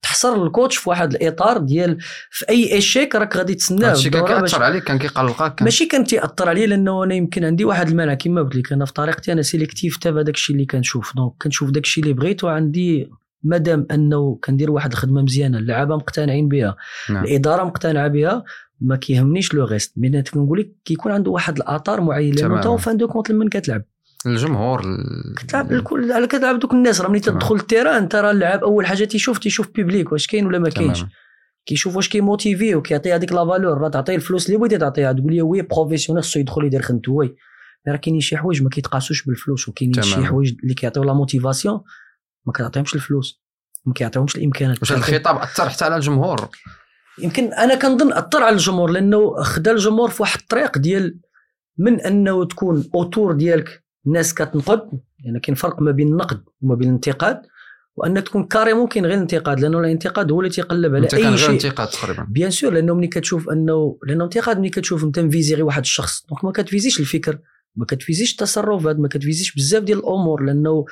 تحصر 0.02 0.42
ال 0.42 0.48
coach 0.48 0.76
في 0.76 0.90
واحد 0.90 1.14
الإطار 1.14 1.58
ديال 1.58 1.98
في 2.30 2.48
أي 2.48 2.72
échec 2.72 3.14
راك 3.14 3.36
غادي 3.36 3.54
تسناه 3.54 3.90
هادشي 3.90 4.10
كان 4.10 4.24
كيأثر 4.26 4.62
عليك 4.62 4.84
كان 4.84 4.98
كيقلقك 4.98 5.54
كان 5.54 5.64
ماشي 5.64 5.86
كان 5.86 6.04
تيأثر 6.04 6.48
عليا 6.48 6.66
لأنه 6.66 7.04
أنا 7.04 7.14
يمكن 7.14 7.44
عندي 7.44 7.64
واحد 7.64 7.88
المانع 7.88 8.14
كما 8.14 8.42
قلت 8.42 8.56
لك 8.56 8.72
أنا 8.72 8.84
في 8.84 8.92
طريقتي 8.92 9.32
أنا 9.32 9.42
sélectif 9.42 10.06
هذاك 10.06 10.34
الشيء 10.34 10.56
اللي 10.56 10.66
كنشوف. 10.66 11.16
donc 11.16 11.32
كنشوف 11.42 11.70
داك 11.70 11.84
الشيء 11.84 12.04
اللي 12.04 12.14
بغيت 12.14 12.44
وعندي 12.44 13.10
مادام 13.42 13.86
أنه 13.90 14.38
كندير 14.44 14.70
واحد 14.70 14.92
الخدمة 14.92 15.22
مزيانة 15.22 15.58
اللعابة 15.58 15.96
مقتنعين 15.96 16.48
بها 16.48 16.76
نعم. 17.10 17.24
الإدارة 17.24 17.64
مقتنعة 17.64 18.08
بها 18.08 18.44
ما 18.80 18.96
كيهمنيش 18.96 19.54
le 19.54 19.64
reste 19.64 19.92
mais 19.96 20.22
كنقول 20.22 20.60
لك 20.60 20.72
كيكون 20.84 21.12
عنده 21.12 21.30
واحد 21.30 21.56
الاثار 21.56 22.00
معين 22.00 22.34
لأنه 22.34 22.56
انت 22.56 22.80
fin 22.80 22.96
de 22.96 23.08
compte 23.08 23.30
لمن 23.30 23.48
كتلعب. 23.48 23.82
الجمهور 24.26 24.82
كتلعب 25.36 25.72
الكل. 25.72 26.12
على 26.12 26.26
كتلعب 26.26 26.58
دوك 26.58 26.72
الناس 26.72 27.00
راه 27.00 27.08
ملي 27.08 27.20
تدخل 27.20 27.54
ال 27.54 27.59
terrain 27.59 27.94
انت 28.02 28.14
راه 28.14 28.30
اللاعب 28.30 28.64
أول 28.64 28.86
حاجة 28.86 29.04
تيشوف 29.04 29.38
تيشوف 29.38 29.68
public 29.74 30.12
واش 30.12 30.26
كاين 30.26 30.46
ولا 30.46 30.58
ما 30.58 30.68
كاينش. 30.68 31.04
كيشوف 31.66 31.96
واش 31.96 32.08
كي 32.08 32.23
motiver 32.23 32.74
وكيعطي 32.74 33.14
هذيك 33.14 33.32
la 33.32 33.46
valeur 33.46 33.78
راه 33.78 33.88
تعطيه 33.88 34.16
الفلوس 34.16 34.46
اللي 34.46 34.58
بغيتي 34.58 34.78
تعطيها. 34.78 35.12
تقول 35.12 35.32
لي 35.32 35.42
oui 35.42 35.62
professionnel 35.62 36.24
خصو 36.24 36.40
يدخل 36.40 36.64
يدير 36.64 36.82
خدمته 36.82 37.12
oui 37.12 37.36
راه 37.88 37.96
كاينين 37.96 38.20
شي 38.20 38.36
حوايج 38.36 38.62
ما 38.62 38.68
كيتقاسوش 38.68 39.24
بالفلوس 39.24 39.68
وكاينين 39.68 40.02
شي 40.02 40.24
حوايج 40.24 40.54
اللي 40.62 40.74
كيعطيو 40.74 41.04
la 41.04 41.12
motivation 41.12 41.80
ما 42.46 42.52
كتعطيهمش 42.52 42.94
الفلوس. 42.94 43.42
ما 43.86 43.92
كيعطيوهمش 43.92 44.36
الإمكانات. 44.36 44.78
واش 44.80 44.92
الخطاب 44.92 45.36
أثر 45.36 45.68
حتى 45.68 45.84
على 45.84 45.96
الجمهور؟ 45.96 46.48
يمكن 47.18 47.52
أنا 47.52 47.74
كنظن 47.74 48.12
أثر 48.12 48.42
على 48.42 48.54
الجمهور 48.54 48.90
لأنه 48.90 49.42
خدا 49.42 49.72
الجمهور 49.72 50.10
في 50.10 50.22
واحد 50.22 50.40
الطريق 50.40 50.78
ديال 50.78 51.18
من 51.78 52.00
أنه 52.00 52.44
تكون 52.44 52.90
autour 52.94 53.32
ديالك 53.32 53.84
الناس 54.08 54.34
كتنقد 54.34 55.00
يعني 55.24 55.40
كاين 55.40 55.54
فرق 55.54 55.82
ما 55.82 55.90
بين 55.90 56.08
النقد 56.08 56.40
وما 56.62 56.74
بين 56.74 56.88
الانتقاد 56.88 57.42
وانك 57.96 58.22
تكون 58.22 58.44
carrément 58.44 58.86
كاين 58.86 59.06
غير 59.06 59.14
الانتقاد 59.14 59.60
لأنه 59.60 59.78
الانتقاد 59.78 60.32
هو 60.32 60.40
اللي 60.40 60.50
تيقلب 60.50 60.94
على 60.94 61.08
أي 61.14 61.38
شيء. 61.38 61.50
انتقاد 61.50 61.88
تقريبا. 61.88 62.26
bien 62.30 62.50
sûr 62.50 62.72
لأنه 62.72 62.94
ملي 62.94 63.06
كتشوف 63.06 63.48
أنه 63.50 63.98
لأنه 64.06 64.24
الانتقاد 64.24 64.58
ملي 64.58 64.70
كتشوف 64.70 65.04
أنت 65.04 65.18
م 65.18 65.27
visé 65.27 65.62
واحد 65.62 65.82
الشخص 65.82 66.26
donc 66.28 66.44
ما 66.44 66.52
كت 66.52 66.63
viser 66.63 66.90
ش 66.90 67.00
الفكر 67.00 67.38
ما 67.76 67.84
كت 67.84 67.95
viser 67.95 68.22
ش 68.22 68.32
التصرفات 68.32 68.96
ما 68.96 69.08
كتفيزيش 69.08 69.54
بزاف 69.54 69.82
ديال 69.82 69.98
الأمور 69.98 70.42
لأنه 70.42 70.84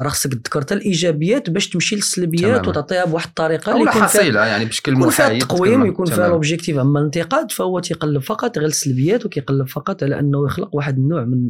راه 0.00 0.08
خصك 0.08 0.34
تذكر 0.34 0.60
حتى 0.60 0.74
الإيجابيات 0.74 1.50
باش 1.50 1.68
تمشي 1.68 1.96
للسلبيات 1.96 2.68
وتعطيها 2.68 3.04
بواحد 3.04 3.28
الطريقة 3.28 3.72
اللي 3.72 3.90
يكون 3.90 4.02
حصيلة 4.02 4.46
يعني 4.46 4.64
بشكل 4.64 4.92
محايد 4.92 5.02
يكون 5.02 5.10
فيها 5.10 5.28
التقويم 5.32 5.86
يكون 5.86 6.06
فيها 6.06 6.26
ال 6.26 6.31
objectif. 6.31 6.78
أما 6.78 7.00
الانتقاد 7.00 7.52
فهو 7.52 7.80
تيقلب 7.80 8.22
فقط 8.22 8.58
غير 8.58 8.66
السلبيات 8.66 9.26
وكيقلب 9.26 9.68
فقط 9.68 10.02
على 10.02 10.18
أنه 10.18 10.46
يخلق 10.46 10.74
واحد 10.74 10.98
النوع 10.98 11.24
من 11.24 11.48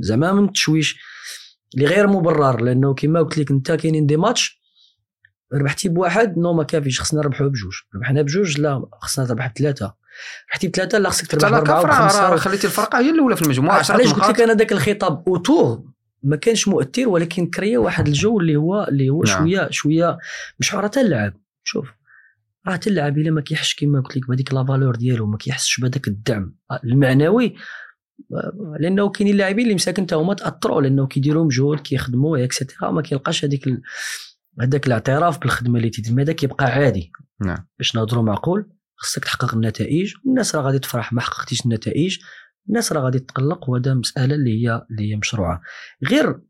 زعما 0.00 0.32
من 0.32 0.44
التشويش 0.44 0.98
اللي 1.74 1.86
غير 1.86 2.06
مبرر. 2.06 2.60
لأنه 2.60 2.94
كما 2.94 3.22
قلت 3.22 3.38
لك 3.38 3.50
أنت 3.50 3.72
كاينين 3.72 4.06
des 4.06 4.16
matchs 4.16 4.62
ربحتي 5.54 5.88
بواحد 5.88 6.38
non 6.38 6.52
ما 6.52 6.64
كافيش 6.64 7.00
خصنا 7.00 7.20
نربحوا 7.20 7.48
بجوج. 7.48 7.74
ربحنا 7.94 8.22
بجوج 8.22 8.60
لا 8.60 8.84
خصنا 9.02 9.24
نربح 9.24 9.52
بثلاثة. 9.54 9.94
ربحتي 10.48 10.68
بثلاثة 10.68 10.98
لا 10.98 11.10
خصك 11.10 11.26
تربح 11.26 11.48
باربعه 11.48 11.82
وخمسة 11.82 12.36
خليتي 12.36 12.66
الفرقة 12.66 12.98
هي 12.98 13.10
الأولى 13.10 13.36
في 13.36 13.42
المجموعة 13.42 13.84
علاش 13.90 14.12
قلت 14.12 14.28
لك 14.28 14.40
أنا 14.40 14.54
ذاك 14.54 14.72
الخطاب؟ 14.72 15.24
autour 15.28 15.91
ما 16.22 16.36
كانش 16.36 16.68
مؤثر 16.68 17.08
ولكن 17.08 17.46
créa 17.46 17.78
واحد 17.78 18.06
الجو 18.06 18.40
اللي 18.40 18.56
هو 18.56 18.86
اللي 18.88 19.10
هو 19.10 19.22
نعم. 19.22 19.38
شوية 19.38 19.68
شوية 19.70 20.18
مش 20.60 20.74
راه 20.74 20.90
اللعب. 20.96 21.34
شوف 21.64 21.92
راه 22.68 22.80
اللعب 22.86 23.18
إلا 23.18 23.30
ما 23.30 23.40
كيحش 23.40 23.74
كما 23.74 24.00
قلت 24.00 24.16
لك 24.16 24.28
بهذيك 24.28 24.54
la 24.54 24.64
valeur 24.64 24.96
ديالو 24.96 25.26
ما 25.26 25.36
كيحسش 25.36 25.80
بهذاك 25.80 26.08
الدعم 26.08 26.56
المعنوي. 26.84 27.54
لأنه 28.80 29.08
كاينين 29.08 29.32
اللاعبين 29.32 29.64
اللي 29.64 29.74
مساكن 29.74 30.02
حتى 30.02 30.14
هما 30.14 30.34
تأثروا 30.34 30.82
لأنه 30.82 31.06
كيديروا 31.06 31.44
مجهود 31.44 31.80
كيخدموا 31.80 32.44
اكسيتيرا 32.44 32.90
ما 32.90 33.02
كيلقاش 33.02 33.44
هذيك 33.44 33.68
هذاك 34.60 34.86
الاعتراف 34.86 35.38
بالخدمة 35.38 35.78
اللي 35.78 35.90
تيدير. 35.90 36.22
هذا 36.22 36.32
كيبقى 36.32 36.66
عادي؟ 36.66 37.12
نعم. 37.40 37.66
باش 37.78 37.96
نهضروا 37.96 38.22
معقول 38.22 38.72
خصك 38.96 39.24
تحقق 39.24 39.54
النتائج 39.54 40.14
والناس 40.24 40.54
راه 40.54 40.62
غادي 40.62 40.78
تفرح 40.78 41.12
ما 41.12 41.20
حققتيش 41.20 41.64
النتائج. 41.64 42.18
الناس 42.68 42.92
راه 42.92 43.00
غادي 43.00 43.18
تقلق 43.18 43.70
وهذا 43.70 43.94
مسألة 43.94 44.34
اللي 44.34 44.64
هي 44.64 44.86
اللي 44.90 45.12
هي 45.12 45.16
مشروعة. 45.16 45.60
غير 46.10 46.40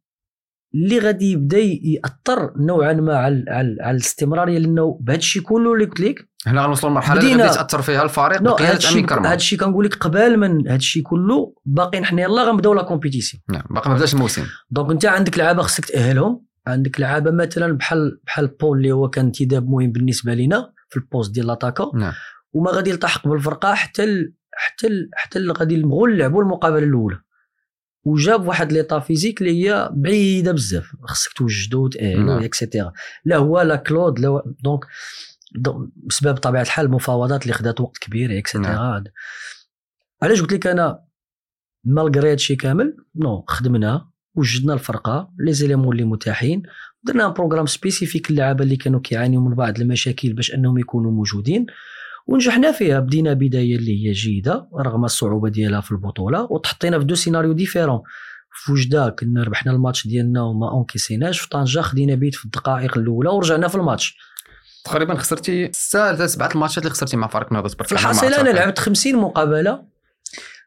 اللي 0.75 0.99
غادي 0.99 1.33
يبدأ 1.33 1.59
يأثر 1.59 2.53
نوعا 2.57 2.93
ما 2.93 3.17
على 3.17 3.45
على, 3.49 3.77
على 3.81 3.97
الاستمراريه 3.97 4.59
لأنه 4.59 4.99
بهذا 5.01 5.19
الشيء 5.19 5.43
كله 5.43 5.73
اللي 5.75 5.85
قلت 5.85 6.01
لك 6.01 6.29
هنا 6.47 6.63
غنوصلوا 6.63 6.93
لمرحلة 6.93 7.21
اللي 7.21 7.43
غادي 7.43 7.55
تأثر 7.55 7.83
فيها 7.83 8.03
الفريق 8.03 8.43
بقياده 8.43 8.91
أمين 8.91 9.07
كرم 9.07 9.27
هذا 9.27 9.35
الشيء 9.35 9.59
كنقول 9.59 9.85
لك 9.85 9.95
قبل 9.95 10.37
من 10.37 10.69
هذا 10.69 10.77
الشيء 10.77 11.03
كله 11.03 11.55
باقيين 11.65 12.05
حنا 12.05 12.23
يلاه 12.23 12.45
غنبداو 12.45 12.75
la 12.75 12.83
compétition 12.83 13.43
نعم 13.49 13.63
باقي 13.71 13.91
ما 13.91 13.97
بداش 13.97 14.15
الموسم. 14.15 14.47
donc 14.71 14.91
انت 14.91 15.05
عندك 15.05 15.39
لعابة 15.39 15.63
خصك 15.63 15.85
تأهلهم 15.85 16.47
عندك 16.67 17.01
لعابة 17.01 17.31
مثلا 17.31 17.73
بحال 17.73 18.21
بحال 18.25 18.47
بول 18.47 18.79
اللي 18.79 18.93
هو 18.93 19.09
كان 19.09 19.25
انتداب 19.25 19.69
مهم 19.69 19.93
بالنسبة 19.93 20.35
لنا 20.35 20.73
في 20.89 20.97
ال 20.97 21.03
poste 21.03 21.35
ديال 21.35 21.47
l'attaque 21.47 21.91
نعم. 21.95 22.13
وما 22.53 22.71
غادي 22.71 22.91
يلتحق 22.91 23.29
بالفرقة 23.29 23.75
حتى 23.75 24.05
حتى 24.55 25.09
حتى 25.15 25.39
غادي 25.39 25.77
نبغوا 25.77 26.09
نلعبوا 26.09 26.43
المقابلة 26.43 26.85
الأولى. 26.85 27.21
وجاب 28.05 28.47
واحد 28.47 28.73
l'état 28.73 28.99
physique 28.99 29.41
اللي 29.41 29.65
هي 29.65 29.91
بعيدة 29.93 30.53
بزاف. 30.53 30.93
خصك 31.03 31.33
توجدو 31.33 31.91
et 31.97 32.21
cetera 32.21 32.93
لا 33.25 33.37
هو 33.37 33.61
لا 33.61 33.77
كلود 33.77 34.19
لا 34.19 34.43
donc 34.65 34.87
بسبب 36.07 36.37
طبيعة 36.37 36.63
الحال 36.63 36.87
المفاوضات 36.87 37.43
اللي 37.43 37.53
خدات 37.53 37.81
وقت 37.81 37.99
كبير 37.99 38.39
et 38.39 38.44
cetera 38.44 38.61
نعم. 38.61 39.05
علاش 40.23 40.41
قلت 40.41 40.53
لك 40.53 40.67
أنا 40.67 41.05
malgré 41.85 42.31
هادشي 42.31 42.57
كامل؟ 42.57 42.97
non 43.17 43.45
خدمنا 43.49 44.09
وجدنا 44.35 44.75
الفرقة 44.75 45.33
les 45.39 45.53
éléments 45.53 45.93
اللي 45.93 46.05
متاحين. 46.05 46.63
درنا 47.03 47.29
programme 47.29 47.67
spécifique 47.67 48.31
اللعابه 48.31 48.65
اللي 48.65 48.77
كانوا 48.77 49.01
كيعانيوا 49.01 49.43
من 49.43 49.55
بعض 49.55 49.81
المشاكل 49.81 50.33
باش 50.33 50.55
أنهم 50.55 50.79
يكونوا 50.79 51.11
موجودين. 51.11 51.67
ونجحنا 52.27 52.73
فيها. 52.73 53.01
بدينا 53.01 53.33
بداية 53.33 53.77
اللي 53.77 54.07
هي 54.07 54.13
جيدة 54.13 54.69
رغم 54.81 55.05
الصعوبة 55.05 55.49
ديالها 55.49 55.81
في 55.81 55.93
البطولة 55.93 56.47
وتحطينا 56.51 56.99
في 56.99 57.05
deux 57.05 57.15
scénarios 57.15 57.53
différents. 57.53 58.01
في 58.55 58.73
وجدة 58.73 59.09
كنا 59.09 59.43
ربحنا 59.43 59.73
الماتش 59.73 60.07
ديالنا 60.07 60.43
وما 60.43 60.71
اونكيسيناش 60.71 61.41
في 61.41 61.49
طنجة 61.49 61.81
خدينا 61.81 62.15
بيت 62.15 62.35
في 62.35 62.45
الدقائق 62.45 62.99
الأولى 62.99 63.29
ورجعنا 63.29 63.69
في 63.69 63.75
الماتش. 63.75 64.17
تقريبا 64.85 65.15
خسرتي 65.15 65.71
ستة 65.73 66.27
سبعة 66.27 66.51
الماتشات 66.55 66.79
اللي 66.79 66.91
خسرتي 66.91 67.17
مع 67.17 67.29
فريق 67.29 67.53
نهضه 67.53 67.69
بركان 67.69 67.87
في 67.87 67.93
الحصيلة 67.93 68.41
أنا 68.41 68.51
لعبت 68.51 68.79
50 68.79 69.17
مقابلة. 69.17 69.85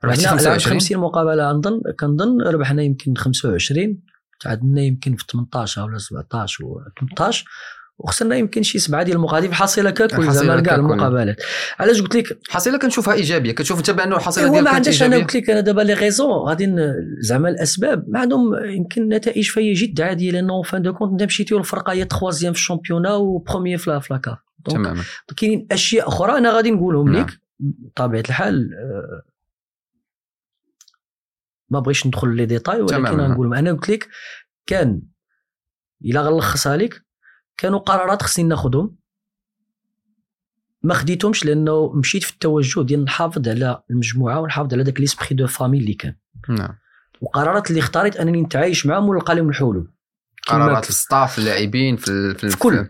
ربحنا 0.04 0.22
لعبت 0.22 0.40
25 0.40 0.80
50 0.80 0.98
مقابلة 0.98 1.52
نظن 1.52 1.82
كنظن 2.00 2.42
ربحنا 2.42 2.84
يمكن 2.84 3.16
25 3.16 4.00
تعادلنا 4.40 4.82
يمكن 4.82 5.16
في 5.16 5.26
18 5.32 5.84
ولا 5.84 5.98
17 5.98 6.66
و 6.66 6.82
18 7.00 7.46
وخسرنا 7.98 8.36
يمكن 8.36 8.64
شي 8.64 8.80
سبعة 8.80 9.04
ديال 9.04 9.16
المقابلات 9.16 9.44
في 9.46 9.50
الحصيله 9.50 9.90
ككل 9.90 10.32
زعما 10.32 10.62
كاع 10.62 10.76
ككل. 10.76 10.82
المقابلات 10.86 11.36
علاش 11.80 12.02
قلت 12.02 12.16
لك 12.16 12.40
حصيلة 12.50 12.78
كنشوفها 12.80 13.14
إيجابية 13.14 13.52
كتشوف 13.52 13.78
أنت 13.78 13.92
بأنه 13.92 14.16
الحصيله 14.16 14.48
هو 14.48 14.52
ديالك 14.54 14.68
ما 14.68 14.74
عندهاش 14.76 15.04
أنا 15.04 15.16
قلت 15.18 15.36
لك 15.36 15.50
أنا 15.50 15.60
دابا 15.60 15.82
les 15.82 15.94
raisons 15.94 16.32
غادي 16.32 16.76
زعما 17.20 17.50
الأسباب 17.50 18.06
ما 18.10 18.20
عندهم 18.20 18.56
يمكن 18.66 19.08
نتائج 19.10 19.50
فهي 19.50 19.74
جد 19.74 20.02
عادية 20.02 20.32
لأنه 20.32 20.62
fin 20.62 20.82
de 20.82 20.94
compte 20.94 21.12
انت 21.12 21.24
مشيتي 21.24 21.56
للفرقه 21.56 21.94
هي 21.94 22.06
troisième 22.06 22.54
في 22.54 22.60
ال 22.60 22.64
championnat 22.64 23.14
و 23.14 23.22
premier 23.22 23.78
في 23.78 23.90
la- 23.90 24.00
في 24.00 24.14
la 24.14 24.23
CAF 24.23 24.38
تماما 24.66 25.04
كاينين 25.38 25.68
أشياء 25.72 26.08
أخرى 26.08 26.38
أنا 26.38 26.52
غادي 26.52 26.72
نقولهم 26.72 27.12
نعم. 27.12 27.22
لك 27.26 27.40
بطبيعة 27.60 28.22
الحال 28.30 28.70
آه، 28.74 29.22
ما 31.70 31.80
بغيتش 31.80 32.08
ندخل 32.08 32.36
les 32.36 32.46
détails 32.46 32.82
ولكن. 32.82 33.02
نقولهم 33.18 33.54
أنا 33.54 33.72
قلت 33.72 33.90
لك 33.90 34.08
كان 34.66 35.02
إلا 36.06 36.22
غنلخصها 36.22 36.78
لك 36.78 37.05
كانوا 37.58 37.80
قرارات 37.80 38.22
خصني 38.22 38.46
ناخذهم 38.46 38.96
ما 40.84 40.94
خديتهمش 40.94 41.46
لأنه 41.46 41.94
مشيت 41.94 42.24
في 42.24 42.32
التوجه 42.34 42.82
ديال 42.84 43.04
نحافظ 43.04 43.48
على 43.50 43.84
المجموعة 43.90 44.40
ونحافظ 44.40 44.74
على 44.74 44.84
داك 44.84 45.00
l'esprit 45.00 45.28
de 45.32 45.48
famille 45.48 45.78
اللي 45.78 45.94
كان. 45.94 46.16
نعم. 46.50 46.78
وقرارات 47.22 47.70
اللي 47.70 47.80
اختاريت 47.80 48.16
أنني 48.18 48.42
نتعايش 48.42 48.86
معاهم 48.86 49.10
ونلقى 49.10 49.36
لهم 49.36 49.50
الحلول. 49.50 49.92
قرارات 50.48 50.90
ال 50.90 50.98
staff 50.98 51.38
اللاعبين 51.40 51.98
في 51.98 52.36
في, 52.36 52.50
في 52.50 52.58
كل. 52.58 52.88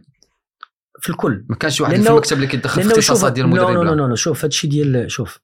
في 1.00 1.10
الكل. 1.10 1.46
ما 1.50 1.56
كانش 1.56 1.82
واحد 1.82 1.94
لأنه- 1.96 2.02
في 2.04 2.10
المكتب 2.10 2.36
اللي 2.36 2.48
كيدخل 2.48 2.84
في 2.84 2.88
اختصاصات 2.90 3.34
ديال 3.34 3.46
المدرب 3.46 3.84
لا. 3.84 3.92
لا. 3.92 4.08
لا 4.08 4.16
شوف 4.16 4.46
هادشي 4.46 4.68
ديال 4.68 5.12
شوف 5.12 5.40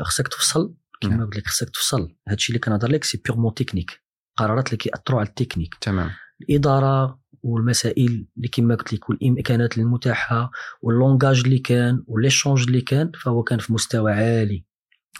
خصك 0.00 0.28
تفصل 0.28 0.74
كما 1.00 1.16
نعم. 1.16 1.24
قلت 1.26 1.36
لك 1.36 1.46
خصك 1.46 1.70
تفصل 1.70 2.14
هادشي 2.28 2.48
اللي 2.52 2.58
كنهضر 2.58 2.88
لك 2.90 3.04
c'est 3.04 3.22
purement 3.24 3.54
technique 3.54 4.02
قرارات 4.36 4.66
اللي 4.66 4.76
كيأثروا 4.76 5.20
على 5.20 5.28
التكنيك. 5.28 5.74
تمام. 5.80 6.10
الإدارة 6.40 7.20
والمسائل 7.42 8.26
اللي 8.36 8.48
كما 8.48 8.74
قلت 8.74 8.92
لك 8.92 9.10
والإمكانات 9.10 9.78
المتاحة 9.78 10.50
وال 10.82 10.95
langage 10.95 11.42
اللي 11.44 11.58
كان 11.58 12.02
و 12.06 12.11
les 12.11 12.25
échanges 12.25 12.62
اللي 12.66 12.80
كان 12.80 13.10
فهو 13.22 13.42
كان 13.42 13.58
في 13.58 13.72
مستوى 13.72 14.12
عالي. 14.12 14.64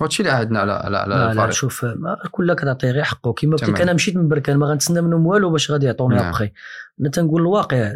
وهادشي 0.00 0.22
اللي 0.22 0.32
عهدنا 0.32 0.60
على 0.60 0.72
على 0.72 0.96
على 0.96 1.14
لا 1.14 1.34
لا 1.34 1.50
شوف 1.50 1.84
ما 1.84 2.16
كل 2.30 2.54
كتعطيه 2.54 2.90
غير 2.90 3.02
حقه. 3.02 3.32
كما 3.32 3.56
قلت 3.56 3.68
لك. 3.68 3.80
أنا 3.80 3.92
مشيت 3.92 4.16
من 4.16 4.28
بركان 4.28 4.56
ما 4.56 4.66
غنتسنى 4.66 5.00
منهم 5.00 5.26
والو 5.26 5.50
باش 5.50 5.70
غادي 5.70 5.86
يعطوني 5.86 6.16
نعم. 6.16 6.26
ابخي 6.26 6.52
أنا 7.00 7.08
تنقول 7.08 7.40
الواقع 7.40 7.94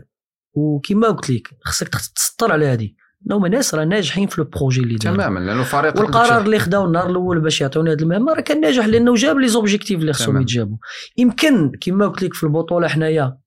وكما 0.55 1.09
قلت 1.09 1.31
لك 1.31 1.49
خصك 1.65 1.89
تسطر 1.89 2.53
على 2.53 2.67
هذه 2.67 2.91
انهم 3.27 3.47
ناس 3.47 3.75
راه 3.75 3.85
ناجحين 3.85 4.29
في 4.29 4.41
le 4.41 4.47
projet 4.47 4.81
اللي 4.81 4.97
داروا 4.97 5.17
تماما 5.17 5.39
لأنه 5.39 5.61
الفريق 5.61 5.99
والقرار 5.99 6.43
اللي 6.43 6.59
خداو 6.59 6.85
النهار 6.85 7.11
الأول 7.11 7.41
باش 7.41 7.61
يعطوني 7.61 7.93
هذه 7.93 8.03
المهمة 8.03 8.33
راه 8.33 8.41
كان 8.41 8.61
ناجح 8.61 8.87
لأنه 8.87 9.15
جاب 9.15 9.39
les 9.39 9.49
objectifs 9.49 10.01
اللي 10.01 10.13
خصهم. 10.13 10.41
يتجابوا. 10.41 10.77
يمكن 11.17 11.73
كما 11.81 12.09
قلت 12.09 12.23
لك 12.23 12.35
في 12.35 12.45
البطولة 12.45 12.89
حنايا 12.89 13.39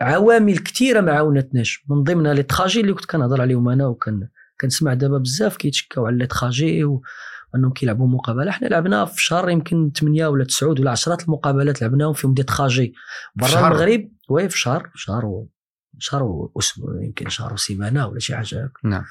عوامل 0.00 0.58
كثيره 0.58 1.00
ما 1.00 1.12
عاونتناش 1.12 1.84
من 1.88 2.02
ضمنها 2.02 2.34
les 2.34 2.42
trajets 2.42 2.80
اللي 2.80 2.92
كنت 2.92 3.04
كنهضر 3.04 3.40
عليهم 3.40 3.68
أنا 3.68 3.86
وكان 3.86 4.28
كنسمع 4.60 4.94
دابا 4.94 5.18
بزاف 5.18 5.56
كيتشكاو 5.56 6.06
على 6.06 6.16
les 6.16 6.26
trajets 6.26 6.84
وانهم 6.84 7.72
كيلعبوا 7.72 8.06
مقابلة. 8.08 8.50
حنا 8.50 8.68
لعبنا 8.68 9.04
في 9.04 9.24
شهر 9.24 9.48
يمكن 9.50 9.92
8 9.96 10.26
ولا 10.26 10.44
9 10.44 10.68
ولا 10.68 10.90
10 10.90 11.24
المقابلات 11.24 11.82
لعبناهم 11.82 12.12
فيهم 12.12 12.34
des 12.34 12.42
trajets. 12.42 12.94
برا؟ 13.36 13.68
المغرب 13.68 14.10
oui 14.28 14.48
في 14.48 14.58
شهر 14.58 14.90
شهر 14.94 15.26
و... 15.26 15.48
شهر 15.98 16.22
واسبوع 16.22 17.02
يمكن 17.02 17.28
شهر 17.28 17.52
وسيمانة 17.52 18.06
ولا 18.06 18.18
شي 18.18 18.36
حاجة 18.36 18.64
هكا. 18.64 18.88
نعم. 18.88 19.04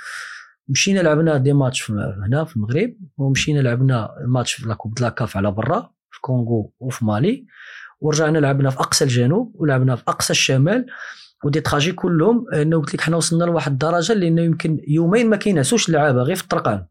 مشينا 0.70 1.00
لعبنا 1.00 1.38
des 1.38 1.54
matchs 1.54 1.92
هنا 1.92 2.44
في 2.46 2.56
المغرب 2.56 2.96
ومشينا 3.18 3.60
لعبنا 3.60 4.18
الماتش 4.22 4.54
في 4.54 4.68
la 4.68 4.77
coupe 4.77 5.00
la 5.02 5.16
CAF 5.16 5.38
على 5.38 5.52
برا 5.52 5.94
في 6.12 6.22
كونغو 6.22 6.74
وفي 6.80 7.06
مالي. 7.06 7.46
ورجعنا 8.06 8.38
لعبنا 8.38 8.70
في 8.70 8.80
أقصى 8.80 9.04
الجنوب 9.04 9.56
ولعبنا 9.56 9.96
في 9.96 10.04
أقصى 10.08 10.32
الشمال. 10.34 10.86
ودي 11.44 11.62
تراجي 11.62 11.92
كلهم 11.92 12.46
إنه 12.54 12.80
قلت 12.80 12.94
لك 12.94 13.02
حنا 13.02 13.18
وصلنا 13.18 13.44
لواحد 13.44 13.72
الدرجة 13.72 14.12
اللي 14.12 14.28
إنه 14.28 14.42
يمكن 14.42 14.80
يومين 14.88 15.30
ما 15.30 15.38
كينعسوش 15.38 15.90
اللعابة 15.90 16.22
غير 16.22 16.36
في 16.36 16.44
الطرقان. 16.44 16.86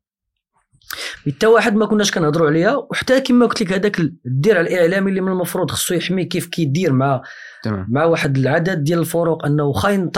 حتى 1.26 1.46
واحد 1.46 1.74
ما 1.74 1.86
كناش 1.86 2.10
كنهضروا 2.10 2.48
عليها 2.48 2.76
وحتى 2.76 3.20
كما 3.20 3.46
قلت 3.46 3.62
لك 3.62 3.72
هذاك 3.72 4.00
الدرع 4.26 4.60
الإعلامي 4.60 5.10
اللي 5.10 5.20
من 5.20 5.32
المفروض 5.32 5.70
خصو 5.70 5.94
يحمي 5.94 6.24
كيف 6.24 6.46
كيدير 6.46 6.92
مع 6.92 7.22
تمام. 7.62 7.86
مع 7.90 8.04
واحد 8.04 8.36
العدد 8.36 8.84
ديال 8.84 8.98
الفروق 8.98 9.46
إنه 9.46 9.64
واخا 9.64 10.10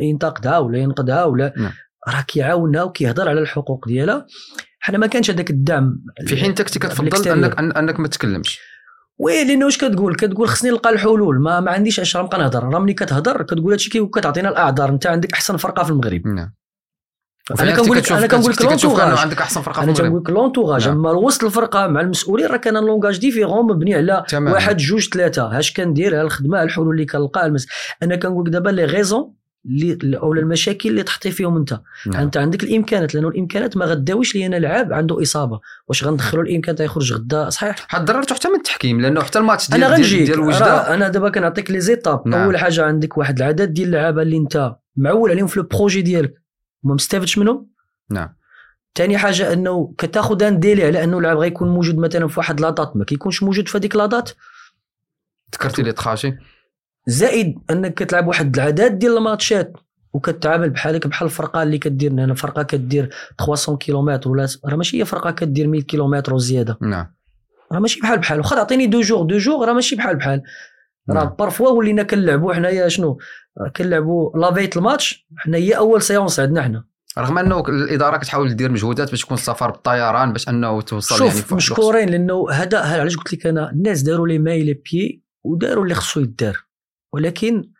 ينتقدها 0.00 0.58
ولا 0.58 0.78
ينقدها 0.78 1.24
ولا 1.24 1.54
نعم. 1.56 1.72
راه 2.08 2.20
كيعاونها 2.20 2.82
وكيهضر 2.82 3.28
على 3.28 3.40
الحقوق 3.40 3.88
ديالها. 3.88 4.26
حنا 4.80 4.98
ما 4.98 5.06
كانش 5.06 5.30
هذاك 5.30 5.50
الدعم 5.50 6.02
في 6.26 6.36
حين 6.36 6.48
انت 6.48 6.62
كنت 6.62 6.78
كتفضل 6.78 7.04
بالاكستيريور. 7.04 7.44
انك 7.58 7.76
أنك 7.76 8.00
ما 8.00 8.08
تتكلمش 8.08 8.60
oui 9.18 9.44
لأنه 9.44 9.64
واش 9.64 9.78
كتقول؟ 9.78 10.14
كتقول 10.14 10.48
خصني 10.48 10.70
نلقى 10.70 10.90
الحلول. 10.90 11.40
ما, 11.40 11.60
ما 11.60 11.70
عنديش 11.70 12.00
اش 12.00 12.16
نبقى 12.16 12.38
نهضر. 12.38 12.64
راه 12.64 12.78
ملي 12.78 12.94
كتهضر 12.94 13.42
كتقول 13.42 13.70
هادشي 13.70 14.06
كتعطينا 14.06 14.48
الأعذار. 14.48 14.88
أنت 14.88 15.06
عندك 15.06 15.32
أحسن 15.32 15.56
فرقة 15.56 15.82
في 15.84 15.90
المغرب. 15.90 16.26
نعم. 16.26 16.54
أنا 17.60 17.76
كنقول 17.76 17.96
لك 17.96 18.12
أنا 18.12 18.26
كنقول 18.26 18.52
لك 18.52 18.62
l'entourage 18.62 19.18
عندك 19.18 19.40
أحسن 19.40 19.60
فرقة 19.60 19.74
في 19.74 19.82
أنا 19.82 19.92
المغرب. 19.92 20.06
تنقول 20.06 20.22
لك 20.22 20.30
l'entourage 20.30 20.88
نعم. 20.88 20.96
أما 20.96 21.10
وسط 21.10 21.44
الفرقة 21.44 21.86
مع 21.86 22.00
المسؤولين 22.00 22.46
راه 22.46 22.56
كان 22.56 22.74
langage 22.74 23.18
différent 23.18 23.66
مبني 23.66 23.94
على 23.94 24.24
واحد 24.32 24.76
جوج 24.76 25.08
ثلاثة. 25.08 25.58
اش 25.58 25.72
كندير؟ 25.72 26.20
الخدمة 26.20 26.62
الحلول 26.62 26.90
اللي 26.90 27.06
كنلقاها 27.06 27.46
المس... 27.46 27.66
أنا 28.02 28.16
كنقول 28.16 28.46
لك 28.46 28.52
دابا 28.52 28.70
les 28.70 28.84
raisons 28.84 29.34
أو 30.04 30.32
المشاكل 30.32 30.88
اللي 30.88 31.02
تحطي 31.02 31.30
فيهم 31.30 31.56
أنت. 31.56 31.80
نعم. 32.06 32.22
أنت 32.22 32.36
عندك 32.36 32.62
الإمكانات 32.62 33.14
لأنه 33.14 33.28
الإمكانات 33.28 33.76
ما 33.76 33.84
غداويش 33.84 34.34
لي 34.34 34.46
أنا 34.46 34.56
لعاب 34.56 34.92
عنده 34.92 35.22
إصابة. 35.22 35.60
واش 35.88 36.04
غندخلوا 36.04 36.44
الامكانات 36.44 36.80
يخرج 36.80 37.12
غدا؟ 37.12 37.50
صحيح. 37.50 37.76
تضررتوا 37.88 38.36
حتى 38.36 38.48
من 38.48 38.54
التحكيم 38.54 39.00
لأنه 39.00 39.22
حتى 39.22 39.38
الماتش 39.38 39.70
ديال 39.70 39.84
أنا 39.84 39.94
ديال, 39.94 40.04
غنجيك. 40.04 40.26
ديال 40.26 40.38
راه 40.38 40.46
وجده 40.46 40.94
أنا 40.94 41.08
دابا 41.08 41.30
كنعطيك 41.30 41.70
les 41.70 41.80
étapes. 41.80 42.28
نعم. 42.28 42.40
أول 42.40 42.58
حاجة 42.58 42.84
عندك 42.84 43.18
واحد 43.18 43.36
العدد 43.36 43.72
ديال 43.72 43.88
اللعابة 43.88 44.22
اللي 44.22 44.36
أنت 44.36 44.76
معول 44.96 45.30
عليهم 45.30 45.46
في 45.46 45.60
le 45.60 45.66
projet 45.66 46.02
ديالك. 46.02 46.42
وما 46.82 46.94
مستافدش 46.94 47.38
منهم؟ 47.38 47.66
نعم. 48.10 48.34
ثاني 48.94 49.18
حاجة 49.18 49.52
أنه 49.52 49.94
كتاخذ 49.98 50.42
un 50.42 50.60
délai 50.60 50.84
على 50.84 51.04
أنه 51.04 51.18
اللاعب 51.18 51.36
غيكون 51.36 51.68
موجود 51.68 51.98
مثلا 51.98 52.28
في 52.28 52.40
واحد 52.40 52.60
la 52.60 52.72
date 52.72 52.96
ما 52.96 53.04
كيكونش 53.04 53.42
موجود 53.42 53.68
في 53.68 53.78
هذيك 53.78 53.96
la 53.96 54.07
date 54.07 54.30
ذكرتي 55.54 55.82
les 55.82 55.92
trajets 55.92 56.34
زائد 57.06 57.58
أنك 57.70 57.94
كتلعب 57.94 58.26
واحد 58.26 58.56
العدد 58.56 58.98
ديال 58.98 59.16
الماتشات 59.16 59.72
وكتعامل 60.12 60.70
بحالك 60.70 61.06
بحال 61.06 61.26
الفرقة 61.26 61.62
اللي 61.62 61.78
كدير 61.78 62.10
أنا 62.10 62.34
فرقة 62.34 62.62
كدير 62.62 63.10
300 63.46 63.78
كيلومتر 63.78 64.30
ولا 64.30 64.48
راه 64.64 64.76
ماشي 64.76 65.00
هي 65.00 65.04
فرقة 65.04 65.30
كدير 65.30 65.66
100 65.66 65.82
كيلومتر 65.82 66.34
وزيادة. 66.34 66.78
نعم. 66.80 67.14
راه 67.72 67.78
ماشي 67.78 68.00
بحال 68.00 68.18
بحال. 68.18 68.38
واخا 68.38 68.56
تعطيني 68.56 68.86
deux 68.86 69.00
jours 69.00 69.26
deux 69.26 69.38
jours 69.38 69.68
راه 69.68 69.72
ماشي 69.72 69.96
بحال 69.96 70.16
بحال. 70.16 70.42
راه 71.10 71.14
نعم. 71.14 71.34
parfois 71.38 71.68
ولينا 71.68 72.02
كنلعبوا 72.02 72.54
حنايا 72.54 72.88
شنو؟ 72.88 73.18
كنلعبوا 73.76 74.38
لافيت 74.38 74.76
الماتش 74.76 75.26
حنا 75.36 75.56
هي 75.56 75.76
أول 75.76 76.02
séance 76.02 76.40
عندنا 76.40 76.62
حنا. 76.62 76.84
رغم 77.18 77.38
أنه 77.38 77.60
الإدارة 77.68 78.16
كتحاول 78.16 78.56
دير 78.56 78.72
مجهودات 78.72 79.10
باش 79.10 79.22
يكون 79.22 79.36
السفر 79.36 79.70
بالطيران 79.70 80.32
باش 80.32 80.48
أنه 80.48 80.80
توصل 80.80 81.16
شوف 81.16 81.20
يعني 81.20 81.34
واحد 81.34 81.46
الوقت. 81.46 81.52
مشكورين 81.52 82.08
لأنه 82.08 82.50
هذا 82.50 82.80
هذا 82.80 83.00
علاش 83.00 83.16
قلت 83.16 83.32
لك 83.32 83.46
أنا 83.46 83.70
الناس 83.70 84.02
داروا 84.02 84.28
les 84.28 84.38
mains 84.38 84.62
les 84.62 84.82
pieds 84.92 85.22
وداروا 85.44 85.84
اللي 85.84 85.94
خصو 85.94 86.20
يدار. 86.20 86.63
ولكن 87.14 87.70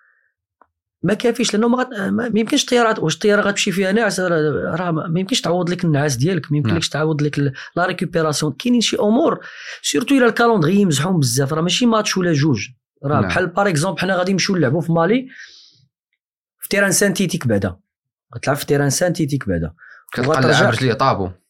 ما 1.02 1.14
كافيش 1.14 1.54
لأنه 1.54 1.68
ما, 1.68 2.30
يمكنش 2.34 2.62
الطيارات 2.62 2.98
واش 2.98 3.14
الطيارة 3.14 3.42
غتمشي 3.42 3.72
فيها 3.72 3.92
ناعس 3.92 4.20
راه 4.20 4.90
ما 4.90 5.20
يمكنش 5.20 5.40
تعوض 5.40 5.70
لك 5.70 5.84
النعاس 5.84 6.16
ديالك 6.16 6.52
ما 6.52 6.58
يمكنلكش 6.58 6.88
تعوض 6.88 7.22
لك 7.22 7.38
la 7.76 7.86
récupération. 7.86 8.52
كاينين 8.52 8.80
شي 8.80 8.96
أمور 8.96 9.40
surtout 9.82 10.14
إلى 10.14 10.26
ال 10.26 10.31
calendrier 10.31 10.74
مزحوم 10.74 11.20
بزاف 11.20 11.52
راه 11.52 11.62
ماشي 11.62 11.86
ماتش 11.86 12.16
ولا 12.16 12.32
جوج. 12.32 12.68
راه 13.04 13.20
نعم. 13.20 13.28
بحال 13.28 13.46
par 13.46 13.68
exemple 13.68 14.00
حنا 14.00 14.16
غادي 14.16 14.32
نمشيو 14.32 14.56
نلعبوا 14.56 14.80
في 14.80 14.92
مالي 14.92 15.28
في 16.60 16.68
terrain 16.68 16.92
synthétique 16.92 17.46
بعدا. 17.46 17.76
غتلعب 18.36 18.56
في 18.56 18.66
terrain 18.66 18.90
synthétique 18.90 19.48
بعدا. 19.48 19.72
كتلقى 20.12 20.38
اللاعب 20.38 20.72
رجليه 20.72 20.92
طابو 20.92 21.26
في 21.26 21.34
جوج 21.34 21.40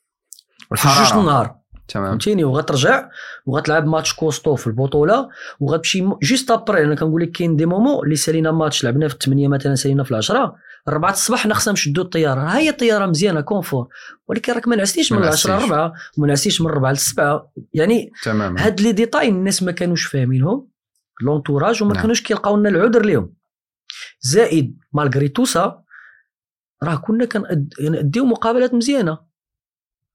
والحراره 0.71 1.21
النهار. 1.21 1.64
تمام. 1.89 2.09
فهمتيني؟ 2.09 2.45
وغترجع 2.45 3.09
وغتلعب 3.47 3.87
ماتش 3.87 4.15
costaud 4.15 4.55
في 4.57 4.67
البطولة 4.67 5.29
وغتمشي 5.61 6.09
juste 6.23 6.51
après 6.51 6.85
أنا 6.85 6.95
كنقول 6.95 7.23
لك 7.23 7.31
كاين 7.31 7.57
des 7.57 7.67
moments 7.67 8.05
اللي 8.05 8.17
سالينا 8.17 8.53
ماتش 8.53 8.85
لعبنا 8.85 9.09
في 9.09 9.15
الثمانية 9.15 9.49
مثلا 9.49 9.75
سالينا 9.75 10.05
في 10.05 10.11
العشرة 10.11 10.57
الربعة 10.89 11.11
الصباح 11.11 11.41
حنا 11.41 11.55
خصنا 11.55 11.73
نشدو 11.73 12.03
الطيارة. 12.03 12.41
ها 12.41 12.59
هي 12.59 12.69
الطيارة 12.69 13.07
مزيانة 13.07 13.41
confort 13.41 13.89
ولكن 14.29 14.53
راك 14.53 14.69
ما 14.69 14.77
نعستيش 14.77 15.13
من 15.13 15.19
ما 15.19 15.27
10 15.29 15.51
ل 15.51 15.53
نعستيش. 15.53 15.73
4 15.73 15.93
وما 16.19 16.27
نعستيش 16.27 16.61
من 16.61 16.67
4 16.67 16.93
ل 16.93 16.97
7 16.97 17.53
يعني 17.75 18.13
تماما 18.23 18.67
هاد 18.67 18.81
les 18.81 18.93
détails 18.93 19.29
الناس 19.29 19.63
ما 19.63 19.73
كانوش 19.73 20.07
فاهمينهم 20.07 20.69
l'entourage 21.23 21.83
وما 21.83 21.93
نعم. 21.93 22.03
كانوش 22.03 22.23
كيلقاو 22.23 22.57
لنا 22.57 22.69
العذر 22.69 23.05
ليهم 23.05 23.33
زائد 24.21 24.79
malgré 24.93 25.29
tout 25.29 25.45
ça 25.45 25.83
راه 26.83 26.95
كنا 26.95 27.25
كنأديو 27.25 28.25
مقابلات 28.25 28.75
مزيانة. 28.75 29.19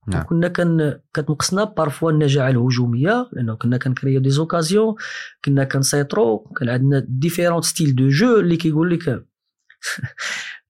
نعم. 0.07 0.23
كنا 0.23 0.47
كن 0.47 0.99
كتنقصنا 1.13 1.63
parfois 1.63 2.11
النجاعة 2.11 2.49
الهجومية 2.49 3.29
لأنه 3.33 3.55
كنا 3.55 3.77
كنكريو 3.77 4.21
des 4.21 4.29
occasions 4.29 4.95
كنا 5.45 5.63
كنسيطرو 5.63 6.37
كان 6.39 6.69
عندنا 6.69 7.05
différents 7.09 7.63
styles 7.63 7.95
de 7.95 8.07
jeu 8.07 8.39
اللي 8.39 8.57
كيقول 8.57 8.93
لك 8.93 9.07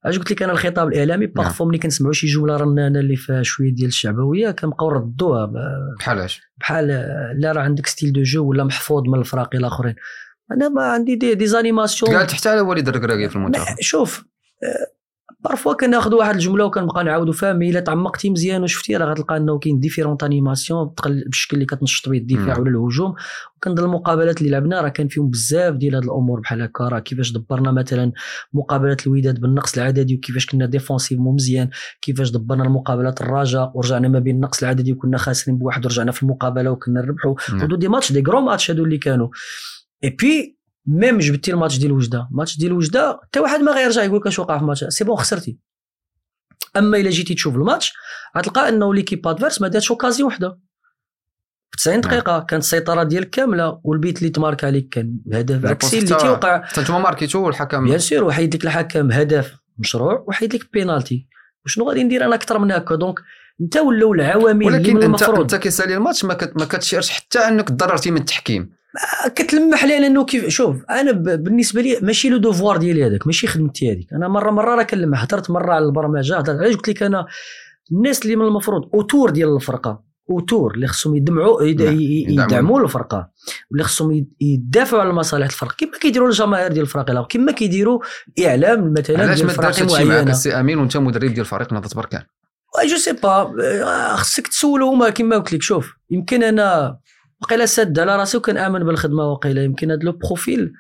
اش 0.06 0.18
قلت 0.18 0.32
لك 0.32 0.44
أنا 0.44 0.52
الخطاب 0.52 0.88
الإعلامي؟ 0.88 1.26
parfois 1.26 1.66
ملي 1.66 1.78
كنسمعوا 1.78 2.14
شي 2.14 2.28
جملة 2.28 2.58
رنانه 2.58 3.00
اللي 3.00 3.16
فيها 3.16 3.44
شوية 3.44 3.74
ديال 3.76 3.88
الشعبوية 3.88 4.52
كنبقاو 4.52 4.92
نردوها. 4.92 5.46
ب- 5.46 5.96
بحالاش 6.00 6.42
بحال 6.58 6.88
لا 7.38 7.52
راه 7.52 7.62
عندك 7.62 7.88
style 7.88 8.14
de 8.14 8.22
jeu 8.24 8.50
ولا 8.50 8.64
محفوظ 8.64 9.04
من 9.08 9.20
الفراقي 9.20 9.58
الآخرين. 9.58 9.96
أنا 10.52 10.70
ما 10.70 10.84
عندي 10.84 11.16
des, 11.16 11.36
des 11.36 11.48
animations 11.48 12.16
تقالت 12.16 12.32
حتى 12.32 12.50
على 12.50 12.62
وليد 12.62 12.88
الركراكي 12.88 13.30
في 13.30 13.36
المنتخب. 13.36 13.76
شوف 13.82 14.26
parfois 15.40 15.74
كناخذ 15.74 16.14
واحد 16.14 16.34
الجملة 16.34 16.66
وكنبقى 16.66 17.04
نعاودو 17.04 17.32
فيها 17.32 17.54
mais 17.54 17.70
إلا 17.70 17.80
تعمقتي 17.80 18.30
مزيان 18.30 18.64
وشفتي 18.64 18.98
راه 18.98 19.06
غتلقى 19.06 19.38
إنه 19.38 19.60
كاين 19.60 19.80
différentes 19.80 20.24
animations 20.24 20.94
بالشكل 21.06 21.56
اللي 21.56 21.66
كتنشط 21.66 22.10
به 22.10 22.18
الدفاع. 22.18 22.60
ولا 22.60 22.70
الهجوم. 22.70 23.16
وكنظن 23.58 23.84
المقابلات 23.84 24.42
اللي 24.42 24.52
لعبنا 24.52 24.82
راه 24.82 24.90
كان 24.90 25.08
فيهم 25.08 25.30
بزاف 25.30 25.76
ديال 25.76 25.96
هاد 25.96 26.04
الأمور 26.04 26.40
بحال 26.40 26.62
هكا. 26.62 26.84
راه 26.84 27.00
كيفاش 27.00 27.32
دبرنا 27.32 27.72
مثلا 27.72 28.12
مقابلات 28.54 29.08
الوداد 29.08 29.40
بالنقص 29.40 29.78
العددي 29.78 30.16
وكيفاش 30.16 30.46
كنا 30.46 30.66
défensivement 30.66 31.36
مزيان. 31.36 31.70
كيفاش 32.02 32.32
دبرنا 32.32 32.64
المقابلات 32.64 33.22
الرجاء 33.22 33.72
ورجعنا 33.76 34.08
ما 34.08 34.20
بين 34.20 34.36
النقص 34.36 34.64
العددي 34.64 34.94
وكنا 34.94 35.18
خاسرين 35.18 35.58
بواحد 35.58 35.86
ورجعنا 35.86 36.12
في 36.12 36.24
المقابلة 36.24 36.72
وكنا 36.72 37.02
نربحوا. 37.02 37.36
و 37.64 37.66
deux 37.66 37.76
des 37.76 37.88
matchs 37.88 38.12
des 38.12 38.24
gros 38.28 38.42
matchs 38.42 38.72
هادو 38.72 38.84
اللي 38.84 38.98
كانوا. 38.98 39.28
et 40.04 40.10
puis 40.10 40.59
même 40.90 41.18
جبتي 41.18 41.52
الماتش 41.52 41.78
ديال 41.78 41.92
وجدة. 41.92 42.28
ماتش 42.32 42.58
ديال 42.58 42.74
وجدة 42.74 43.20
حتى 43.24 43.40
واحد 43.40 43.60
ما 43.60 43.72
غيرجع 43.72 44.04
يقول 44.04 44.20
لك 44.20 44.28
اش 44.28 44.40
وقع 44.40 44.58
في 44.58 44.62
الماتش. 44.62 44.84
c'est 44.84 45.04
bon 45.04 45.18
خسرتي. 45.18 45.58
أما 46.78 46.98
إلا 46.98 47.10
جيتي 47.10 47.34
تشوف 47.34 47.56
الماتش 47.56 47.94
غتلقى 48.38 48.70
أنه 48.70 48.94
l'équipe 48.94 49.28
adverse 49.28 49.62
ما 49.62 49.68
داتش 49.68 49.92
occasion 49.92 50.28
وحدة. 50.28 50.60
في 51.72 51.78
90 51.78 52.02
دقيقة 52.02 52.40
كانت 52.40 52.64
السيطرة 52.64 53.04
ديالك 53.04 53.30
كاملة 53.30 53.80
والبيت 53.84 54.18
اللي 54.20 54.30
تمارك 54.30 54.64
عليك 54.64 54.90
كان 54.90 55.18
هدف 55.34 55.66
عكسي 55.66 56.00
اللي 56.00 56.16
تيوقع 56.16 56.62
حتى 56.66 56.82
نتوما 56.82 57.00
ماركيتو 57.00 57.40
والحكم. 57.46 57.86
bien 57.86 58.00
sûr 58.00 58.24
وحيد 58.24 58.56
لك 58.56 58.64
الحكم 58.64 59.12
هدف 59.12 59.56
مشروع 59.78 60.24
وحيد 60.28 60.56
لك 60.56 60.74
بينالتي. 60.74 61.28
وشنو 61.66 61.90
غادي 61.90 62.04
ندير 62.04 62.26
أنا 62.26 62.36
أكثر 62.36 62.60
من 62.60 62.72
هكا؟ 62.72 62.96
donc 62.96 63.20
أنت 63.62 63.78
ولاو 63.78 64.14
العوامل 64.14 64.68
اللي 64.68 64.78
ولكن 64.78 64.96
من 64.96 65.04
انت 65.04 65.04
المفروض. 65.04 65.40
أنت 65.40 65.56
كيسالي 65.56 65.98
الماتش 65.98 66.26
ما, 66.26 66.34
كت... 66.34 66.58
ما 66.58 66.66
كتشيرش 66.66 67.10
حتى 67.10 67.40
أنك 67.40 67.70
تضررتي 67.70 68.12
من 68.12 68.18
التحكيم. 68.18 68.79
كتلمح 69.36 69.84
لي 69.86 70.00
لأنه 70.00 70.26
كيف 70.26 70.48
شوف 70.48 70.76
أنا. 70.90 71.12
بالنسبة 71.12 71.82
لي 71.82 72.00
ماشي 72.02 72.30
le 72.30 72.38
devoir 72.38 72.78
ديالي 72.78 73.06
هذاك 73.08 73.28
ماشي 73.28 73.48
خدمتي 73.48 73.92
هذيك. 73.92 74.14
أنا 74.14 74.28
مره 74.28 74.52
مرة 74.52 74.76
راه 74.76 74.84
كنلمح 74.84 75.24
هضرت 75.24 75.50
مرة 75.52 75.74
على 75.74 75.86
البرمجه 75.86 76.38
هضرت 76.38 76.60
علاش 76.60 76.76
قلت 76.76 76.90
لك 76.90 77.04
أنا 77.04 77.26
الناس 77.92 78.24
اللي 78.24 78.36
من 78.36 78.46
المفروض 78.46 78.90
autour 78.94 79.30
ديال 79.30 79.56
الفرقة 79.56 80.10
autour 80.30 80.74
اللي 80.76 80.88
خصهم 80.88 81.16
يدمعوا 81.16 81.64
يد... 81.64 81.82
نعم، 81.82 82.00
يدعموا. 82.00 82.82
الفرقة 82.82 83.30
واللي 83.72 83.84
خصهم 83.84 84.12
يد- 84.12 84.34
يدافعوا 84.42 85.02
على 85.02 85.14
مصالح 85.14 85.46
الفرقة. 85.46 85.76
كما 85.78 85.98
كيديروا 86.02 86.28
الجماهير 86.28 86.68
ديال 86.72 86.82
الفرق 86.82 87.10
الآخر 87.12 87.28
كما 87.30 87.52
كيديروا 87.52 88.00
إعلام 88.46 88.94
مثلا 88.98 89.22
علاش 89.22 89.42
ما 89.42 89.52
هادشي 89.68 90.04
معاك 90.06 90.28
السي 90.30 90.54
أمين 90.60 90.78
وأنت 90.80 90.98
مدرب 90.98 91.34
ديال 91.34 91.46
فريق 91.46 91.74
نهضه 91.74 91.90
بركان؟ 91.96 92.22
je 92.86 92.98
sais 92.98 93.12
pas 93.14 93.54
خصك 94.16 94.48
تسولو 94.48 94.90
هما 94.90 95.10
كما 95.10 95.38
قلت 95.38 95.54
لك 95.54 95.62
شوف 95.62 95.94
يمكن 96.10 96.44
أنا 96.44 96.98
وقيلا 97.42 97.66
ساد 97.66 98.00
على 98.00 98.16
راسي 98.16 98.38
وكنامن 98.38 98.84
بالخدمة 98.84 99.32
وقيلا 99.32 99.64
يمكن 99.64 99.92
هذا 99.92 100.00
le 100.04 100.12
profil. 100.12 100.74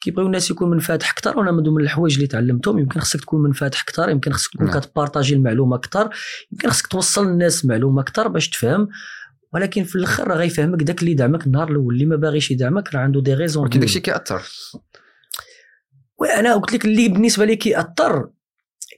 كيبغيو 0.00 0.26
الناس 0.26 0.50
يكون 0.50 0.70
منفتح 0.70 1.10
أكثر 1.10 1.38
وأنا 1.38 1.52
من 1.52 1.62
ضمن 1.62 1.80
الحوايج 1.80 2.14
اللي 2.14 2.26
تعلمتهم. 2.26 2.78
يمكن 2.78 3.00
خصك 3.00 3.20
تكون 3.20 3.42
منفتح 3.42 3.82
أكثر 3.82 4.10
يمكن 4.10 4.32
خصك 4.32 4.52
تكون 4.52 4.66
نعم. 4.66 4.80
كتبارطاجي 4.80 5.34
المعلومة 5.34 5.76
أكثر 5.76 6.10
يمكن 6.52 6.70
خصك 6.70 6.86
توصل 6.86 7.26
للناس 7.26 7.64
معلومة 7.64 8.02
أكثر 8.02 8.28
باش 8.28 8.48
تفهم. 8.48 8.88
ولكن 9.52 9.84
في 9.84 9.96
الآخر 9.96 10.28
راه 10.28 10.36
غيفهمك 10.36 10.82
داك 10.82 11.00
اللي 11.00 11.10
يدعمك 11.10 11.46
النهار 11.46 11.70
الأول 11.70 11.94
اللي 11.94 12.06
ما 12.06 12.16
باغيش 12.16 12.50
يدعمك 12.50 12.94
راه 12.94 13.00
عنده 13.00 13.20
des 13.20 13.34
raisons 13.34 13.62
ولكن 13.62 13.80
داكشي 13.80 14.00
كيأثر. 14.00 14.42
وأنا 16.18 16.54
قلت 16.54 16.72
لك 16.72 16.84
اللي 16.84 17.08
بالنسبة 17.08 17.44
لي 17.44 17.56
كيأثر 17.56 18.30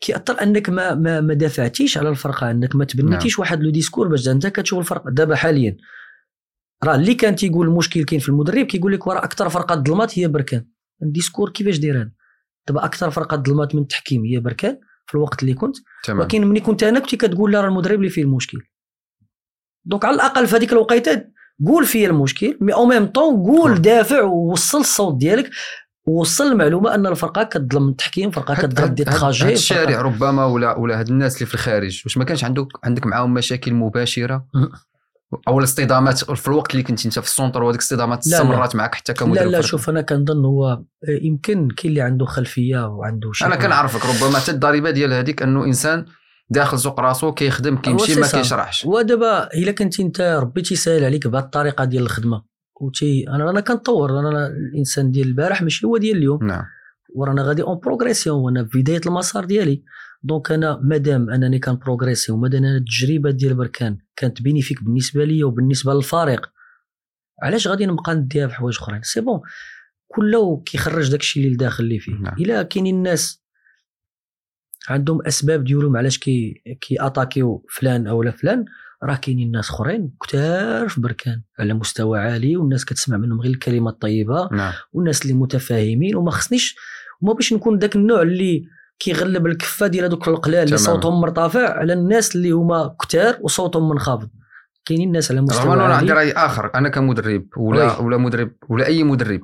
كيأثر 0.00 0.42
أنك 0.42 0.70
ما 0.70 0.94
ما 0.94 1.20
ما 1.20 1.34
دافعتيش 1.34 1.98
على 1.98 2.08
الفرقة 2.08 2.50
أنك 2.50 2.76
ما 2.76 2.84
تبنيتيش 2.84 3.38
واحد 3.38 3.62
le 3.62 3.70
discours 3.70 4.08
باش 4.08 4.28
أنت 4.28 4.46
كتشوف 4.46 4.78
الفرقة. 4.78 5.10
دابا 5.10 5.34
حاليا 5.34 5.76
راه 6.84 6.94
اللي 6.94 7.14
كان 7.14 7.36
تيقول 7.36 7.66
المشكل 7.66 8.04
كاين 8.04 8.20
في 8.20 8.28
المدرب 8.28 8.66
كيقول 8.66 8.92
لك 8.92 9.06
وراه 9.06 9.24
أكثر 9.24 9.48
فرقة 9.48 9.74
ظلمات 9.74 10.18
هي 10.18 10.28
بركان. 10.28 10.66
ال 11.02 11.07
discours 11.07 11.50
كيفاش 11.50 11.78
داير 11.78 12.00
هذا؟ 12.00 12.10
دابا 12.68 12.84
أكثر 12.84 13.10
فرقة 13.10 13.36
ظلمات 13.36 13.74
من 13.74 13.82
التحكيم 13.82 14.24
هي 14.24 14.40
بركان 14.40 14.78
في 15.06 15.14
الوقت 15.14 15.42
اللي 15.42 15.54
كنت. 15.54 15.76
تمام. 16.04 16.20
ولكن 16.20 16.46
ملي 16.46 16.60
كنت 16.60 16.82
أنا 16.82 16.98
كنت 16.98 17.14
كتقول 17.14 17.52
لا 17.52 17.60
راه 17.60 17.68
المدرب 17.68 17.98
اللي 17.98 18.10
فيه 18.10 18.22
المشكل. 18.22 18.58
donc 19.84 20.04
على 20.04 20.14
الأقل 20.14 20.46
في 20.46 20.56
هذيك 20.56 20.72
الوقيتة 20.72 21.24
قول 21.66 21.86
فيا 21.86 22.08
المشكل 22.08 22.58
مي 22.60 22.74
أو 22.74 22.86
ميم 22.86 23.06
طون 23.06 23.36
قول. 23.36 23.82
دافع 23.82 24.22
ووصل 24.22 24.78
الصوت 24.78 25.16
ديالك 25.16 25.50
ووصل 26.06 26.44
المعلومة 26.44 26.94
أن 26.94 27.06
الفرقة 27.06 27.42
كتظلم 27.42 27.88
التحكيم 27.88 28.30
فرقة 28.30 28.54
كتضرب 28.54 28.94
دي 28.94 29.02
هاد 29.02 29.14
تراجي 29.14 29.52
الشارع 29.52 30.02
ربما 30.02 30.44
ولا 30.44 30.76
ولا 30.76 31.00
هاد 31.00 31.08
الناس 31.08 31.34
اللي 31.34 31.46
في 31.46 31.54
الخارج. 31.54 32.02
واش 32.04 32.16
ما 32.18 32.24
كانش 32.24 32.44
عندك 32.44 32.66
عندك 32.84 33.06
معاهم 33.06 33.34
مشاكل 33.34 33.74
مباشرة. 33.74 34.46
أو 35.48 35.58
الاصطدامات 35.58 36.18
في 36.18 36.48
الوقت 36.48 36.72
اللي 36.72 36.82
كنت 36.82 37.04
أنت 37.04 37.18
في 37.18 37.26
ال 37.26 37.31
centre 37.31 37.62
وهذيك 37.62 37.80
الاصطدامات 37.80 38.26
لا، 38.26 38.30
لا. 38.30 38.36
استمرت 38.36 38.76
معك 38.76 38.94
حتى 38.94 39.12
كمدرب 39.12 39.44
لا 39.46 39.50
لا؟ 39.56 39.60
شوف 39.60 39.90
أنا 39.90 40.00
كنظن 40.00 40.44
هو 40.44 40.68
آه، 40.68 40.84
يمكن 41.22 41.68
كاين 41.68 41.90
اللي 41.90 42.00
عنده 42.00 42.26
خلفية 42.26 42.86
وعنده 42.86 43.32
شي 43.32 43.44
أنا. 43.44 43.56
كنعرفك 43.56 44.00
ربما 44.06 44.38
حتى 44.38 44.50
الضريبة 44.50 44.90
ديال 44.90 45.12
هذيك 45.12 45.42
أنه 45.42 45.64
إنسان 45.64 46.04
داخل 46.50 46.78
سوق 46.78 47.00
راسو 47.00 47.32
كيخدم 47.32 47.76
كيمشي 47.76 48.20
ما. 48.20 48.26
كيشرحش 48.26 48.84
ودابا 48.86 49.54
إلا 49.54 49.72
كنتي 49.72 50.02
أنت 50.02 50.20
ربي 50.20 50.62
تيسهل 50.62 51.04
عليك 51.04 51.26
بهذه 51.26 51.44
الطريقة 51.44 51.84
ديال 51.84 52.02
الخدمة 52.02 52.42
وتي 52.80 53.24
أنا 53.28 53.44
رانا 53.44 53.60
كنطور 53.60 54.18
أنا 54.18 54.46
الإنسان 54.46 55.10
ديال 55.10 55.26
البارح 55.26 55.62
ماشي 55.62 55.86
هو 55.86 55.96
ديال 55.96 56.16
اليوم 56.16 56.46
نعم 56.46 56.64
ورانا 57.14 57.42
غادي 57.42 57.62
en 57.62 57.78
progression 57.78 58.40
وأنا 58.40 58.64
في 58.64 58.80
بداية 58.82 59.00
المسار 59.06 59.44
ديالي 59.44 59.82
donc 60.22 60.52
أنا 60.52 60.80
مادام 60.82 61.30
أنني 61.30 61.58
كنبروغريسي 61.58 62.32
ومادام 62.32 62.64
أنا 62.64 62.76
التجربه 62.76 63.30
ديال 63.30 63.54
بركان 63.54 63.98
كانت 64.16 64.42
bénéfique 64.42 64.82
بالنسبة 64.84 65.24
لي 65.24 65.44
وبالنسبة 65.44 65.94
للفريق. 65.94 66.50
علاش 67.42 67.68
غادي 67.68 67.86
نبقى 67.86 68.14
نديها 68.14 68.46
في 68.46 68.54
حوايج 68.54 68.76
أخرين؟ 68.76 69.02
سي 69.02 69.20
بون 69.20 69.40
كله 70.08 70.62
كيخرج 70.66 71.10
داكشي 71.10 71.40
اللي 71.40 71.54
لداخل 71.54 71.84
اللي 71.84 71.98
فيه. 71.98 72.12
نعم. 72.12 72.34
إلا 72.38 72.62
كاينين 72.62 72.96
الناس 72.96 73.42
عندهم 74.88 75.22
أسباب 75.26 75.64
ديالهم 75.64 75.96
علاش 75.96 76.18
كي 76.18 76.62
كي 76.80 76.96
attaquer 77.06 77.54
يو 77.54 77.66
فلان 77.70 78.06
أو 78.06 78.22
لا 78.22 78.30
فلان 78.30 78.64
راه 79.02 79.14
كاينين 79.16 79.50
ناس 79.50 79.70
أخرين 79.70 80.14
كثار 80.22 80.88
في 80.88 81.00
بركان 81.00 81.42
على 81.58 81.74
مستوى 81.74 82.18
عالي 82.18 82.56
والناس 82.56 82.84
كتسمع 82.84 83.16
منهم 83.16 83.40
غير 83.40 83.50
الكلمة 83.50 83.90
الطيبة 83.90 84.48
نعم. 84.52 84.72
والناس 84.92 85.22
اللي 85.22 85.34
متفاهمين 85.34 86.16
وما 86.16 86.30
خصنيش 86.30 86.76
وما 87.20 87.32
باش 87.32 87.52
نكون 87.52 87.78
ذاك 87.78 87.96
النوع 87.96 88.22
اللي 88.22 88.64
كيغلب 89.02 89.46
الكفة 89.46 89.86
ديال 89.86 90.04
هذوك 90.04 90.28
القلال 90.28 90.64
اللي. 90.64 90.76
صوتهم 90.76 91.20
مرتفع 91.20 91.78
على 91.78 91.92
الناس 91.92 92.36
اللي 92.36 92.50
هما 92.50 92.94
كتار 93.00 93.36
وصوتهم 93.40 93.88
منخفض 93.88 94.28
كاينين 94.84 95.12
ناس 95.12 95.30
على 95.30 95.40
رغم 95.40 95.46
مستوى 95.48 95.74
أنه 95.74 95.86
أنا 95.86 95.94
عندي 95.94 96.12
رأي 96.12 96.32
آخر 96.32 96.70
أنا 96.74 96.88
كمدرب 96.88 97.46
ولا 97.56 97.98
وي. 98.00 98.06
ولا 98.06 98.16
مدرب 98.16 98.50
ولا 98.68 98.86
أي 98.86 99.02
مدرب 99.04 99.40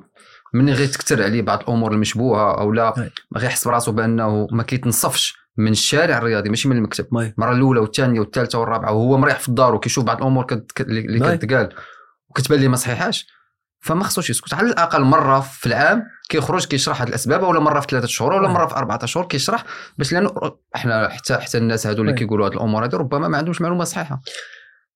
من 0.53 0.69
غير 0.69 0.87
تكتر 0.87 1.23
عليه 1.23 1.41
بعض 1.41 1.59
الأمور 1.59 1.91
المشبوهة 1.91 2.59
أو 2.61 2.71
لا. 2.73 2.93
ما 3.31 3.39
غيحس 3.41 3.67
براسو 3.67 3.91
بأنه 3.91 4.47
ما 4.51 4.63
كيتنصفش 4.63 5.33
من 5.57 5.71
الشارع 5.71 6.17
الرياضي 6.17 6.49
ماشي 6.49 6.67
من 6.69 6.77
المكتب. 6.77 7.05
المرة 7.17 7.51
الأولى 7.51 7.79
والثانية 7.79 8.19
والثالثة 8.19 8.59
والرابعة 8.59 8.91
وهو 8.93 9.17
مريح 9.17 9.39
في 9.39 9.49
الدار 9.49 9.75
وكيشوف 9.75 10.03
بعض 10.03 10.17
الأمور 10.17 10.43
كت- 10.45 10.81
اللي. 10.81 11.37
كتقال 11.37 11.69
وكتبان 12.29 12.59
ليه 12.59 12.67
ما 12.67 12.75
صحيحاش 12.75 13.27
فما 13.81 14.03
خصوش 14.03 14.29
يسكت 14.29 14.53
على 14.53 14.67
الأقل 14.67 15.01
مرة 15.01 15.39
في 15.39 15.65
العام 15.65 16.03
كيخرج 16.29 16.65
كيشرح 16.65 17.01
هذه 17.01 17.09
الأسباب 17.09 17.43
ولا 17.43 17.59
مرة 17.59 17.79
في 17.79 17.87
ثلاثة 17.89 18.07
شهور 18.07 18.33
ولا. 18.33 18.47
مرة 18.47 18.67
في 18.67 18.75
أربعة 18.75 19.05
شهور 19.05 19.27
كيشرح 19.27 19.63
باش 19.97 20.13
لأنه 20.13 20.31
إحنا 20.75 21.09
حتى 21.09 21.37
حتى 21.37 21.57
الناس 21.57 21.87
هذو 21.87 22.01
اللي. 22.01 22.13
كيقولوا 22.13 22.47
هذه 22.47 22.53
الأمور 22.53 22.85
هذه 22.85 22.95
ربما 22.95 23.27
ما 23.27 23.37
عندهمش 23.37 23.61
معلومة 23.61 23.83
صحيحة 23.83 24.21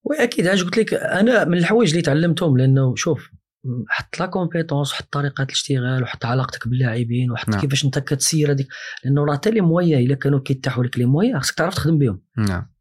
واكيد 0.04 0.48
علاش 0.48 0.64
قلت 0.64 0.78
لك 0.78 0.94
أنا 0.94 1.46
من 1.46 1.58
الحوايج 1.58 1.90
اللي 1.90 2.02
تعلمتهم 2.02 2.58
لأنه 2.58 2.96
شوف 2.96 3.30
حط 3.90 4.20
la 4.20 4.26
compétence 4.26 4.92
وحط 4.92 5.08
طريقة 5.12 5.44
الاشتغال 5.44 6.04
وحط 6.04 6.26
علاقتك 6.26 6.68
باللاعبين 6.68 7.32
وحط 7.32 7.50
نعم. 7.50 7.62
كيفاش 7.62 7.86
أنت 7.86 8.00
كتسير 8.00 8.52
هذيك 8.52 8.68
لأنه 9.04 9.26
راه 9.26 9.34
حتى 9.34 9.52
les 9.52 9.62
moyens 9.62 10.00
إلا 10.00 10.16
كانوا 10.16 10.40
كيتاحوا 10.40 10.84
لك 10.84 10.98
les 10.98 11.06
moyens 11.06 11.40
خصك 11.40 11.56
تعرف 11.56 11.76
تخدم 11.76 11.98
بهم 11.98 12.22
نعم 12.38 12.73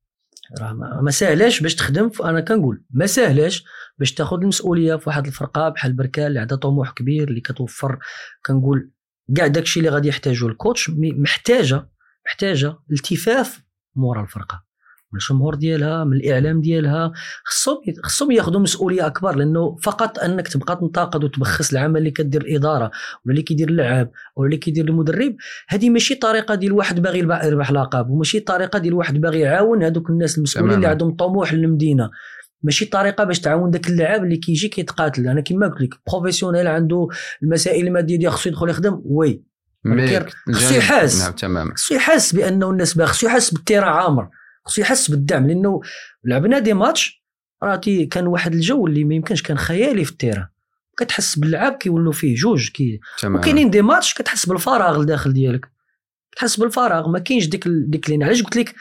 راه 0.60 0.72
ما 1.02 1.10
ساهلاش 1.10 1.60
باش 1.60 1.74
تخدم 1.74 2.10
أنا 2.24 2.40
كنقول 2.40 2.84
ما 2.90 3.06
ساهلاش 3.06 3.64
باش 3.98 4.14
تاخذ 4.14 4.36
المسؤولية 4.36 4.96
في 4.96 5.08
واحد 5.08 5.26
الفرقة 5.26 5.68
بحال 5.68 5.92
بركان 5.92 6.26
اللي 6.26 6.40
عندها 6.40 6.58
طموح 6.58 6.90
كبير 6.90 7.28
اللي 7.28 7.40
كتوفر 7.40 7.98
كنقول 8.46 8.90
كاع 9.36 9.46
داكشي 9.46 9.80
اللي 9.80 9.90
غادي 9.90 10.08
يحتاجه 10.08 10.46
ال 10.46 10.53
coach 10.53 10.90
محتاجه 10.98 11.88
محتاجة 12.26 12.78
التفاف 12.92 13.62
مورا 13.96 14.22
الفرقة. 14.22 14.64
من 15.12 15.18
الجمهور 15.20 15.54
ديالها 15.54 16.04
من 16.04 16.12
الإعلام 16.12 16.60
ديالها. 16.60 17.12
خصهم 17.44 17.76
خصهم 18.02 18.30
ياخذوا 18.30 18.60
مسؤولية 18.60 19.06
أكبر 19.06 19.36
لأنه 19.36 19.76
فقط 19.82 20.18
أنك 20.18 20.48
تبقى 20.48 20.76
تنتقد 20.76 21.24
وتبخس 21.24 21.72
العمل 21.72 21.96
اللي 21.96 22.10
كدير 22.10 22.40
الإدارة 22.40 22.90
ولا 23.24 23.30
اللي 23.30 23.42
كيدير 23.42 23.68
اللعاب 23.68 24.10
ولا 24.36 24.46
اللي 24.46 24.56
كيدير 24.56 24.88
المدرب 24.88 25.36
هذه 25.68 25.90
ماشي 25.90 26.14
طريقة 26.14 26.54
ديال 26.54 26.72
واحد 26.72 27.00
باغي 27.00 27.18
يربح 27.18 27.72
لقب 27.72 28.10
وماشي 28.10 28.40
طريقة 28.40 28.78
ديال 28.78 28.94
واحد 28.94 29.20
باغي 29.20 29.40
يعاون 29.40 29.82
هذوك 29.82 30.10
الناس 30.10 30.38
المسؤولين 30.38 30.74
اللي 30.74 30.86
عندهم 30.86 31.16
طموح 31.16 31.54
للمدينة. 31.54 32.10
ماشي 32.62 32.84
طريقة 32.84 33.24
باش 33.24 33.40
تعاون 33.40 33.70
ذاك 33.70 33.88
اللاعب 33.88 34.24
اللي 34.24 34.36
كيجي 34.36 34.68
كيتقاتل. 34.68 35.28
أنا 35.28 35.40
كما 35.40 35.68
قلت 35.68 35.80
لك 35.80 35.94
professionnel 36.10 36.66
عنده 36.66 37.08
المسائل 37.42 37.86
المادية 37.86 38.16
ديال 38.16 38.32
خصو 38.32 38.48
يدخل 38.48 38.68
يخدم 38.68 39.02
oui. 39.04 39.44
خصو 40.52 40.74
يحس. 40.74 41.22
نعم 41.42 41.74
خصو 41.74 41.94
يحس 41.94 42.34
بأنه 42.34 42.70
الناس 42.70 42.94
باغي 42.94 43.08
خصو 43.08 43.26
يحس 43.26 43.54
بال 43.54 43.61
terrain 43.61 43.86
عامر. 43.86 44.28
خصو 44.64 44.80
يحس 44.80 45.10
بالدعم 45.10 45.46
لأنه 45.46 45.80
لعبنا 46.24 46.58
des 46.58 46.74
matchs 46.74 47.24
راه 47.62 47.80
كان 48.10 48.26
واحد 48.26 48.54
الجو 48.54 48.86
اللي 48.86 49.04
ما 49.04 49.14
يمكنش 49.14 49.42
كان 49.42 49.58
خيالي 49.58 50.04
في 50.04 50.10
ال 50.10 50.15
terrain 50.15 50.48
كتحس 50.98 51.38
باللعب 51.38 51.72
كيولوا 51.72 52.12
فيه 52.12 52.34
جوج 52.34 52.70
كي 52.70 53.00
وكاينين 53.24 53.70
des 53.70 53.82
matchs 53.82 54.14
كتحس 54.14 54.46
بالفراغ 54.46 55.00
الداخل 55.00 55.32
ديالك. 55.32 55.72
كتحس 56.32 56.60
بالفراغ 56.60 57.08
ما 57.08 57.18
كاينش 57.18 57.46
ديك 57.46 57.68
ديك 57.68 58.10
l'haleine 58.10 58.22
علاش 58.22 58.42
قلت 58.42 58.56
لك 58.56 58.74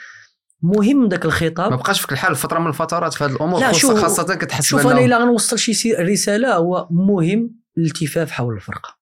مهم 0.62 1.08
ذاك 1.08 1.24
الخطاب؟ 1.24 1.70
ما 1.70 1.76
بقاش 1.76 2.00
فيك 2.00 2.12
الحال 2.12 2.36
فترة 2.36 2.58
من 2.58 2.66
الفترات 2.66 3.14
في 3.14 3.24
هذه 3.24 3.30
الأمور 3.32 3.60
لا 3.60 3.72
شو 3.72 3.96
خاصة 3.96 4.34
كتحس 4.34 4.64
شوف 4.64 4.86
أنا 4.86 5.04
إلا 5.04 5.18
غنوصل 5.18 5.58
شي 5.58 5.92
رسالة 5.92 6.54
هو 6.54 6.88
مهم 6.90 7.56
الالتفاف 7.78 8.30
حول 8.30 8.54
الفرقة. 8.54 8.98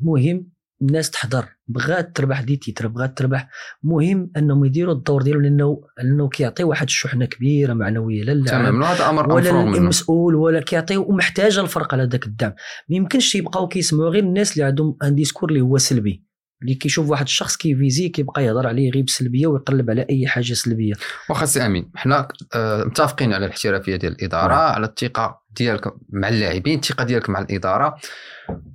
مهم 0.00 0.50
الناس 0.82 1.10
تحضر 1.10 1.44
بغات 1.68 2.16
تربح 2.16 2.40
des 2.40 2.56
titres 2.56 2.86
بغات 2.86 3.18
تربح. 3.18 3.48
مهم 3.82 4.30
أنهم 4.36 4.64
يديروا 4.64 4.94
الدور 4.94 5.22
ديالهم 5.22 5.42
لأنه 5.42 5.80
لأنه 5.98 6.28
كيعطي 6.28 6.64
واحد 6.64 6.86
الشحنة 6.86 7.24
كبيرة 7.24 7.72
معنوية 7.72 8.22
لا 8.22 8.44
تمام 8.44 8.82
هذا 8.82 9.10
أمر 9.10 9.32
ولا 9.32 9.62
المسؤول 9.62 10.34
ولا 10.34 10.60
كيعطي 10.60 10.96
ومحتاجه 10.96 11.60
الفرقه 11.60 11.96
لهذاك 11.96 12.26
الدعم. 12.26 12.52
ما 12.88 12.96
يمكنش 12.96 13.34
يبقاو 13.34 13.68
كيسمعوا 13.68 14.10
غير 14.10 14.22
الناس 14.22 14.52
اللي 14.52 14.64
عندهم 14.64 14.96
un 15.02 15.14
discours 15.14 15.48
اللي 15.48 15.60
هو 15.60 15.78
سلبي. 15.78 16.24
اللي 16.62 16.74
كيشوف 16.74 17.10
واحد 17.10 17.24
الشخص 17.24 17.56
كي 17.56 17.71
viser 17.71 18.08
كيبقى 18.08 18.44
يهضر 18.44 18.66
عليه 18.66 18.90
غير 18.90 19.04
بسلبية 19.04 19.46
ويقلب 19.46 19.90
على 19.90 20.06
أي 20.10 20.26
حاجة 20.26 20.52
سلبية. 20.52 20.94
واخا 21.30 21.46
سي 21.46 21.66
أمين 21.66 21.90
حنا 21.94 22.28
آه 22.54 22.84
متفقين 22.84 23.32
على 23.32 23.46
الاحترافية 23.46 23.96
ديال 23.96 24.12
الإدارة 24.12 24.48
نعم. 24.54 24.58
على 24.72 24.86
الثقة. 24.86 25.37
ديالك 25.58 25.94
مع 26.08 26.28
اللاعبين 26.28 26.78
الثقة 26.78 27.04
ديالك 27.04 27.30
مع 27.30 27.40
الإدارة. 27.40 27.96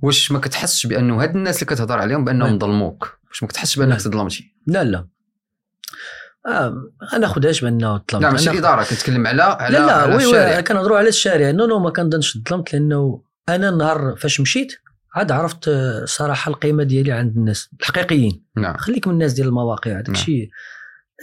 واش 0.02 0.32
ما 0.32 0.38
كتحسش 0.38 0.86
بأنه 0.86 1.22
هاد 1.22 1.36
الناس 1.36 1.62
اللي 1.62 1.74
كتهضر 1.74 1.98
عليهم 1.98 2.24
بأنهم 2.24 2.48
نعم. 2.48 2.58
ظلموك؟ 2.58 3.18
واش 3.28 3.42
ما 3.42 3.48
كتحسش 3.48 3.78
بأنك 3.78 4.00
تظلمتي؟ 4.00 4.54
لا 4.66 4.84
لا. 4.84 5.08
آه 6.46 6.74
أنا 7.12 7.26
خدهاش 7.26 7.60
بأنه 7.60 7.88
ظلمت. 7.88 8.14
لا 8.14 8.30
ماشي 8.30 8.50
الإدارة 8.50 8.84
كنتكلم 8.84 9.26
على 9.26 9.42
على 9.42 9.78
لا 9.78 9.86
لا 9.86 9.92
على 9.92 10.16
oui 10.16 10.26
oui 10.26 10.62
كنهضروا 10.62 10.98
على 10.98 11.08
الشارع. 11.08 11.50
non 11.50 11.66
non 11.66 11.78
ما 11.78 11.90
كنظنش 11.90 12.38
ظلمت 12.48 12.72
لأنه 12.72 13.22
أنا 13.48 13.68
النهار 13.68 14.16
فاش 14.18 14.40
مشيت 14.40 14.72
عاد 15.14 15.32
عرفت 15.32 15.70
صراحة 16.04 16.48
القيمة 16.48 16.82
ديالي 16.82 17.12
عند 17.12 17.36
الناس 17.36 17.68
الحقيقيين. 17.80 18.44
نعم. 18.56 18.76
خليك 18.76 19.06
من 19.06 19.14
الناس 19.14 19.32
ديال 19.32 19.48
المواقع. 19.48 19.90
هذاك 19.90 20.08
الشيء 20.08 20.38
نعم. 20.38 20.48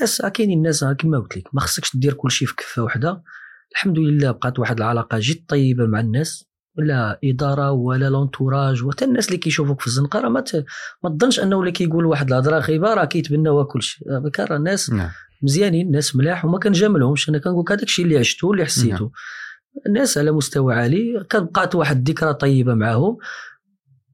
ناس 0.01 0.21
كاينين 0.21 0.57
الناس 0.57 0.83
كما 0.83 1.19
قلت 1.19 1.37
لك 1.37 1.43
ما 1.53 1.61
خصكش 1.61 1.97
دير 1.97 2.13
كل 2.13 2.31
شيء 2.31 2.47
في 2.47 2.55
كفة 2.55 2.83
واحدة 2.83 3.23
الحمد 3.71 3.99
لله 3.99 4.31
بقات 4.31 4.59
واحد 4.59 4.77
العلاقة 4.77 5.17
جد 5.21 5.45
طيبة 5.47 5.85
مع 5.85 5.99
الناس 5.99 6.51
ولا 6.77 7.19
إدارة 7.23 7.71
ولا 7.71 8.09
l'entourage 8.09 8.83
وحتى 8.83 9.05
الناس 9.05 9.27
اللي 9.27 9.37
كيشوفوك 9.37 9.81
في 9.81 9.87
الزنقة 9.87 10.19
راه 10.19 10.29
ما 10.29 10.43
ما 11.03 11.09
تظنش 11.09 11.39
أنه 11.39 11.59
اللي 11.59 11.71
كيقول 11.71 12.05
واحد 12.05 12.27
الهضرة 12.27 12.59
خايبه 12.59 12.93
راه 12.93 13.05
كيتبناو 13.05 13.65
كل 13.65 13.81
شيء 13.81 14.07
راه 14.39 14.55
الناس 14.57 14.89
نعم. 14.89 15.09
مزيانين 15.43 15.91
ناس 15.91 16.15
ملاح 16.15 16.45
وما 16.45 16.59
كنجاملهمش. 16.59 17.29
أنا 17.29 17.37
كنقول 17.37 17.65
هذاك 17.69 17.83
الشيء 17.83 18.05
اللي 18.05 18.17
عشته 18.17 18.47
واللي 18.47 18.65
حسيته 18.65 18.99
نعم. 18.99 19.11
الناس 19.87 20.17
على 20.17 20.31
مستوى 20.31 20.75
عالي 20.75 21.25
كتبقات 21.29 21.75
واحد 21.75 21.97
الذكرى 21.97 22.33
طيبة 22.33 22.73
معاهم. 22.73 23.17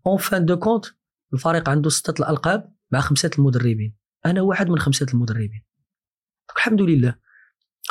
en 0.08 0.18
fin 0.18 0.46
de 0.46 0.58
compte 0.58 0.86
الفريق 1.34 1.70
عنده 1.70 1.90
ستة 1.90 2.22
الألقاب 2.22 2.74
مع 2.92 3.00
خمسة 3.00 3.32
المدربين. 3.40 3.96
أنا 4.26 4.42
واحد 4.42 4.70
من 4.70 4.80
خمسة 4.80 5.06
المدربين. 5.14 5.64
الحمد 6.58 6.82
لله. 6.82 7.16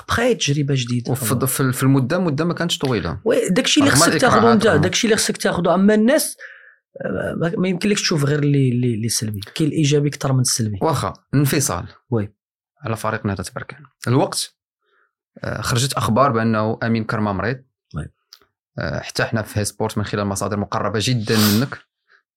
بقيت 0.08 0.42
تجربة 0.42 0.74
جديدة 0.78 1.12
وفي 1.12 1.72
في 1.72 1.82
المدة 1.82 2.18
مدة 2.18 2.44
ما 2.44 2.54
كانتش 2.54 2.78
طويلة. 2.78 3.20
داكشي 3.50 3.80
اللي 3.80 3.90
خصك 3.90 4.20
تاخذه 4.20 4.52
انت 4.52 4.66
داكشي 4.66 5.06
اللي 5.06 5.16
خصك 5.16 5.36
تاخذه 5.36 5.74
أما 5.74 5.94
الناس 5.94 6.36
ما 7.56 7.68
يمكن 7.68 7.94
تشوف 7.94 8.24
غير 8.24 8.38
اللي 8.38 8.68
اللي 8.68 9.08
سلبي. 9.08 9.40
كاين 9.54 9.68
الايجابي 9.68 10.08
أكثر 10.08 10.32
من 10.32 10.40
السلبي. 10.40 10.78
واخا 10.82 11.12
انفصال. 11.34 11.86
oui. 12.10 12.34
على 12.84 12.96
فريق 12.96 13.26
نهضة 13.26 13.44
بركان 13.54 13.80
الوقت 14.08 14.56
آه، 15.44 15.60
خرجت 15.60 15.92
أخبار 15.92 16.32
بأنه 16.32 16.78
أمين 16.82 17.04
كرمه 17.04 17.32
مريض. 17.32 17.62
آه، 18.78 19.00
حتى 19.00 19.22
إحنا 19.22 19.42
في 19.42 19.64
سبورت 19.64 19.98
من 19.98 20.04
خلال 20.04 20.26
مصادر 20.26 20.56
مقربة 20.56 20.98
جدا 21.02 21.36
منك. 21.36 21.78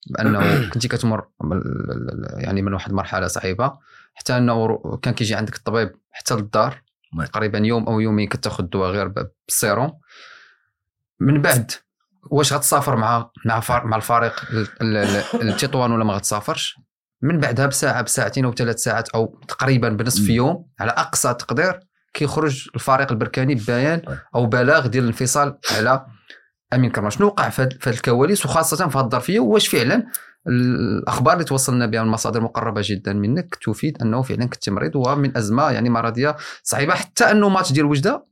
بأنه 0.10 0.40
كنتي 0.74 0.88
كتمر 0.88 1.28
يعني 2.38 2.62
من 2.62 2.74
واحد 2.74 2.90
المرحله 2.90 3.28
صعيبة. 3.28 3.78
حتى 4.14 4.38
أنه 4.38 4.78
كان 5.02 5.14
كيجي 5.14 5.36
عندك 5.36 5.56
الطبيب 5.56 5.92
حتى 6.12 6.36
للدار. 6.36 6.84
تقريبا 7.26 7.58
يوم 7.58 7.88
أو 7.88 8.00
يومين 8.00 8.28
كتاخذ 8.28 8.64
الدواء 8.64 8.92
غير 8.92 9.14
بالسيروم 9.48 10.00
من 11.20 11.42
بعد 11.42 11.72
واش 12.32 12.54
غتسافر 12.54 12.96
مع 12.96 13.32
مع 13.46 13.62
مع 13.84 13.98
الفريق 13.98 14.34
التطوان 15.42 15.92
ولا 15.92 16.04
ما 16.04 16.14
غتسافرش؟ 16.14 16.76
من 17.22 17.40
بعدها 17.40 17.66
بساعه 17.66 18.02
بساعتين 18.02 18.46
أو 18.46 18.54
ثلاث 18.54 18.80
ساعات 18.80 19.10
أو 19.10 19.40
تقريبا 19.48 19.90
بنصف 19.90 20.30
يوم 20.30 20.66
على 20.80 20.92
أقصى 20.92 21.34
تقدير 21.34 21.80
كيخرج 22.14 22.70
الفريق 22.76 23.12
البركاني 23.12 23.56
ببيان 23.56 24.02
أو 24.36 24.46
بلاغ 24.46 24.88
ديال 24.88 25.04
الانفصال 25.04 25.58
على 25.72 26.06
أمين 26.74 26.92
كرمه 26.92 27.10
شنو 27.10 27.28
وقع 27.28 27.50
في 27.50 27.62
هذه 27.62 27.94
الكواليس؟ 27.96 28.46
وخاصة 28.46 28.90
في 28.90 28.98
هذه 28.98 29.04
الظرفيه 29.04 29.40
واش 29.40 29.68
فعلا 29.68 30.08
الأخبار 30.48 31.34
اللي 31.34 31.46
توصلنا 31.46 31.86
بها 31.86 32.04
من 32.04 32.10
مصادر 32.10 32.42
مقربة 32.42 32.82
جدا 32.86 33.14
منك 33.14 33.56
تفيد 33.56 34.02
أنه 34.02 34.22
فعلا 34.22 34.46
كنت 34.46 34.70
مريض 34.70 34.96
ومن 34.96 35.38
أزمة 35.38 35.72
يعني 35.72 35.90
مرضية 35.90 36.36
صعيبة 36.64 36.94
حتى 36.94 37.24
أنه 37.24 37.50
ماتش 37.50 37.72
ديال 37.72 37.86
وجدة 37.86 38.26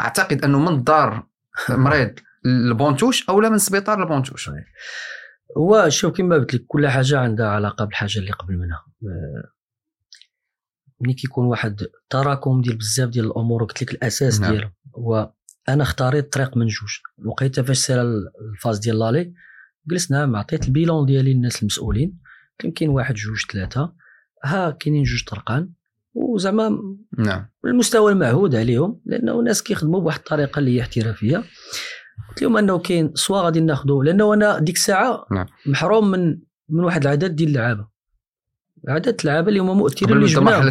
أعتقد 0.00 0.44
أنه 0.44 0.58
من 0.58 0.68
الدار 0.68 1.26
مريض 1.68 2.18
لبونتوش 2.70 3.28
أو 3.28 3.40
لا 3.40 3.48
من 3.48 3.54
السبيطار 3.54 4.04
لبونتوش 4.04 4.50
هو 5.56 5.88
شوف 5.88 6.16
كما 6.16 6.36
قلت 6.36 6.54
لك 6.54 6.64
كل 6.66 6.88
حاجة 6.88 7.18
عندها 7.18 7.48
علاقة 7.48 7.84
بالحاجة 7.84 8.18
اللي 8.18 8.32
قبل 8.32 8.56
منها. 8.56 8.84
ملي 11.00 11.14
كيكون 11.14 11.46
واحد 11.46 11.86
تراكم 12.10 12.60
ديال 12.60 12.76
بزاف 12.76 13.08
ديال 13.08 13.24
الأمور 13.26 13.64
قلت 13.64 13.82
لك 13.82 13.90
الأساس 13.90 14.40
نعم. 14.40 14.52
ديالو 14.52 14.70
هو 14.96 15.32
أنا 15.68 15.82
اختاريت 15.82 16.32
طريق 16.32 16.56
من 16.56 16.66
جوج. 16.66 16.90
الوقيته 17.18 17.62
فاش 17.62 17.78
sur 17.78 18.02
la 18.52 18.59
phase 18.59 18.78
ديال 18.78 18.98
l'aller 18.98 19.34
جلسنا 19.86 20.18
نعم، 20.18 20.36
عطيت 20.36 20.64
ال 20.64 20.71
bilan 20.71 21.06
ديالي 21.06 21.34
للناس 21.34 21.60
المسؤولين. 21.62 22.18
كاين 22.76 22.90
واحد 22.90 23.14
جوج 23.14 23.40
ثلاثة 23.52 23.92
ها 24.44 24.70
كاينين 24.70 25.02
جوج 25.02 25.24
طرقان. 25.24 25.70
وزعما 26.14 26.78
نعم. 27.18 27.48
المستوى 27.64 28.12
المعهود 28.12 28.54
عليهم 28.54 29.00
لأنه 29.06 29.40
الناس 29.40 29.62
كيخدموا 29.62 30.00
بواحد 30.00 30.18
الطريقة 30.18 30.58
اللي 30.58 30.76
هي 30.76 30.80
احترافية. 30.80 31.44
قلت 32.28 32.42
لهم 32.42 32.56
أنه 32.56 32.78
كاين 32.78 33.12
soit 33.14 33.40
غادي 33.40 33.60
ناخذوا 33.60 34.04
لأنه 34.04 34.34
أنا 34.34 34.58
ديك 34.58 34.76
الساعة 34.76 35.26
نعم. 35.30 35.46
محروم 35.66 36.10
من 36.10 36.38
من 36.68 36.84
واحد 36.84 37.02
العدد 37.02 37.36
ديال 37.36 37.48
اللعابة. 37.48 37.91
عدد 38.88 39.20
اللعابه 39.20 39.48
اللي 39.48 39.60
هما 39.60 39.74
مؤثرين 39.74 40.16
اللي 40.16 40.26
جبناهم 40.26 40.70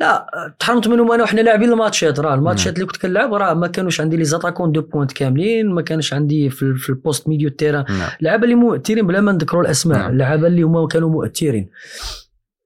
إلا 0.00 0.26
تحرمت 0.58 0.88
منهم 0.88 1.12
أنا 1.12 1.22
وحنا 1.22 1.40
لاعبين 1.40 1.72
الماتشات 1.72 2.20
راه 2.20 2.34
الماتشات 2.34 2.74
اللي 2.74 2.86
كنت 2.86 2.96
كنلعب 2.96 3.34
راه 3.34 3.54
ما 3.54 3.66
كانوش 3.66 4.00
عندي 4.00 4.16
les 4.16 4.24
attaquants 4.24 4.72
de 4.72 4.80
pointe 4.80 5.12
كاملين 5.12 5.70
ما 5.70 5.82
كانش 5.82 6.14
عندي 6.14 6.50
في, 6.50 6.74
في 6.74 6.90
ال 6.90 6.96
poste 6.96 7.28
milieu 7.28 7.50
de 7.50 7.58
terrain 7.58 7.84
اللعابه 8.20 8.44
اللي 8.44 8.54
مؤثرين 8.54 9.06
بلا 9.06 9.20
ما 9.20 9.32
نذكروا 9.32 9.62
الأسماء 9.62 9.98
نعم. 9.98 10.10
اللعابه 10.10 10.46
اللي 10.46 10.62
هما 10.62 10.86
كانوا 10.86 11.10
مؤثرين 11.10 11.70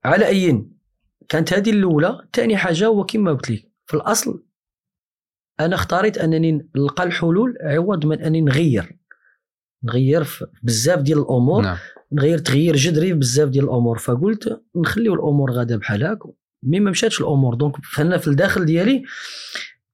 على 0.04 0.26
أي 0.26 0.66
كانت 1.28 1.52
هذه 1.52 1.70
الأولى. 1.70 2.20
ثاني 2.32 2.56
حاجة 2.56 2.86
هو 2.86 3.04
كما 3.04 3.32
قلت 3.32 3.50
لك 3.50 3.68
في 3.86 3.94
الأصل 3.94 4.44
أنا 5.60 5.74
اختاريت 5.74 6.18
أنني 6.18 6.68
نلقى 6.76 7.04
الحلول 7.04 7.58
عوض 7.60 8.06
من 8.06 8.22
اني 8.22 8.40
نغير. 8.40 8.98
نغير 9.84 10.26
بزاف 10.62 11.00
ديال 11.00 11.18
الأمور. 11.18 11.62
نعم. 11.62 11.76
نغير 12.12 12.38
تغيير 12.38 12.76
جذري 12.76 13.12
بزاف 13.12 13.48
ديال 13.48 13.64
الأمور. 13.64 13.98
فقلت 13.98 14.62
نخليو 14.76 15.14
الأمور 15.14 15.52
غادا 15.52 15.76
بحال 15.76 16.04
هاك 16.04 16.18
mais 16.62 16.80
ما 16.80 16.90
مشاتش 16.90 17.20
الأمور. 17.20 17.54
donc 17.54 17.76
فانا 17.84 18.18
في 18.18 18.28
الداخل 18.28 18.64
ديالي. 18.64 19.04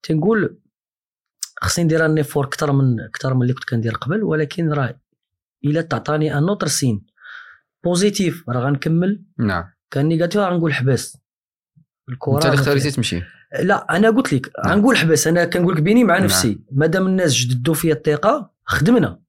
تنقول 0.03 0.59
خصني 1.63 1.85
ندير 1.85 2.07
un 2.07 2.23
effort 2.23 2.45
أكثر 2.45 2.73
من 2.73 3.01
أكثر 3.01 3.35
من 3.35 3.43
اللي 3.43 3.53
كنت 3.53 3.65
كندير 3.65 3.95
قبل. 3.95 4.23
ولكن 4.23 4.73
راه 4.73 5.01
إلا 5.65 5.81
تعطاني 5.81 6.39
un 6.39 6.49
autre 6.49 6.67
signe 6.67 7.07
positif 7.85 8.45
راه 8.49 8.61
غنكمل. 8.61 9.23
نعم. 9.39 9.65
كان 9.91 10.07
négatif 10.07 10.41
غنقول 10.41 10.75
حبس. 10.75 11.19
الكره 12.09 12.35
أنت 12.35 12.45
اللي 12.45 12.55
اختاريتي 12.55 12.91
تمشي. 12.91 13.23
لا 13.63 13.97
أنا 13.97 14.11
قلت 14.11 14.33
لك 14.33 14.53
نعم. 14.65 14.75
غنقول 14.75 14.97
حبس. 14.97 15.27
أنا 15.27 15.45
كنقول 15.45 15.75
لك 15.75 15.83
بيني 15.83 16.05
مع 16.05 16.15
نعم. 16.15 16.25
نفسي. 16.25 16.61
مادام 16.73 17.07
الناس 17.07 17.35
جددوا 17.35 17.75
فيا 17.75 17.95
الثقة 17.95 18.51
خدمنا. 18.65 19.23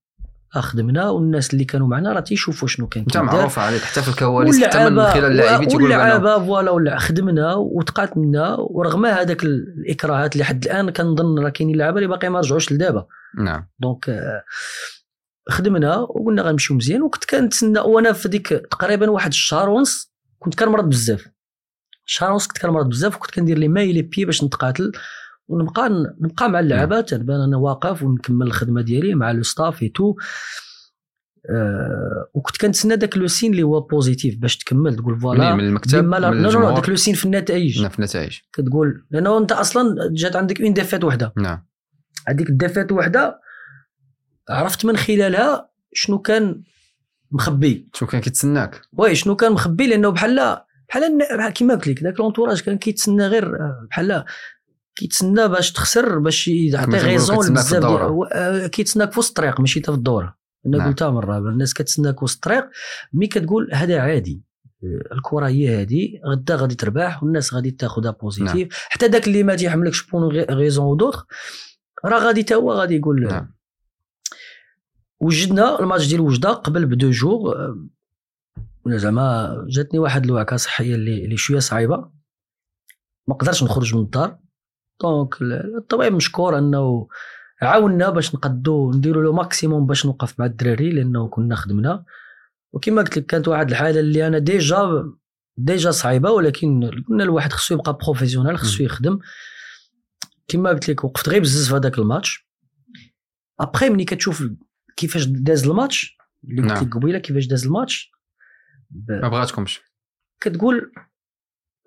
خدمنا 0.62 1.10
والناس 1.10 1.54
اللي 1.54 1.66
كانوا 1.66 1.88
معنا 1.88 2.14
راه 2.14 2.20
تيشوفوا 2.20 2.68
شنو 2.68 2.88
كان 2.88 3.04
أنت. 3.04 3.18
معروف 3.18 3.60
عليك 3.60 3.82
حتى 3.82 4.02
في 4.02 4.08
الكواليس 4.08 4.64
حتى 4.64 4.90
من 4.90 5.04
خلال 5.04 5.26
اللاعبين 5.26 5.68
تيقولوا 5.68 5.88
واللعابه 5.88 6.46
voilà 6.46 6.72
ولا 6.72 7.00
خدمنا 7.00 7.56
وتقاتلنا 7.56 8.56
ورغم 8.60 9.06
هذاك 9.06 9.44
الإكراهات 9.44 10.34
اللي 10.34 10.44
حد 10.44 10.66
الآن 10.66 10.90
كنظن 10.90 11.40
راه 11.40 11.50
كاينين 11.50 11.78
لعابه 11.78 11.98
اللي 11.98 12.08
باقي 12.08 12.30
ما 12.30 12.40
رجعوش 12.40 12.72
لدابا. 12.72 13.06
نعم. 13.40 13.68
donc 13.80 14.10
آه، 14.10 14.44
خدمنا 15.50 15.98
وقلنا 15.98 16.42
غنمشيو 16.42 16.76
مزيان. 16.76 17.02
وكنت 17.02 17.26
كنتسنى 17.26 17.80
وأنا 17.80 18.14
في 18.14 18.30
ديك 18.30 18.48
تقريبا 18.48 19.10
واحد 19.10 19.30
الشهر 19.30 19.70
ونص 19.70 20.14
كنت 20.40 20.60
كنمرض 20.60 20.90
بزاف. 20.90 21.28
شهر 22.06 22.32
ونص 22.32 22.48
كنت 22.48 22.58
كنمرض 22.58 22.90
بزاف 22.90 23.16
وكنت 23.16 23.32
كندير 23.32 23.58
les 23.58 23.68
maillots 23.68 23.94
les 23.94 24.02
pires 24.02 24.26
باش 24.26 24.44
نتقاتل. 24.44 24.92
ونبقى 25.48 25.90
نبقى 26.22 26.50
مع 26.50 26.60
اللعابه 26.60 27.02
تنبان 27.02 27.42
أنا 27.42 27.58
واقف 27.58 28.04
ونكمل 28.04 28.48
الخدمة 28.48 28.82
ديالي 28.82 29.16
مع 29.16 29.32
le 29.32 29.44
staff 29.44 29.84
et 29.84 29.90
tout 29.90 30.16
آه 31.50 32.30
وكنت 32.34 32.58
كنتسنى 32.58 32.96
داك 32.96 33.18
le 33.18 33.28
signe 33.28 33.52
اللي 33.52 33.64
هو 33.64 33.80
positif 33.82 34.38
باش 34.38 34.58
تكمل 34.58 34.96
تقول 34.96 35.20
voilà 35.20 35.56
من 35.56 35.64
المكتب 35.64 36.04
من 36.04 36.12
لا 36.12 36.20
لا 36.20 36.30
الجمهور 36.30 36.76
داك 36.76 36.90
le 36.90 36.96
signe 36.96 37.16
في 37.16 37.26
النتائج. 37.26 37.82
نعم، 37.82 37.90
في 37.90 38.00
النتائج. 38.00 38.40
كتقول 38.54 39.06
لأنه 39.12 39.38
أنت 39.38 39.52
أصلا 39.52 39.96
جات 40.12 40.36
عندك 40.36 40.62
une 40.62 40.74
défaite 40.74 41.04
وحده 41.04 41.34
نعم. 41.38 41.66
هذيك 42.28 42.50
ال 42.50 42.55
défaite 42.55 42.92
وحده 42.92 43.40
عرفت 44.50 44.86
من 44.86 44.98
خلالها 44.98 45.70
شنو 45.94 46.20
كان 46.20 46.64
مخبي. 47.32 47.90
شو 47.94 48.06
كان 48.06 48.22
كيتسناك؟ 48.22 48.82
oui 48.94 49.16
شنو 49.16 49.36
كان 49.36 49.52
مخبي 49.52 49.88
لأنه 49.88 50.10
بحال 50.10 50.58
بحال 50.90 51.50
كيما 51.50 51.74
قلت 51.74 51.88
لك 51.88 52.04
ذاك 52.04 52.20
l'entourage 52.20 52.62
كان 52.62 52.78
كيتسنى 52.78 53.28
غير 53.28 53.56
آه، 53.56 53.88
بحال 53.90 54.24
كيتسنى 54.96 55.48
باش 55.48 55.72
تخسر 55.72 56.20
باش 56.20 56.48
يعطي 56.48 56.98
raison 56.98 57.46
في 57.46 57.54
بزاف 57.54 57.86
آه، 58.34 58.68
كيتسناك 58.68 59.12
في 59.12 59.20
وسط 59.20 59.30
الطريق 59.30 59.60
ماشي 59.60 59.80
حتى 59.80 59.92
في 59.92 59.98
الدورة 59.98 60.38
أنا 60.66 60.78
نعم. 60.78 60.88
قلتها 60.88 61.10
مرة 61.10 61.38
الناس 61.38 61.74
كتسناك 61.74 62.24
وسط 62.24 62.36
الطريق 62.36 62.70
mais 63.14 63.28
كتقول 63.28 63.70
هذا 63.74 64.00
عادي 64.00 64.44
آه، 64.84 65.14
الكرة 65.14 65.48
هي 65.48 65.82
هذه 65.82 66.20
غدا 66.26 66.56
غادي 66.56 66.76
تربح 66.76 67.24
والناس 67.24 67.54
غادي 67.54 67.72
تاخذها 67.72 68.12
positive 68.12 68.56
نعم. 68.56 68.68
حتى 68.90 69.08
داك 69.08 69.28
اللي 69.28 69.44
ما 69.44 69.56
تيحملكش 69.56 70.08
pour 70.08 70.21
une 70.21 70.32
raison 70.32 70.86
ou 70.86 70.96
d'autre 70.96 71.26
راه 72.06 72.20
غادي 72.20 72.44
تا 72.44 72.56
هو 72.56 72.74
غادي 72.74 72.96
يقول 72.96 73.24
نعم. 73.24 73.54
وجدنا 75.20 75.80
الماتش 75.80 76.08
ديال 76.08 76.22
وجدة 76.22 76.50
قبل 76.50 76.86
ب 76.86 76.90
deux 76.90 77.10
jours 77.12 77.52
آه، 77.56 77.88
زعما 78.88 79.58
جاتني 79.70 80.00
واحد 80.00 80.26
الوعكة 80.26 80.56
صحية 80.56 80.96
اللي 80.96 81.26
اللي 81.26 81.38
شوية 81.38 81.60
صعيبة 81.60 82.12
ما 83.28 83.36
قدرتش 83.36 83.64
نخرج 83.64 83.96
من 83.96 84.02
الدار 84.02 84.43
donc 85.04 85.42
ال- 85.42 85.78
الطبيب 85.78 86.14
مشكور 86.14 86.58
انه 86.58 87.08
عاوننا 87.62 88.10
باش 88.10 88.36
نقدو 88.36 88.92
نديرو 88.92 89.22
le 89.22 89.34
maximum 89.34 89.86
باش 89.86 90.06
نوقف 90.06 90.40
مع 90.40 90.46
الدراري 90.46 90.90
لأنه 90.92 91.28
كنا 91.28 91.56
خدمنا 91.56 92.06
وكما 92.74 93.02
قلت 93.02 93.18
لك 93.18 93.26
كانت 93.26 93.48
واحد 93.48 93.70
الحالة 93.70 94.00
اللي 94.00 94.28
أنا 94.28 94.38
déjà 94.40 95.12
déjà 95.58 95.92
صعيبة 95.92 96.32
ولكن 96.32 96.90
قلنا 97.10 97.24
الواحد 97.24 97.54
خصو 97.54 97.74
يبقى 97.74 97.98
professionnel 98.04 98.58
خصو. 98.58 98.84
يخدم 98.84 99.20
كما 100.48 100.70
قلت 100.70 100.90
لك 100.90 101.04
وقفت 101.04 101.30
غير 101.30 101.42
بزز 101.42 101.70
في 101.70 101.76
هذاك 101.76 102.00
ال 102.00 102.08
match 102.08 102.48
après 103.60 103.90
ملي 103.90 104.06
كتشوف 104.06 104.44
كيفاش 104.96 105.26
داز 105.26 105.68
الماتش 105.68 106.18
اللي 106.44 106.62
قلت 106.62 106.72
نعم. 106.72 106.84
لك 106.84 106.94
قبيلة 106.94 107.20
كيفاش 107.20 107.46
داز 107.46 107.66
الماتش 107.66 108.12
ب- 108.90 109.12
ما 109.12 109.28
بغاتكمش 109.30 109.82
كتقول 110.42 110.92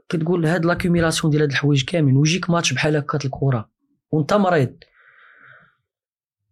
كتقول 0.09 0.47
هاد 0.47 0.65
l'accumulation 0.65 1.31
ديال 1.31 1.43
هاد 1.43 1.51
الحوايج 1.51 1.85
كاملين 1.85 2.17
ويجيك 2.17 2.51
ماتش 2.51 2.73
بحال 2.73 2.97
هكا 2.97 3.19
الكره 3.25 3.71
وأنت 4.11 4.35
مريض. 4.35 4.77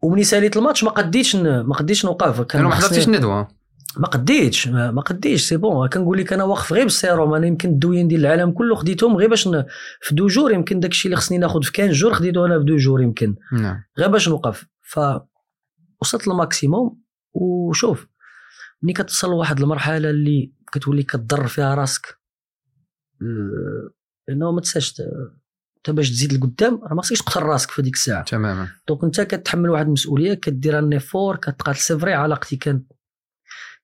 ومني 0.02 0.24
ساليت 0.24 0.56
الماتش 0.56 0.84
ما 0.84 0.90
قديتش 0.90 1.36
ما 1.36 1.74
قديتش 1.74 2.04
نوقف 2.04 2.40
كان 2.40 2.60
لأنه 2.62 2.68
ما 2.68 2.74
حضرتيش 2.80 3.08
الندوه 3.08 3.48
ما 3.96 4.06
قديتش 4.08 4.68
ما 4.68 5.00
قديتش 5.00 5.42
c'est 5.42 5.56
bon. 5.56 5.88
كنقول 5.88 6.18
لك 6.18 6.32
أنا 6.32 6.44
واقف 6.44 6.72
غير 6.72 6.82
بالسيروم 6.84 7.34
أنا 7.34 7.46
يمكن 7.46 7.68
الدويين 7.68 8.08
ديال 8.08 8.26
العالم 8.26 8.50
كله 8.52 8.74
خديتهم 8.74 9.16
غير 9.16 9.28
باش 9.30 9.48
ن- 9.48 9.64
في 10.00 10.14
deux 10.14 10.26
jours 10.26 10.52
يمكن 10.52 10.80
داكشي 10.80 11.08
اللي 11.08 11.16
خصني 11.16 11.38
ناخذ 11.38 11.62
في 11.62 11.70
15 11.76 11.92
jours 11.92 12.14
خديته 12.14 12.46
أنا 12.46 12.58
في 12.58 12.64
deux 12.64 12.76
jours 12.76 13.02
يمكن. 13.02 13.34
نعم. 13.52 13.82
غير 13.98 14.08
باش 14.08 14.28
نوقف. 14.28 14.66
ف 14.82 15.00
وصلت 16.00 16.28
لل 16.28 16.44
maximum 16.44 17.00
وشوف. 17.32 18.06
ملي 18.82 18.92
كتصل 18.92 19.28
لواحد 19.30 19.60
المرحلة 19.60 20.10
اللي 20.10 20.52
كتولي 20.72 21.02
كتضر 21.02 21.46
فيها 21.46 21.74
راسك 21.74 22.18
لأنه 24.28 24.52
ما 24.52 24.60
تنساش 24.60 25.00
آه، 25.00 25.36
أنت 25.76 25.96
باش 25.96 26.10
تزيد 26.10 26.32
لقدام 26.32 26.80
راه 26.84 26.94
ما 26.94 27.02
خصكش 27.02 27.18
تقتل 27.18 27.42
راسك 27.42 27.70
في 27.70 27.82
هذيك 27.82 27.94
الساعة. 27.94 28.24
تماما. 28.24 28.68
donc 28.88 29.04
أنت 29.04 29.20
كتحمل 29.20 29.70
واحد 29.70 29.86
المسؤولية 29.86 30.34
كدير 30.34 30.78
un 30.78 30.92
effort 30.92 31.36
كتقاتل. 31.36 31.78
c'est 31.78 31.98
vrai 31.98 32.14
علاقتي 32.14 32.56
كانت 32.56 32.92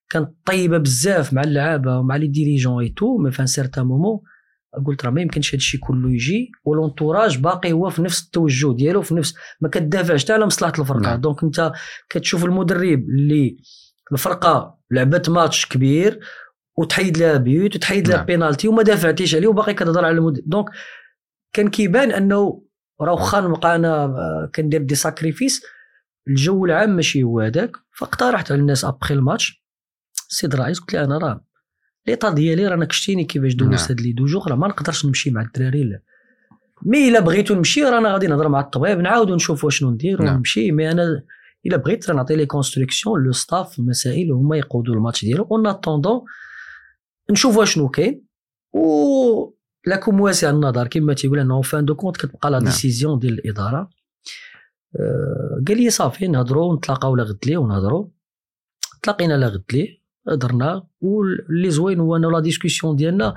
كانت 0.09 0.29
طيبة 0.45 0.77
بزاف 0.77 1.33
مع 1.33 1.41
اللعابة 1.41 1.99
ومع 1.99 2.15
les 2.15 2.27
dirigeants 2.27 2.89
et 2.89 2.98
tout 2.98 3.17
mais 3.17 3.31
à 3.31 3.36
un 3.36 3.45
certain 3.45 3.85
moment 3.85 4.19
قلت 4.85 5.05
راه 5.05 5.11
ما 5.11 5.21
يمكنش 5.21 5.55
هادشي 5.55 5.77
كله 5.77 6.11
يجي 6.11 6.51
و 6.63 6.69
l'entourage 6.69 7.37
باقي 7.37 7.71
هو 7.71 7.89
في 7.89 8.01
نفس 8.01 8.23
التوجه 8.25 8.75
ديالو 8.75 9.01
في 9.01 9.15
نفس 9.15 9.33
ما 9.61 9.69
كتدافعش 9.69 10.23
حتى 10.23 10.33
على 10.33 10.45
مصلحة 10.45 10.73
الفرقة. 10.79 10.99
نعم. 10.99 11.21
donc 11.21 11.43
أنت 11.43 11.71
كتشوف 12.09 12.45
المدرب 12.45 12.99
اللي 12.99 13.57
الفرقة 14.11 14.79
لعبت 14.91 15.29
ماتش 15.29 15.65
كبير 15.65 16.19
وتحيد 16.81 17.17
لها 17.17 17.37
بيوت 17.37 17.75
وتحيد 17.75 18.07
لها 18.07 18.17
نعم. 18.17 18.25
بينالتي 18.25 18.67
وما 18.67 18.83
دافعتيش 18.83 19.35
عليه 19.35 19.47
وباقي 19.47 19.73
كتهضر 19.73 20.05
على 20.05 20.17
المدرب 20.17 20.43
donc 20.49 20.65
كان 21.53 21.69
كيبان 21.69 22.11
أنه 22.11 22.63
راه 23.01 23.11
واخا 23.11 23.41
نبقى 23.41 23.75
أنا 23.75 24.03
آه، 24.03 24.51
كندير 24.55 24.81
des 24.81 24.95
sacrifices 24.95 25.61
الجو 26.27 26.65
العام 26.65 26.95
ماشي 26.95 27.23
هو 27.23 27.39
هذاك. 27.39 27.71
فاقترحت 27.97 28.51
على 28.51 28.61
الناس 28.61 28.85
après 28.85 29.13
ال 29.13 29.21
match 29.21 29.63
السيد 30.29 30.53
الرئيس 30.53 30.79
قلت 30.79 30.93
له 30.93 31.03
أنا 31.03 31.17
راه 31.17 31.45
l'état 32.07 32.33
ديالي 32.33 32.67
رانا 32.67 32.85
كشفتيني 32.85 33.23
كيفاش 33.23 33.53
دوزت 33.53 33.71
نعم. 33.71 33.89
هاد 33.89 34.01
les 34.01 34.11
deux 34.11 34.25
jours 34.25 34.47
راه 34.47 34.55
ما 34.55 34.67
نقدرش 34.67 35.05
نمشي 35.05 35.31
مع 35.31 35.41
الدراري 35.41 35.83
لا. 35.83 36.01
mais 36.85 37.09
إلا 37.09 37.19
بغيتو 37.19 37.55
نمشي 37.55 37.83
رانا 37.83 38.13
غادي 38.13 38.27
نهضر 38.27 38.49
مع 38.49 38.59
الطبيب 38.59 38.99
نعاودو 38.99 39.35
نشوفوا 39.35 39.69
شنو 39.69 39.91
ندير 39.91 40.21
نعم. 40.21 40.35
ونمشي. 40.35 40.71
mais 40.71 40.91
أنا 40.91 41.23
إلا 41.65 41.77
بغيت 41.77 42.09
راه 42.09 42.15
نعطي 42.15 42.35
les 42.35 42.45
instructions 42.45 43.23
لو 43.23 43.31
staff 43.31 43.79
المسائل 43.79 44.31
هما 44.31 44.57
يقودوا 44.57 44.95
الماتش 44.95 45.25
ديالو. 45.25 45.47
en 45.51 45.67
attendant 45.67 46.21
نشوفوا 47.31 47.65
شنو 47.65 47.89
كاين. 47.89 48.25
و 48.73 49.53
لكم 49.87 50.21
واسع 50.21 50.49
النظر 50.49 50.87
كما 50.87 51.13
تيقول 51.13 51.39
أنه 51.39 51.61
fin 51.61 51.85
de 51.85 51.95
compte 51.95 52.17
كتبقى 52.17 52.51
لا 52.51 52.57
نعم. 52.57 52.65
décision 52.65 53.19
ديال 53.19 53.33
الإدارة. 53.33 53.89
آه، 54.99 55.63
قال 55.67 55.77
لي 55.77 55.89
صافي 55.89 56.27
نهضروا 56.27 56.75
نتلاقاو 56.75 57.15
لاغد 57.15 57.39
لي 57.45 57.57
ونهضروا 57.57 58.07
تلاقينا 59.03 59.33
لاغد 59.33 59.63
لي 59.73 60.01
هضرنا 60.27 60.87
واللي 61.01 61.69
زوين 61.69 61.99
هو 61.99 62.15
أنه 62.15 62.31
la 62.31 62.39
discussion 62.39 62.95
ديالنا. 62.95 63.35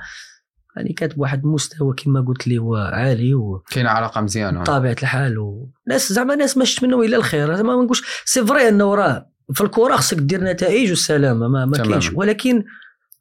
يعني 0.77 0.93
كانت 0.93 1.15
بواحد 1.15 1.45
المستوى 1.45 1.95
كما 1.95 2.21
قلت 2.21 2.49
لي 2.49 2.59
هو 2.59 2.77
عالي 2.77 3.35
و 3.35 3.63
كاينة 3.71 3.91
علاقة 3.91 4.21
مزيانة. 4.21 4.61
بطبيعه 4.61 4.97
الحال 5.03 5.39
وناس 5.39 6.13
زعما 6.13 6.35
ناس 6.35 6.57
ما 6.57 6.65
شفت 6.65 6.85
منهم 6.85 7.03
إلا 7.03 7.17
الخير. 7.17 7.55
زعما 7.55 7.77
ما 7.77 7.83
نقولش 7.83 8.03
c'est 8.25 8.47
vrai 8.47 8.69
أنه 8.69 8.95
راه 8.95 9.31
في 9.53 9.61
الكره 9.61 9.97
خصك 9.97 10.17
دير 10.17 10.45
نتائج 10.45 10.91
والسلامة 10.91 11.49
ما, 11.49 11.67
ما. 11.67 11.77
كاينش. 11.77 12.13
ولكن 12.13 12.65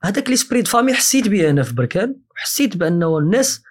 هذاك 0.03 0.29
l'esprit 0.29 0.61
de 0.61 0.69
famille 0.69 0.93
حسيت 0.93 1.27
به 1.27 1.49
أنا 1.49 1.63
في 1.63 1.73
بركان 1.73 2.15
وحسيت 2.35 2.77
بأنه 2.77 3.17
الناس 3.17 3.61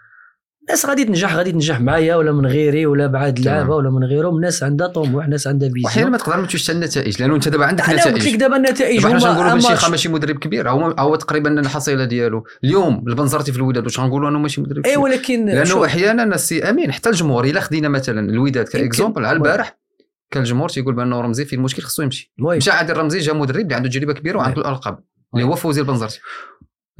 الناس 0.62 0.87
غادي 0.87 1.05
تنجح 1.05 1.35
غادي 1.37 1.53
تنجح 1.53 1.80
معايا 1.80 2.16
ولا 2.16 2.33
من 2.33 2.47
غيري 2.47 2.87
ولا 2.87 3.07
بعاد 3.07 3.35
تمام. 3.35 3.49
اللعابه 3.49 3.76
ولا 3.76 3.91
من 3.91 4.05
غيرهم 4.05 4.41
ناس 4.41 4.62
عندها 4.62 4.87
طموح 4.87 5.28
ناس 5.28 5.47
عندها 5.47 5.68
vision. 5.68 6.11
ما 6.11 6.18
تقدر 6.18 6.41
ما 6.41 6.47
تشوفش 6.47 6.70
النتائج 6.70 7.20
لأنه 7.22 7.35
أنت 7.35 7.49
دابا 7.49 7.66
عندك 7.66 7.89
أنا 7.89 8.03
قلت 8.03 8.07
لك 8.07 8.16
نتائج 8.16 8.37
دابا 8.37 8.57
النتائج 8.57 9.03
دابا 9.03 9.09
حنا 9.09 9.18
هما 9.18 9.33
تنقولوا 9.33 9.43
بن 9.43 9.51
أما 9.51 9.61
شيخه 9.61 9.91
ماشي 9.91 10.09
مدرب 10.09 10.39
كبير 10.39 10.70
هو 10.70 10.95
هو 10.99 11.16
تقريبا 11.16 11.61
الحصيلة 11.61 12.05
ديالو. 12.05 12.45
اليوم 12.64 13.05
البنزرتي 13.09 13.53
في 13.53 13.59
الوداد 13.59 13.85
واش 13.85 14.01
غنقولوا 14.01 14.28
أنه 14.28 14.39
ماشي 14.39 14.61
مدرب 14.61 14.87
اي 14.87 14.93
كبير؟ 14.93 15.05
ولكن 15.05 15.47
لأنه 15.47 15.85
أحيانا 15.85 16.35
السي 16.35 16.62
أمين 16.70 16.93
حتى 16.93 17.09
الجمهور 17.11 17.45
إلا 17.45 17.61
خدينا 17.61 17.89
مثلا 17.89 18.30
الوداد 18.30 18.68
ك 18.68 18.76
exemple 18.76 19.24
على. 19.24 19.37
البارح 19.37 19.78
كان 20.30 20.43
الجمهور 20.43 20.68
تيقول 20.68 20.95
بأنه 20.95 21.20
رمزي 21.20 21.45
فيه 21.45 21.57
المشكل 21.57 21.83
خصو 21.83 22.03
يمشي. 22.03 22.33
مشى 22.39 22.70
عادل 22.70 22.97
رمزي 22.97 23.18
جا 23.18 23.33
مدرب 23.33 23.61
اللي 23.61 23.74
عنده 23.74 23.89
تجربة 23.89 24.12
كبيرة 24.12 24.39
وعنده 24.39 24.62
الألقاب. 24.62 24.99
اللي. 25.35 25.47
هو 25.47 25.55
فوزي 25.55 25.80
البنزرتي 25.80 26.20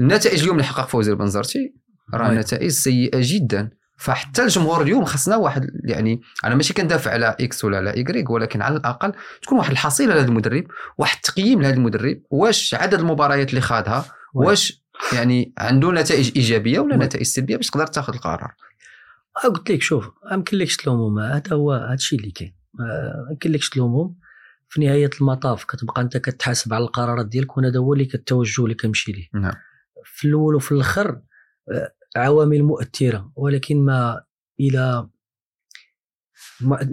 النتائج 0.01 0.41
اليوم 0.41 0.57
اللي 0.57 0.67
حقق 0.67 0.89
فوزي 0.89 1.11
البنزرتي 1.11 1.75
راه. 2.15 2.33
نتائج 2.33 2.71
سيئة 2.71 3.19
جدا 3.21 3.71
فحتى 3.99 4.43
الجمهور 4.43 4.83
اليوم 4.83 5.05
خصنا 5.05 5.37
واحد 5.37 5.67
يعني 5.85 6.21
أنا 6.45 6.55
ماشي 6.55 6.75
كندافع 6.75 7.11
على 7.11 7.37
X 7.41 7.65
ولا 7.65 7.77
على 7.77 7.95
Y 7.95 8.31
ولكن 8.31 8.63
على 8.63 8.77
الأقل 8.77 9.13
تكون 9.43 9.59
واحد 9.59 9.71
الحصيلة 9.71 10.15
لهذا 10.15 10.29
المدرب 10.29 10.65
واحد 10.99 11.17
التقييم 11.17 11.63
لهذا 11.63 11.75
المدرب 11.75 12.23
واش 12.31 12.75
عدد 12.75 12.99
المباريات 12.99 13.51
اللي 13.51 13.61
خاضها. 13.61 14.05
واش 14.35 14.83
يعني 15.13 15.53
عنده 15.59 15.93
نتائج 15.93 16.33
إيجابية 16.37 16.81
ولا. 16.81 16.97
نتائج 16.97 17.27
سلبية 17.27 17.57
باش 17.57 17.71
تقدر 17.71 17.87
تاخذ 17.87 18.15
القرار 18.15 18.55
آه، 19.45 19.49
قلت 19.49 19.71
لك 19.71 19.83
شوف 19.83 20.05
ما 20.25 20.35
يمكنلكش 20.35 20.77
تلومهم 20.77 21.19
هذا 21.19 21.53
هو 21.53 21.73
هذا 21.73 21.95
الشيء 21.95 22.19
اللي 22.19 22.31
كاين 22.31 22.55
ما 22.75 23.13
يمكنلكش 23.31 23.69
تلومهم 23.69 24.17
في 24.73 24.81
نهاية 24.81 25.11
المطاف 25.21 25.65
كتبقى 25.65 26.03
أنت 26.03 26.17
كتحاسب 26.17 26.75
على 26.75 26.85
القرارات 26.85 27.27
ديالك 27.27 27.57
وهذا 27.57 27.79
هو 27.79 27.93
اللي 27.93 28.05
كالتوجه 28.05 28.63
اللي 28.65 28.75
كنمشي 28.75 29.13
ليه. 29.13 29.29
نعم. 29.35 29.53
في 30.05 30.29
الأول 30.29 30.55
وفي 30.55 30.73
الأخر 30.73 31.23
آه، 31.73 31.95
عوامل 32.17 32.63
مؤثرة 32.63 33.33
ولكن 33.37 33.85
ما 33.85 34.25
إلى 34.61 35.09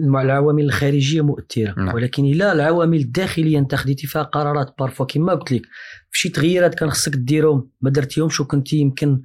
العوامل 0.00 0.64
الخارجية 0.64 1.20
مؤثرة. 1.20 1.74
نعم. 1.78 1.94
ولكن 1.94 2.24
الا 2.24 2.52
العوامل 2.52 2.98
الداخلية 2.98 3.58
أنت 3.58 3.74
خديتي 3.74 4.06
فيها 4.06 4.22
قرارات 4.22 4.74
بارفوا 4.78 5.06
كما 5.06 5.34
قلت 5.34 5.52
لك. 5.52 5.62
في 6.10 6.18
شي 6.18 6.28
تغييرات 6.28 6.74
كان 6.74 6.90
خصك 6.90 7.16
ديرهم 7.16 7.70
ما 7.80 7.90
درتيهمش 7.90 8.40
وكنتي 8.40 8.76
يمكن 8.76 9.22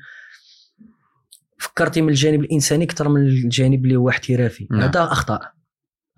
فكرتي 1.60 2.01
من 2.01 2.10
الجانب 2.10 2.41
الإنساني 2.41 2.84
أكثر 2.84 3.10
من 3.10 3.22
الجانب 3.22 3.86
اللي 3.86 3.95
هو 3.95 4.10
احترافي. 4.10 4.68
نعم. 4.72 4.82
هذا 4.82 5.03
أخطاء. 5.03 5.53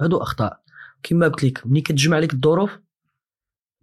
هادو 0.02 0.18
أخطاء. 0.18 0.67
كما 1.08 1.28
قلت 1.28 1.44
لك 1.44 1.68
ملي 1.68 1.82
كتجمع 1.82 2.20
لك 2.20 2.34
الظروف 2.34 2.80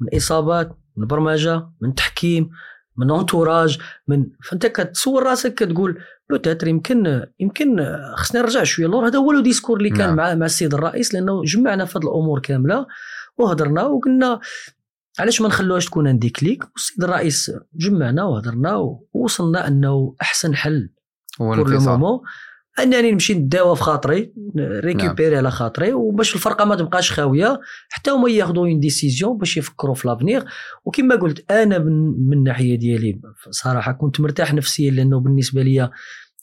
من 0.01 0.17
إصابات 0.17 0.79
من 0.97 1.07
برمجة 1.07 1.69
من 1.81 1.95
تحكيم 1.95 2.51
من 2.97 3.11
entourage 3.11 3.79
من 4.09 4.27
فأنت 4.45 4.67
كتسول 4.67 5.23
راسك 5.23 5.55
كتقول 5.55 5.99
peut-être 6.31 6.69
يمكن 6.69 7.27
يمكن 7.41 7.87
خصني 8.15 8.41
نرجع 8.41 8.63
شوية 8.63 8.87
اللور. 8.87 9.07
هذا 9.07 9.19
هو 9.19 9.33
le 9.33 9.41
discours 9.41 9.79
اللي 9.79 9.91
كان 9.91 10.07
نعم. 10.07 10.17
مع 10.17 10.35
مع 10.35 10.47
السيد 10.47 10.75
الرئيس 10.75 11.15
لأنه 11.15 11.43
جمعنا 11.45 11.85
في 11.85 11.99
هذه 11.99 12.05
الأمور 12.05 12.41
كاملة 12.41 12.87
وهضرنا 13.39 13.83
وقلنا 13.83 14.41
علاش 15.19 15.41
ما 15.41 15.49
نخلوهاش 15.49 15.87
تكون 15.87 16.09
عندي 16.09 16.31
كليك 16.31 16.65
والسيد 16.73 17.05
الرئيس 17.05 17.53
جمعنا 17.75 18.25
وهضرنا 18.25 18.97
ووصلنا 19.13 19.69
أنه 19.69 20.15
أحسن 20.23 20.55
حل 20.55 20.91
هو 21.41 21.55
الانفصال. 21.55 22.21
انني 22.79 23.13
نمشي 23.13 23.35
نداوى 23.35 23.77
في 23.77 23.83
خاطري 23.83 24.33
récupérer 24.57 25.31
نعم. 25.31 25.39
على 25.39 25.51
خاطري 25.51 25.93
وباش 25.93 26.35
الفرقة 26.35 26.65
ما 26.65 26.77
تبقاش 26.77 27.13
خاوية 27.13 27.61
حتى 27.89 28.11
هما 28.11 28.31
ياخذوا 28.31 28.67
une 28.67 28.81
décision 28.81 29.39
باش 29.39 29.57
يفكروا 29.57 29.95
في 29.95 30.09
l'avenir 30.09 30.45
وكما 30.85 31.15
قلت 31.15 31.51
أنا 31.51 31.79
من, 31.79 32.27
من 32.29 32.33
الناحيه 32.33 32.79
ديالي 32.79 33.21
صراحة 33.51 33.93
كنت 33.93 34.21
مرتاح 34.21 34.55
نفسيا 34.55 34.91
لأنه 34.91 35.21
بالنسبة 35.21 35.63
لي 35.63 35.91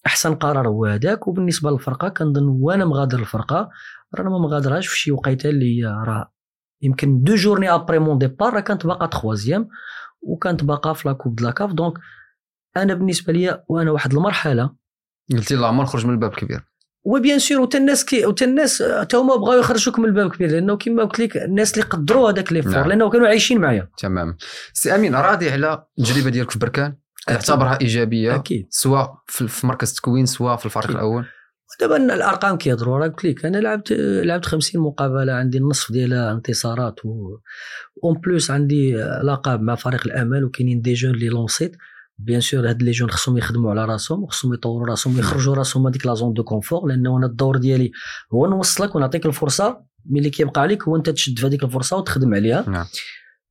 أحسن 0.05 0.36
قرار 0.36 0.67
هو 0.67 0.86
هذاك. 0.86 1.27
وبالنسبة 1.27 1.71
للفرقة 1.71 2.09
كنظن 2.09 2.47
وأنا 2.47 2.86
مغادر 2.86 3.19
الفرقة 3.19 3.69
رانا 4.15 4.29
ما 4.29 4.38
مغادرهاش 4.38 4.88
في 4.88 4.99
شي 4.99 5.11
وقيتة 5.11 5.49
اللي 5.49 5.65
هي 5.65 5.86
راه 5.86 6.32
يمكن 6.82 7.23
deux 7.23 7.36
journées 7.36 7.73
après 7.73 7.99
mon 7.99 8.17
départ 8.17 8.53
راه 8.53 8.59
كانت 8.59 8.86
باقا 8.88 9.05
troisième 9.05 9.69
وكانت 10.21 10.63
باقا 10.63 10.93
في 10.93 11.07
la 11.07 11.15
coupe 11.15 11.36
de 11.36 11.41
la 11.41 11.54
CAF 11.54 11.73
donc 11.73 11.93
أنا 12.77 12.93
بالنسبة 12.93 13.34
لي 13.34 13.63
وأنا 13.69 13.91
واحد 13.91 14.13
المرحلة 14.13 14.80
قلتي 15.34 15.55
اللهم 15.55 15.82
نخرج 15.82 16.05
من 16.05 16.13
الباب 16.13 16.32
الكبير 16.32 16.61
و 17.03 17.11
bien 17.11 17.39
sûr 17.39 17.59
وتا 17.59 17.78
الناس 17.78 18.05
كي 18.05 18.26
وتا 18.26 18.45
الناس 18.45 18.84
حتى 18.84 19.17
هما 19.17 19.36
بغاو 19.36 19.59
يخرجوك 19.59 19.99
من 19.99 20.05
الباب 20.05 20.26
الكبير 20.26 20.51
لأنه 20.51 20.78
كما 20.78 21.03
قلت 21.03 21.19
لك 21.19 21.38
الناس 21.38 21.74
اللي 21.74 21.86
قدروا 21.86 22.32
هذاك 22.32 22.53
l'effort 22.53 22.71
نعم. 22.72 22.88
لأنه 22.88 23.09
كانوا 23.09 23.28
عايشين 23.28 23.61
معايا. 23.61 23.89
تمام. 23.97 24.38
سي 24.74 24.95
أمين 24.95 25.15
راضي 25.15 25.49
على 25.49 25.86
التجربة 25.99 26.30
ديالك 26.30 26.51
في 26.51 26.59
بركان؟ 26.59 26.95
تعتبرها 27.28 27.78
إيجابية 27.82 28.36
أكيد. 28.36 28.67
سواء 28.69 29.13
في 29.28 29.67
مركز 29.67 29.89
التكوين 29.89 30.26
سواء 30.26 30.55
في 30.55 30.65
الفريق. 30.65 30.89
الأول؟ 30.89 31.26
دابا 31.80 31.97
الأرقام 31.97 32.57
كيهضروا 32.57 32.97
راه 32.97 33.07
قلت 33.07 33.26
لك 33.26 33.45
أنا 33.45 33.57
لعبت 33.57 33.91
لعبت 34.24 34.45
50 34.45 34.82
مقابلة 34.82 35.34
عندي 35.34 35.57
النصف 35.57 35.91
ديالها 35.91 36.32
انتصارات 36.32 37.05
و 37.05 37.38
en 38.03 38.13
plus 38.13 38.51
عندي 38.51 38.95
لقب 39.24 39.61
مع 39.61 39.76
فريق 39.76 40.01
الأمل 40.05 40.43
وكاينين 40.43 40.82
des 40.82 40.93
jeunes 40.93 41.11
اللي 41.11 41.30
lancيت. 41.29 41.77
bien 42.25 42.41
sûr 42.41 42.69
هاد 42.69 42.84
les 42.84 42.91
jeunes 42.91 43.09
خصهم 43.11 43.38
يخدموا 43.38 43.72
على 43.72 43.86
راسهم 43.86 44.24
وخصهم 44.24 44.53
يطوروا 44.53 44.88
راسهم 44.88 45.15
ويخرجوا 45.15 45.55
راسهم 45.55 45.88
هذيك 45.88 46.05
la 46.05 46.13
zone 46.13 46.34
de 46.34 46.43
confort 46.43 46.88
لأنه 46.88 47.17
أنا 47.17 47.26
الدور 47.26 47.57
ديالي 47.57 47.91
هو 48.34 48.47
نوصلك 48.47 48.95
ونعطيك 48.95 49.26
الفرصة 49.26 49.82
ملي 50.05 50.30
كيبقى 50.30 50.61
عليك 50.61 50.84
هو 50.84 50.95
أنت 50.95 51.09
تشد 51.09 51.39
في 51.39 51.47
هذيك 51.47 51.63
الفرصة 51.63 51.97
وتخدم 51.97 52.34
عليها. 52.34 52.69
نعم. 52.69 52.86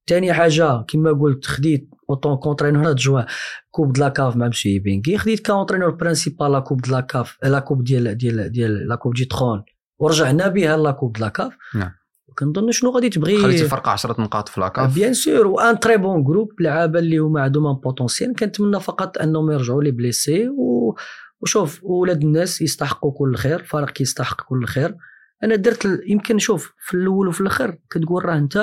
ثاني 0.09 0.33
حاجة 0.33 0.85
كما 0.89 1.13
قلت 1.13 1.47
خديت 1.47 1.91
en 2.11 2.19
tant 2.19 2.37
qu'entraîneur 2.37 2.93
joué 2.93 3.23
coupe 3.71 3.93
de 3.93 3.99
la 3.99 4.14
CAF 4.14 4.37
مع 4.37 4.49
مسيو 4.49 4.83
بينكي 4.83 5.19
خديت 5.19 5.47
qu'entraîneur 5.47 5.91
principal 5.91 6.53
la 6.53 6.61
coupe 6.61 6.81
de 6.81 6.89
la 6.89 7.09
CAF 7.09 7.39
la 7.43 7.59
coupe 7.59 7.85
ديال 7.85 8.19
ديال 8.19 8.53
ديال 8.53 8.89
la 8.89 8.95
coupe 8.95 9.15
du 9.15 9.25
trône 9.25 9.63
ورجعنا 9.99 10.49
بها 10.49 10.77
la 10.77 10.91
coupe 10.91 11.17
de 11.17 11.21
la 11.21 11.34
CAF 11.34 11.53
نعم. 11.75 11.91
وكنظن 12.31 12.71
شنو 12.71 12.91
غادي 12.91 13.09
تبغي 13.09 13.39
خليتي 13.39 13.65
الفرقه 13.65 13.91
10 13.91 14.21
نقاط 14.21 14.49
في 14.49 14.61
la 14.61 14.72
CAF. 14.72 14.95
bien 14.95 15.15
sûr 15.15 15.47
un 15.47 15.81
très 15.81 15.97
bon 15.97 16.25
groupe 16.25 16.61
لعابة 16.61 16.99
اللي 16.99 17.19
هما 17.19 17.43
عندهم 17.43 17.67
un 17.67 17.75
potentiel 17.75 18.35
كنتمنى 18.35 18.81
فقط 18.81 19.19
أنهم 19.19 19.51
يرجعوا 19.51 19.83
les 19.83 19.91
blessés 19.91 20.49
و... 20.49 20.97
وشوف 21.41 21.81
ولاد 21.83 22.23
الناس 22.23 22.63
يستحقوا 22.63 23.13
كل 23.13 23.37
خير 23.37 23.63
فريق 23.63 23.91
كيستحق 23.91 24.43
كل 24.45 24.65
خير. 24.67 24.97
أنا 25.43 25.57
درت 25.57 25.87
ال... 25.87 26.03
يمكن 26.07 26.39
شوف 26.39 26.73
في 26.79 26.95
الأول 26.95 27.29
وفي 27.29 27.41
الآخر 27.41 27.79
كتقول 27.91 28.25
راه 28.25 28.37
أنت 28.37 28.57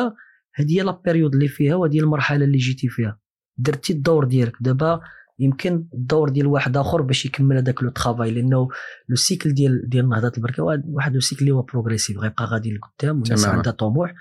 هذه 0.54 0.78
هي 0.78 0.82
la 0.82 1.02
période 1.06 1.34
اللي 1.34 1.48
فيها 1.48 1.76
وهذه 1.76 2.00
المرحلة 2.00 2.46
اللي 2.46 2.58
جيتي 2.58 2.90
فيها. 2.90 3.20
درتي 3.58 3.94
الدور 3.94 4.26
ديالك. 4.26 4.54
دابا 4.62 5.02
يمكن 5.40 5.86
الدور 5.94 6.30
ديال 6.30 6.48
واحد 6.48 6.78
آخر 6.78 7.02
باش 7.02 7.26
يكمل 7.26 7.56
هذاك 7.58 7.84
le 7.84 7.90
travail 7.90 8.32
لأنه 8.32 8.68
le 9.10 9.16
cycle 9.16 9.54
ديال 9.54 9.90
ديال 9.90 10.10
نهضة 10.10 10.32
بركان 10.38 10.64
واحد- 10.64 11.14
le 11.14 11.20
cycle 11.20 11.42
اللي 11.42 11.52
هو 11.52 11.62
progressif 11.62 12.18
غيبقى 12.18 12.46
غادي 12.46 12.74
لقدام 12.74 13.22
والناس. 13.22 13.46
عندها 13.58 13.72
طموح. 13.74 14.14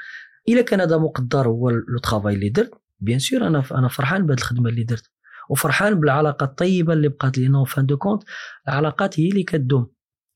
إلا 0.48 0.62
كان 0.62 0.80
هذا 0.80 0.96
مقدر 0.98 1.48
هو 1.48 1.70
le 1.70 1.98
travail 2.02 2.34
اللي 2.34 2.48
درت 2.48 2.70
bien 3.00 3.18
sûr 3.18 3.46
أنا 3.46 3.62
أنا 3.72 3.88
فرحان 3.88 4.26
بهذه 4.26 4.38
الخدمة 4.38 4.68
اللي 4.70 4.84
درت. 4.84 5.10
وفرحان 5.50 6.00
بالعلاقه 6.00 6.44
الطيبة 6.44 6.92
اللي 6.92 7.08
بقات 7.08 7.38
لي 7.38 7.64
fin 7.66 7.86
de 7.86 7.96
compte 7.96 8.22
العلاقات 8.68 9.20
هي 9.20 9.28
اللي 9.28 9.42
كدوم 9.42 9.86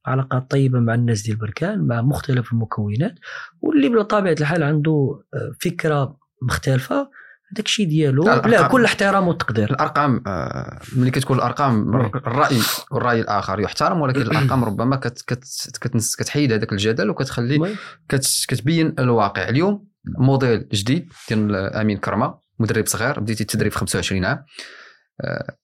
علاقات 0.07 0.51
طيبة 0.51 0.81
مع 0.81 0.95
الناس 0.95 1.23
ديال 1.23 1.37
بركان 1.37 1.87
مع 1.87 2.03
مختلف 2.03 2.53
المكونات 2.53 3.15
واللي 3.61 3.89
بطبيعة 3.89 4.37
الحال 4.41 4.63
عنده 4.63 5.23
آه، 5.35 5.53
فكرة 5.61 6.19
مختلفة 6.43 7.11
هذاك 7.55 7.67
الشيء 7.67 7.89
ديالو 7.89 8.25
لا، 8.25 8.69
كل 8.69 8.85
احترام 8.85 9.29
والتقدير 9.29 9.71
الأرقام 9.71 10.23
آه، 10.27 10.81
ملي 10.97 11.11
كتكون 11.11 11.37
الأرقام. 11.37 11.97
الرأي 11.97 12.61
والرأي 12.91 13.21
الآخر 13.21 13.61
يحترم 13.61 14.01
ولكن 14.01 14.21
الأرقام 14.21 14.65
ربما 14.65 14.97
كت 14.97 15.23
كت 15.23 15.45
كت 15.81 16.17
كتحيد 16.19 16.53
هذاك 16.53 16.73
الجدل 16.73 17.11
وكتخلي. 17.11 17.77
كت 18.09 18.27
كتبين 18.49 18.95
الواقع. 18.99 19.49
اليوم 19.49 19.89
موديل 20.19 20.69
جديد 20.73 21.13
ديال 21.29 21.57
أمين 21.57 21.99
كرمة 21.99 22.35
مدرب 22.59 22.87
صغير 22.87 23.21
بديتي 23.21 23.43
التدريب 23.43 23.73
في 23.73 23.79
25 23.79 24.25
عام. 24.25 24.45
آه، 25.21 25.57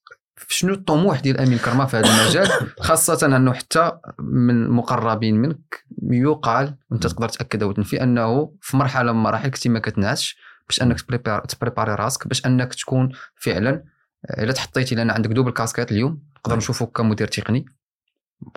شنو 0.49 0.75
الطموح 0.75 1.21
ديال 1.21 1.41
أمين 1.41 1.59
كرمة 1.59 1.87
في 1.87 1.97
هذا 1.97 2.23
المجال؟ 2.23 2.49
خاصة 2.87 3.37
أنه 3.37 3.53
حتى 3.53 3.93
من 4.19 4.71
مقربين 4.71 5.37
منك 5.37 5.85
يقال 6.11 6.75
وأنت 6.91 7.07
تقدر 7.07 7.29
تأكد 7.29 7.63
أو 7.63 7.73
تنفي 7.73 8.03
أنه 8.03 8.53
في 8.61 8.77
مرحلة 8.77 9.13
من 9.13 9.19
المراحل 9.19 9.49
كنتي 9.49 9.69
ما 9.69 9.79
كتنعسش 9.79 10.37
باش 10.69 10.83
أنك 10.83 11.01
تبريبار- 11.01 11.45
تبريباري 11.45 11.95
راسك 11.95 12.29
باش 12.29 12.47
أنك 12.47 12.75
تكون 12.75 13.13
فعلا 13.35 13.85
آه، 14.31 14.43
إلا 14.45 14.53
تحطيتي 14.53 14.95
لأن 14.95 15.11
عندك 15.11 15.31
دوبل 15.31 15.51
كاسكيت 15.51 15.93
اليوم 15.93 16.23
نقدر 16.39 16.57
نشوفك 16.57 16.89
كمدير 16.93 17.27
تقني. 17.29 17.65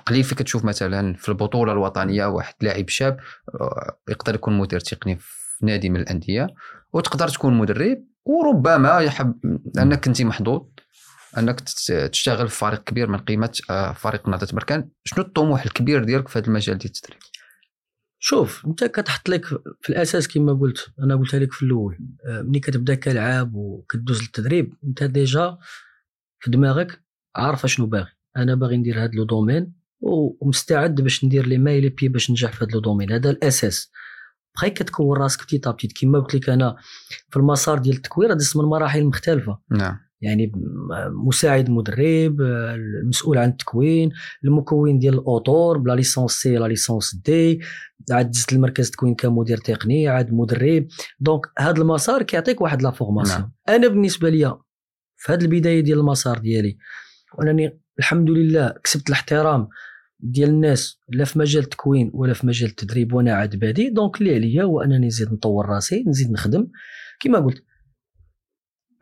قليل 0.06 0.24
فيك 0.24 0.40
تشوف 0.42 0.66
مثلا 0.66 1.14
في 1.16 1.30
البطولة 1.30 1.72
الوطنية 1.72 2.26
واحد 2.26 2.54
لاعب 2.62 2.90
شاب 2.90 3.20
آه، 3.62 3.98
يقدر 4.10 4.36
يكون 4.36 4.58
مدير 4.58 4.80
تقني 4.80 5.16
في 5.20 5.66
نادي 5.66 5.90
من 5.90 6.00
الأندية 6.00 6.48
وتقدر 6.94 7.28
تكون 7.28 7.58
مدرب 7.58 8.04
وربما 8.26 9.00
يحب 9.00 9.36
أنك 9.78 10.06
كنتي 10.06 10.24
محظوظ 10.24 10.62
أنك 11.38 11.60
تشتغل 12.12 12.48
في 12.50 12.56
فريق 12.58 12.84
كبير 12.84 13.08
من 13.10 13.18
قيمة 13.18 13.60
آه، 13.70 13.92
فريق 13.94 14.30
نهضه 14.30 14.48
بركان 14.54 14.90
شنو 15.04 15.24
الطموح 15.24 15.64
الكبير 15.66 16.04
ديالك 16.04 16.28
في 16.28 16.40
هذا 16.40 16.48
المجال 16.48 16.78
ديال 16.78 16.92
التدريب 16.96 17.20
شوف 18.20 18.66
انت 18.66 18.84
كتحط 18.84 19.30
لك 19.30 19.46
في 19.82 19.90
الأساس 19.90 20.28
كما 20.28 20.54
قلت 20.54 20.92
أنا 21.00 21.16
قلتها 21.16 21.40
لك 21.40 21.54
في 21.54 21.64
الأول 21.64 21.98
آه، 22.26 22.42
ملي 22.42 22.60
كتبدا 22.60 22.96
كلاعب 22.96 23.56
وكدوز 23.56 24.22
للتدريب 24.22 24.74
انت 24.84 25.04
déjà 25.04 25.58
في 26.40 26.52
دماغك 26.52 27.04
عارف 27.36 27.66
شنو 27.66 27.86
باغي. 27.86 28.12
أنا 28.38 28.56
باغي 28.56 28.78
ندير 28.78 29.04
هذا 29.04 29.12
le 29.14 29.24
domaine 29.24 29.74
ومستعد 30.02 31.02
باش 31.02 31.26
ندير 31.26 31.46
les 31.48 31.58
mille 31.58 31.82
et 31.82 31.90
un 31.90 32.08
باش 32.08 32.30
ننجح 32.30 32.52
في 32.52 32.66
هذا 32.66 32.72
le 32.74 32.80
domaine. 32.80 33.12
هذا 33.12 33.30
الأساس. 33.30 33.92
بقيت 34.58 34.74
كتكون 34.74 35.18
راسك 35.18 35.44
petit 35.44 35.68
à 35.68 35.72
petit 35.72 36.02
كما 36.02 36.20
قلت 36.20 36.36
لك 36.36 36.50
أنا 36.50 36.76
في 37.30 37.38
المسار 37.38 37.80
ديال 37.80 37.96
التكوين 37.96 38.34
دزت 38.34 38.58
من 38.58 38.64
مراحل 38.64 39.06
مختلفة. 39.06 39.60
نعم. 39.72 40.09
يعني 40.22 40.52
مساعد 41.26 41.70
مدرب 41.70 42.42
المسؤول 42.42 43.38
عن 43.38 43.50
التكوين 43.50 44.12
المكون 44.44 45.00
ديال 45.00 45.14
auteur 45.14 45.78
بلا 45.78 45.94
licence 45.94 46.32
C 46.32 46.58
la 46.58 46.68
licence 46.68 47.16
D 47.16 47.60
عاد 48.12 48.32
دزت 48.32 48.54
المركز 48.54 48.86
التكوين 48.86 49.16
كمدير 49.16 49.58
تقني 49.58 50.08
عاد 50.08 50.34
مدرب. 50.34 50.88
donc 51.20 51.42
هذا 51.60 51.82
المسار 51.82 52.24
كيعطيك 52.24 52.62
واحد 52.62 52.82
la 52.82 52.92
formation. 52.92 53.40
نعم. 53.40 53.52
أنا 53.70 53.88
بالنسبة 53.88 54.30
ليا 54.30 54.58
في 55.18 55.34
هذه 55.34 55.42
البداية 55.42 55.82
ديال 55.82 56.00
المسار 56.00 56.38
ديالي 56.38 56.78
وأنني 57.38 57.80
الحمد 58.00 58.30
لله 58.30 58.74
كسبت 58.84 59.08
الاحترام 59.08 59.68
ديال 60.20 60.50
الناس 60.50 61.00
لا 61.10 61.26
في 61.26 61.40
مجال 61.40 61.64
التكوين 61.64 62.12
ولا 62.14 62.34
في 62.34 62.48
مجال 62.48 62.70
التدريب 62.70 63.14
وأنا 63.14 63.34
عاد 63.34 63.56
بادي. 63.60 63.90
donc 63.90 64.22
اللي 64.22 64.36
عليا 64.36 64.64
هو 64.64 64.82
أنني 64.82 65.08
نزيد 65.08 65.34
نطور 65.34 65.66
راسي 65.66 66.04
نزيد 66.08 66.32
نخدم. 66.32 66.68
كما 67.20 67.40
قلت 67.40 67.64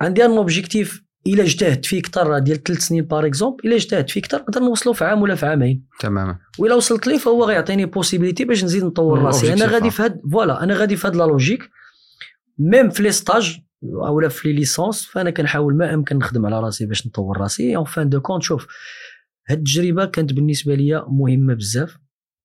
عندي 0.02 0.26
un 0.26 0.32
objectif 0.32 1.07
إلا 1.28 1.44
اجتهدت 1.44 1.86
فيه 1.86 2.00
أكثر 2.00 2.40
ديال 2.40 2.64
ثلاث 2.64 2.80
سنين 2.80 3.04
par 3.04 3.26
exemple 3.26 3.60
إلا 3.66 3.76
اجتهدت 3.76 4.10
فيه 4.10 4.22
أكثر 4.22 4.38
نقدر 4.38 4.62
نوصلو 4.62 4.94
في 4.94 5.06
عام 5.06 5.22
ولا 5.22 5.36
في 5.36 5.46
عامين. 5.46 5.88
تماما. 6.00 6.40
وإلا 6.58 6.76
وصلت 6.76 7.08
ليه 7.08 7.18
فهو 7.18 7.44
غيعطيني 7.44 7.86
possibilité 7.86 8.46
باش 8.46 8.64
نزيد 8.64 8.84
نطور 8.84 9.20
راسي. 9.22 9.54
أنا 9.54 9.66
غادي. 9.66 9.92
في 9.92 10.04
هاد 10.04 10.22
voilà 10.32 10.64
أنا 10.64 10.74
غادي 10.74 10.96
في 10.96 11.08
هاد 11.08 11.16
la 11.16 11.24
logique 11.24 11.70
même 12.60 12.90
في 12.90 13.04
les 13.04 13.12
stages 13.12 13.60
اولا 13.84 14.28
في 14.28 14.48
les 14.48 14.54
licences 14.54 15.06
فأنا 15.06 15.30
كنحاول 15.30 15.78
ما 15.78 15.94
أمكن 15.94 16.18
نخدم 16.18 16.46
على 16.46 16.60
راسي 16.60 16.86
باش 16.86 17.08
نطور 17.08 17.38
راسي. 17.38 17.76
en 17.76 17.86
fin 17.86 18.10
de 18.10 18.22
compte 18.22 18.44
شوف 18.44 18.68
هاد 19.50 19.58
التجربة 19.58 20.06
كانت 20.06 20.34
بالنسبة 20.34 20.76
ليا 20.76 21.06
مهمة 21.08 21.54
بزاف. 21.54 21.98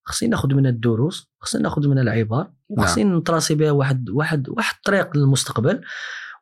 خصني 0.05 0.29
ناخذ 0.29 0.53
منها 0.53 0.71
الدروس 0.71 1.31
خصني 1.39 1.61
ناخذ 1.61 1.87
منها 1.87 2.03
العبر 2.03 2.51
وخصني 2.69 3.03
نtracي 3.03 3.55
بها 3.55 3.71
واحد 3.71 4.09
واحد 4.09 4.49
واحد 4.49 4.75
الطريق 4.75 5.17
للمستقبل. 5.17 5.81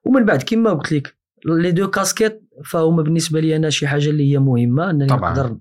ومن 0.04 0.26
بعد 0.26 0.44
كما 0.44 0.74
قلت 0.74 0.92
لك 0.92 1.21
les 1.46 1.72
deux 1.72 1.90
casquettes 1.90 2.42
فهما 2.66 3.04
بالنسبة 3.04 3.40
لي 3.40 3.56
أنا 3.56 3.70
شي 3.70 3.88
حاجة 3.88 4.10
اللي 4.10 4.32
هي 4.32 4.40
مهمة 4.40 4.90
أنني 4.90 5.08
طبعاً. 5.08 5.30
نقدر 5.30 5.58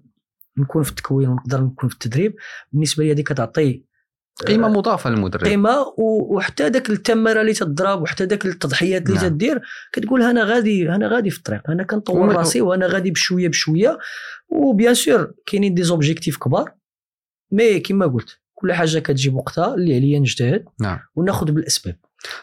نكون 0.58 0.82
في 0.82 0.90
التكوين 0.90 1.28
ونقدر 1.28 1.60
نكون 1.62 1.88
في 1.88 1.94
التدريب. 1.94 2.34
بالنسبة 2.72 3.04
لي 3.04 3.12
هذه 3.12 3.20
كتعطي 3.20 3.90
قيمة 4.46 4.68
مضافة 4.68 5.10
للمدرب. 5.10 5.44
قيمة 5.44 5.94
وحتى 5.98 6.68
داك 6.68 6.90
التمارة 6.90 7.40
اللي 7.40 7.52
تضرب 7.52 8.02
وحتى 8.02 8.26
داك 8.26 8.46
التضحيات 8.46 9.06
اللي 9.06 9.20
نعم. 9.20 9.28
تدير 9.28 9.60
كتقول 9.92 10.22
أنا 10.22 10.44
غادي 10.44 10.88
أنا 10.88 11.08
غادي 11.08 11.30
في 11.30 11.38
الطريق 11.38 11.70
أنا 11.70 11.82
كنطور 11.82 12.32
راسي 12.32 12.60
وأنا 12.60 12.86
غادي 12.86 13.10
بشوية 13.10 13.48
بشوية. 13.48 13.98
و 14.48 14.58
bien 14.58 14.94
sûr 14.94 15.32
كاينين 15.46 15.74
des 15.74 15.82
objectifs 15.82 16.36
كبار 16.36 16.72
mais 17.52 17.80
كما 17.80 18.06
قلت 18.06 18.38
كل 18.54 18.72
حاجة 18.72 18.98
كتجي 18.98 19.30
بوقتها 19.30 19.74
اللي 19.74 19.96
عليا 19.96 20.18
نجتهد 20.18 20.64
نعم. 20.80 20.98
وناخذ 21.14 21.52
بالأسباب. 21.52 21.96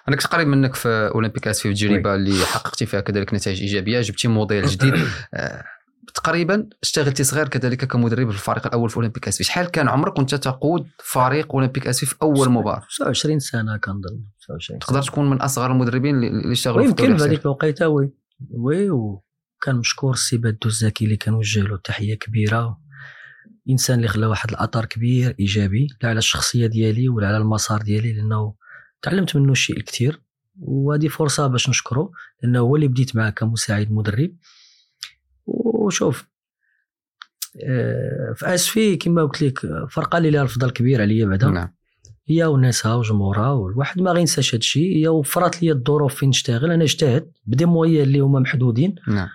أنا 0.08 0.16
كنت 0.16 0.28
قريب 0.28 0.48
منك 0.48 0.76
في 0.76 1.12
أولمبيك 1.16 1.48
اسفي 1.48 1.70
في 1.70 1.76
تجربه 1.76 2.16
اللي 2.16 2.46
حققتي 2.46 2.86
فيها 2.86 3.02
كذلك 3.02 3.34
نتائج 3.34 3.62
إيجابية 3.62 4.02
جبتي 4.02 4.28
موديل 4.28 4.66
جديد. 4.74 4.94
آه، 5.34 5.64
تقريبا 6.14 6.70
اشتغلتي 6.84 7.24
صغير 7.24 7.48
كذلك 7.48 7.86
كمدرب 7.86 8.30
في 8.30 8.36
الفريق 8.36 8.68
الأول 8.68 8.90
في 8.90 8.98
أولمبيك 8.98 9.28
اسفي 9.28 9.44
شحال 9.44 9.66
كان 9.66 9.90
عمرك 9.90 10.18
وأنت 10.18 10.36
تقود 10.36 10.88
فريق 11.04 11.54
أولمبيك 11.54 11.88
اسفي 11.88 12.06
في 12.06 12.16
أول 12.22 12.50
مباراة؟ 12.50 12.84
29 12.90 13.40
سنة 13.40 13.78
كنظن 13.78 14.24
29 14.42 14.80
تقدر 14.80 15.02
تكون 15.02 15.30
من 15.30 15.42
أصغر 15.42 15.72
المدربين 15.72 16.24
اللي 16.24 16.52
اشتغلوا 16.52 16.84
في 16.84 16.90
الدوري 16.90 17.18
في. 17.18 17.24
هذيك. 17.24 17.42
الوقيتة 17.46 17.88
oui. 17.88 18.12
oui 18.52 18.90
وكان 18.90 19.76
مشكور 19.76 20.14
السي 20.14 20.38
بادو 20.38 20.58
الزاكي 20.66 21.06
اللي 21.06 21.18
كنوجه 21.18 21.62
له 21.62 21.78
تحية 21.78 22.16
كبيرة. 22.16 22.78
إنسان 23.70 23.98
اللي 23.98 24.08
خلى 24.08 24.26
واحد 24.26 24.50
الاثر 24.50 24.86
كبير 24.86 25.36
إيجابي 25.40 25.88
لا 26.02 26.10
على 26.10 26.18
الشخصية 26.18 26.68
ديالي 26.68 27.10
ولا 27.10 27.28
على 27.28 27.38
المسار 27.38 27.82
ديالي 27.82 28.14
لأنه 28.14 28.54
تعلمت 29.02 29.36
منه 29.36 29.52
الشيء 29.52 29.78
الكثير 29.78 30.22
وهذه 30.60 31.08
فرصة 31.08 31.48
باش 31.48 31.70
نشكره 31.70 32.12
لأنه 32.44 32.60
هو 32.60 32.76
اللي 32.76 32.88
بديت 32.88 33.16
معاه 33.16 33.30
كمساعد 33.30 33.92
مدرب. 33.92 34.36
وشوف 35.46 36.28
آه، 37.64 38.34
في 38.36 38.54
اسفي 38.54 38.96
كما 38.96 39.26
قلت 39.26 39.42
لك 39.42 39.60
فرقة 39.90 40.18
اللي 40.18 40.30
لها 40.30 40.44
الفضل 40.44 40.70
كبير 40.70 41.02
عليا 41.02 41.26
بعدا. 41.26 41.48
نعم. 41.48 41.74
هي 42.30 42.46
وناسها 42.46 42.96
وجمهورها 42.96 43.52
والواحد 43.52 44.02
ما 44.02 44.12
غينساش 44.12 44.50
هذا 44.50 44.60
الشيء. 44.60 44.98
هي 44.98 45.08
وفرات 45.08 45.64
لي 45.64 45.72
الظروف 45.72 46.16
فين 46.16 46.30
نشتغل 46.30 46.72
أنا 46.72 46.84
اجتهدت 46.84 47.32
ب 47.46 47.51
des 47.51 47.66
moyens 47.66 48.04
اللي 48.04 48.20
هما 48.20 48.40
محدودين. 48.40 48.96
نعم. 49.08 49.28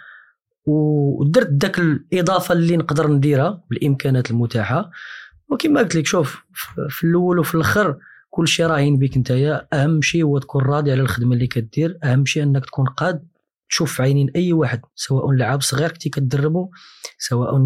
ودرت 0.67 1.49
داك 1.51 1.79
الإضافة 1.79 2.53
اللي 2.53 2.77
نقدر 2.77 3.09
نديرها 3.09 3.65
بالإمكانات 3.71 4.31
المتاحة. 4.31 4.91
وكما 5.49 5.81
قلت 5.81 5.95
لك 5.95 6.07
شوف 6.07 6.43
في 6.89 7.05
الأول 7.05 7.39
وفي 7.39 7.55
الآخر 7.55 7.99
كل 8.35 8.49
شيء 8.49 8.67
رهين 8.67 8.99
بك 8.99 9.17
نتايا 9.19 9.69
أهم 9.73 10.03
شيء 10.03 10.25
هو 10.25 10.39
تكون 10.39 10.63
راضي 10.63 10.93
على 10.93 11.01
الخدمة 11.01 11.35
اللي 11.35 11.47
كدير 11.47 11.99
أهم 12.05 12.25
شيء 12.25 12.43
أنك 12.43 12.67
تكون 12.67 12.87
قاد 12.87 13.29
تشوف 13.69 13.93
في 13.97 14.03
عينين 14.03 14.31
أي 14.37 14.53
واحد 14.53 14.81
سواء 14.95 15.33
لعاب 15.33 15.63
صغير 15.63 15.93
كنتي 15.93 16.09
كتدربه 16.09 16.71
سواء 17.19 17.59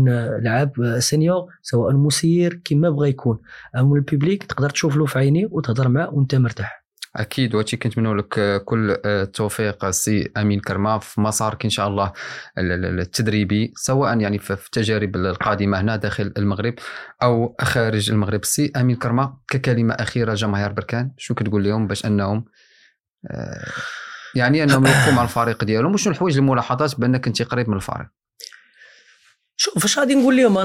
لعاب 0.43 0.99
senior 0.99 1.47
سواء 1.63 1.93
مسير 1.93 2.61
كما 2.65 2.91
بغى 2.91 3.09
يكون. 3.09 3.39
اهم 3.77 3.95
le 3.95 4.07
public 4.07 4.45
تقدر 4.45 4.71
تشوف 4.71 4.97
له 4.97 5.07
في 5.07 5.19
عينيه 5.19 5.49
وتهضر 5.51 5.89
معاه 5.89 6.15
وأنت 6.15 6.35
مرتاح. 6.35 6.86
أكيد 7.17 7.55
وهادشي 7.55 7.77
كنتمنوا 7.77 8.15
لك 8.15 8.63
كل 8.65 8.97
التوفيق 9.05 9.85
السي 9.85 10.33
أمين 10.37 10.61
كرمه 10.61 10.99
في 10.99 11.21
مسارك 11.21 11.65
إن 11.65 11.71
شاء 11.71 11.89
الله 11.89 12.13
ال- 12.59 12.73
ال- 12.73 13.01
التدريبي 13.01 13.73
سواء 13.77 14.21
يعني 14.21 14.39
في 14.39 14.53
التجارب 14.53 15.17
القادمة 15.17 15.81
هنا 15.81 15.97
داخل 15.97 16.33
المغرب 16.39 16.75
أو 17.23 17.57
خارج 17.61 18.11
المغرب. 18.11 18.41
السي 18.43 18.73
أمين 18.77 18.97
كرمه 18.97 19.37
ككلمة 19.49 19.95
أخيرة 19.95 20.35
جماهير 20.35 20.73
بركان 20.73 21.11
شو 21.19 21.35
كتقول 21.35 21.65
لهم 21.65 21.87
باش 21.87 22.07
أنهم 22.07 22.45
آه، 23.31 23.73
يعني 24.35 24.63
أنهم 24.63 24.87
يوقفوا 24.87 25.13
مع 25.13 25.23
الفريق 25.23 25.65
ديالهم؟ 25.65 25.95
وشنو 25.95 26.13
الحوايج 26.13 26.39
الملاحظات 26.39 27.01
بأنك 27.01 27.25
كنتي 27.25 27.45
قريب 27.45 27.69
من 27.69 27.77
الفريق؟ 27.77 28.07
شوف 29.57 29.85
اش 29.85 29.99
غادي 29.99 30.15
نقول 30.15 30.37
لهم 30.37 30.57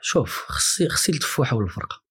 شوف 0.00 0.44
خصي 0.48 0.88
خصي 0.88 1.12
يلتفوا 1.12 1.44
حول 1.44 1.64
الفرقة. 1.64 2.07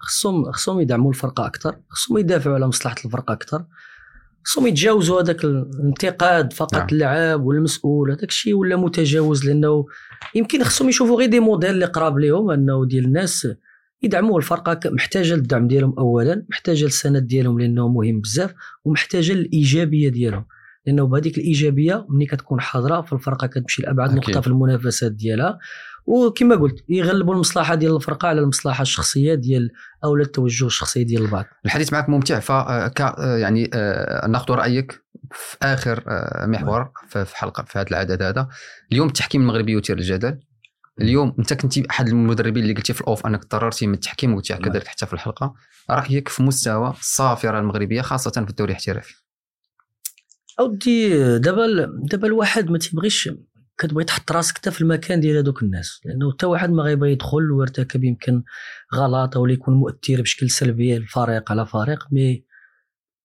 خصهم 0.00 0.52
خصهم 0.52 0.80
يدعموا 0.80 1.10
الفرقة 1.10 1.46
أكثر 1.46 1.76
خصهم 1.88 2.18
يدافعوا 2.18 2.54
على 2.54 2.66
مصلحة 2.66 2.96
الفرقة 3.04 3.32
أكثر 3.32 3.64
خصهم 4.44 4.66
يتجاوزوا 4.66 5.20
هذاك 5.22 5.44
الانتقاد 5.44 6.52
فقط 6.52 6.74
نعم. 6.74 6.86
اللعاب 6.92 7.44
والمسؤول 7.44 8.10
هذاك 8.10 8.28
الشيء 8.28 8.54
ولا 8.54 8.76
متجاوز 8.76 9.44
لأنه 9.44 9.86
يمكن 10.34 10.64
خصهم 10.64 10.88
يشوفوا 10.88 11.18
غير 11.18 11.28
دي 11.28 11.40
موديل 11.40 11.70
اللي 11.70 11.84
قراب 11.84 12.18
لهم 12.18 12.50
أنه 12.50 12.86
ديال 12.86 13.04
الناس 13.04 13.48
يدعموا 14.02 14.38
الفرقة 14.38 14.80
محتاجة 14.90 15.34
للدعم 15.34 15.68
ديالهم 15.68 15.94
اولا 15.98 16.46
محتاجة 16.50 16.84
للسند 16.84 17.26
ديالهم 17.26 17.60
لأنه 17.60 17.88
مهم 17.88 18.20
بزاف 18.20 18.54
ومحتاجة 18.84 19.32
للإيجابية 19.32 20.08
ديالهم 20.08 20.44
لأنه 20.86 21.06
بهذيك 21.06 21.38
الإيجابية 21.38 22.06
ملي 22.08 22.26
كتكون 22.26 22.60
حاضرة 22.60 23.00
فالفرقه 23.00 23.46
كتمشي 23.46 23.82
لأبعد. 23.82 24.14
نقطة 24.14 24.40
في 24.40 24.46
المنافسات 24.46 25.12
ديالها 25.12 25.58
وكما 26.06 26.56
قلت 26.56 26.84
يغلبوا 26.88 27.34
المصلحة 27.34 27.74
ديال 27.74 27.96
الفرقة 27.96 28.28
على 28.28 28.40
المصلحة 28.40 28.82
الشخصية 28.82 29.34
ديال 29.34 29.70
أو 30.04 30.16
التوجه 30.16 30.66
الشخصي 30.66 31.04
ديال 31.04 31.22
البعض. 31.22 31.44
الحديث 31.64 31.92
معك 31.92 32.08
ممتع 32.08 32.38
ف 32.40 32.52
ك- 32.92 33.18
يعني 33.18 33.70
آه، 33.74 34.26
ناخذ 34.26 34.54
رأيك 34.54 34.92
في 35.32 35.56
آخر 35.62 36.04
آه، 36.08 36.46
محور 36.46 36.90
في 37.08 37.26
حلقة 37.36 37.62
في 37.62 37.78
هذا 37.78 37.88
العدد 37.90 38.22
هذا. 38.22 38.48
اليوم 38.92 39.08
التحكيم 39.08 39.40
المغربي 39.40 39.72
يثير 39.78 39.98
الجدل 39.98 40.40
اليوم 41.00 41.34
أنت 41.38 41.52
كنتي 41.54 41.86
أحد 41.90 42.08
المدربين 42.08 42.62
اللي 42.62 42.74
قلتي 42.74 42.92
في 42.92 43.00
الأوف 43.00 43.26
أنك 43.26 43.50
ضررتي 43.50 43.86
من 43.86 43.94
التحكيم 43.94 44.32
وقلتي 44.34 44.52
نعم. 44.52 44.62
كذلك 44.62 44.86
حتى 44.86 45.06
في 45.06 45.12
الحلقة. 45.12 45.54
رأيك 45.90 46.28
في 46.28 46.42
مستوى 46.42 46.90
الصافرة 47.00 47.58
المغربية 47.58 48.02
خاصة 48.02 48.30
في 48.30 48.50
الدوري 48.50 48.70
الاحترافي؟ 48.72 49.14
أودي 50.60 51.08
دابا 51.38 51.66
دابا 52.02 52.26
الواحد 52.26 52.70
ما 52.70 52.78
تيبغيش 52.78 53.30
كتبغي 53.80 54.04
تحط 54.04 54.32
راسك 54.32 54.58
حتى 54.58 54.70
في 54.70 54.80
المكان 54.80 55.20
ديال 55.20 55.36
هذوك 55.36 55.62
الناس 55.62 56.00
لأنه 56.04 56.32
حتى 56.32 56.46
واحد 56.46 56.70
ما 56.70 56.82
غيبغي 56.82 57.12
يدخل 57.12 57.50
ويرتكب 57.52 58.04
يمكن 58.04 58.42
غلط 58.94 59.36
أو 59.36 59.46
يكون 59.46 59.74
مؤثر 59.74 60.20
بشكل 60.22 60.50
سلبي 60.50 60.96
الفريق 60.96 61.50
على 61.52 61.66
فريق 61.66 62.06
مي 62.12 62.44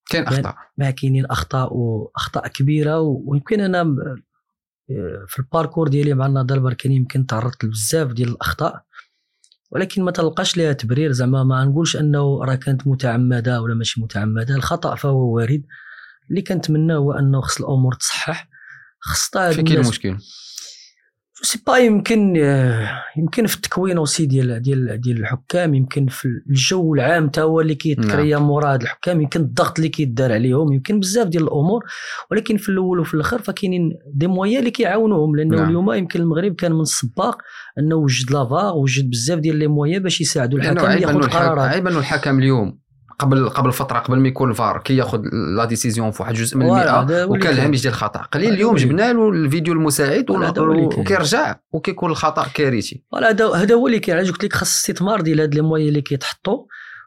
كاين 0.09 0.23
أخطاء. 0.27 0.55
ما 0.77 0.91
كاينين 0.91 1.25
أخطاء 1.25 1.73
واخطاء 1.73 2.47
كبيرة 2.47 2.99
ويمكن 2.99 3.61
أنا 3.61 3.83
م- 3.83 3.97
في 5.27 5.39
الباركور 5.39 5.87
ديالي 5.87 6.13
مع 6.13 6.25
النهضه 6.25 6.55
البركاني 6.55 6.95
يمكن 6.95 7.25
تعرضت 7.25 7.63
لبزاف 7.65 8.11
ديال 8.11 8.29
الأخطاء 8.29 8.83
ولكن 9.71 10.03
ما 10.03 10.11
تلقاش 10.11 10.57
لها 10.57 10.73
تبرير 10.73 11.11
زعما 11.11 11.43
ما 11.43 11.63
نقولش 11.65 11.95
أنه 11.97 12.43
راه 12.43 12.55
كانت 12.55 12.87
متعمدة 12.87 13.61
ولا 13.61 13.75
ماشي 13.75 14.01
متعمدة 14.01 14.55
الخطأ 14.55 14.95
فهو 14.95 15.35
وارد. 15.35 15.63
اللي 16.29 16.41
كنتمنى 16.41 16.93
هو 16.95 17.11
أنه 17.11 17.41
خص 17.41 17.57
الأمور 17.61 17.93
تصحح 17.93 18.49
خص 19.05 19.37
هاد 19.37 19.53
في 19.53 19.63
كاين 19.63 19.79
المشكل 19.79 20.17
c'est 21.41 21.59
pas 21.67 21.77
يمكن 21.77 22.33
آه، 22.37 23.03
يمكن 23.17 23.45
في 23.45 23.55
التكوين 23.55 23.97
aussi 23.97 24.25
ديال 24.25 24.61
ديال 24.61 25.01
ديال 25.01 25.19
الحكام 25.19 25.73
يمكن 25.73 26.07
في 26.07 26.27
الجو 26.49 26.95
العام 26.95 27.29
تا 27.29 27.41
هو 27.41 27.61
اللي 27.61 27.75
كيتcréا 27.75 28.37
مورا 28.37 28.73
هاد 28.73 28.81
الحكام 28.81 29.21
يمكن 29.21 29.41
الضغط 29.41 29.77
اللي 29.77 29.89
كيدار 29.89 30.33
عليهم 30.33 30.73
يمكن 30.73 30.99
بزاف 30.99 31.27
ديال 31.27 31.43
الأمور 31.43 31.83
ولكن 32.31 32.57
في 32.57 32.69
الأول 32.69 32.99
وفي 32.99 33.13
الأخر 33.13 33.41
فكاينين 33.41 33.91
des 34.13 34.27
moyens 34.27 34.59
اللي 34.59 34.71
كيعاونوهم 34.71 35.35
لأنه 35.35 35.49
نعم. 35.49 35.59
نعم. 35.59 35.69
اليوم 35.69 35.93
يمكن 35.93 36.21
المغرب 36.21 36.55
كان 36.55 36.71
من 36.71 36.81
السباق 36.81 37.37
أنه 37.79 37.95
وجد 37.95 38.31
la 38.31 38.49
VAR 38.49 38.75
وجد 38.75 39.09
بزاف 39.09 39.39
ديال 39.39 39.55
les 39.55 39.67
moyens 39.67 39.99
باش 39.99 40.21
يساعدوا 40.21 40.59
الحكم 40.59 40.91
ياخذ 40.91 41.29
قرارات 41.29 41.69
عيب 41.69 41.87
أنه 41.87 41.99
الحكم 41.99 42.39
اليوم 42.39 42.84
قبل 43.19 43.49
قبل 43.49 43.71
فترة 43.71 43.99
قبل 43.99 44.19
ما 44.19 44.27
يكون 44.27 44.49
الفار 44.49 44.81
كياخذ 44.81 45.21
la 45.57 45.65
décision 45.65 46.11
في 46.11 46.23
واحد 46.23 46.33
جزء 46.33 46.57
من 46.57 46.65
اللي 46.65 47.25
وكان. 47.25 47.53
الهامش 47.53 47.81
ديال 47.81 47.93
الخطأ. 47.93 48.19
قليل 48.19 48.53
اليوم 48.53 48.75
جبنا 48.75 49.13
له 49.13 49.29
الفيديو 49.29 49.73
المساعد. 49.73 50.25
وكيرجع 50.31 51.55
وكيكون 51.71 52.11
الخطأ 52.11 52.47
كارثي. 52.53 53.03
هذا 53.23 53.47
هذا 53.47 53.75
هو 53.75 53.87
اللي 53.87 53.99
كاين 53.99 54.17
علاش 54.17 54.31
قلت 54.31 54.43
لك 54.43 54.53
خاص 54.53 54.85
الاستثمار 54.85 55.21
ديال 55.21 55.41
هاد 55.41 55.55
les 55.55 55.61
moyens 55.61 55.87
اللي 55.89 56.01
كيتحطوا. 56.01 56.65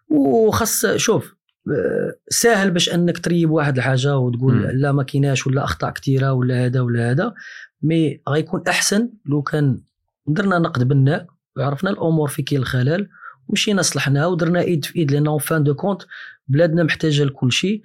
وخاص 0.09 0.87
شوف 0.87 1.35
آه، 1.69 2.15
ساهل 2.29 2.71
باش 2.71 2.95
أنك 2.95 3.19
تريب 3.19 3.51
واحد 3.51 3.77
الحاجة 3.77 4.17
وتقول 4.17 4.55
مم. 4.55 4.67
لا 4.75 4.93
ما 4.93 5.03
كايناش 5.03 5.47
ولا 5.47 5.65
أخطاء 5.65 5.91
كثيره 5.91 6.33
ولا 6.33 6.67
هذا 6.67 6.81
ولا 6.81 7.11
هذا. 7.11 7.35
mais 7.83 8.21
غيكون 8.29 8.63
أحسن 8.69 9.11
لو 9.27 9.43
كان 9.43 9.81
درنا 10.27 10.59
نقد 10.59 10.89
بناء 10.89 11.27
وعرفنا 11.57 11.91
الأمور 11.91 12.29
فين 12.29 12.43
كاين 12.43 12.61
الخلل 12.61 13.09
ومشينا 13.49 13.83
صلحناها 13.83 14.27
ودرنا 14.27 14.61
إيد 14.61 14.85
في 14.85 14.97
إيد 14.97 15.13
لأنه 15.13 15.39
fin 15.39 15.63
de 15.63 15.75
compte 15.75 16.03
بلادنا 16.49 16.83
محتاجة 16.83 17.25
لكل 17.25 17.53
شيء. 17.53 17.83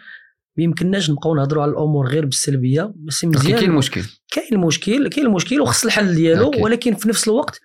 ما 0.58 0.64
يمكنناش 0.64 1.10
نبقاو 1.10 1.36
نهضروا 1.36 1.64
على 1.64 1.72
الأمور 1.72 2.08
غير 2.08 2.26
بالسلبية. 2.26 2.94
بس 2.96 3.26
donc 3.26 3.38
كاين 3.38 3.56
مزيان 3.56 3.72
المشكل 3.72 4.02
كاين 4.32 4.48
المشكل 4.52 5.08
كاين 5.10 5.28
المشكل 5.28 5.62
وخص 5.62 5.86
الحل 5.86 6.16
ديالو. 6.16 6.52
ولكن 6.60 6.96
في 6.96 7.10
نفس 7.10 7.28
الوقت 7.28 7.62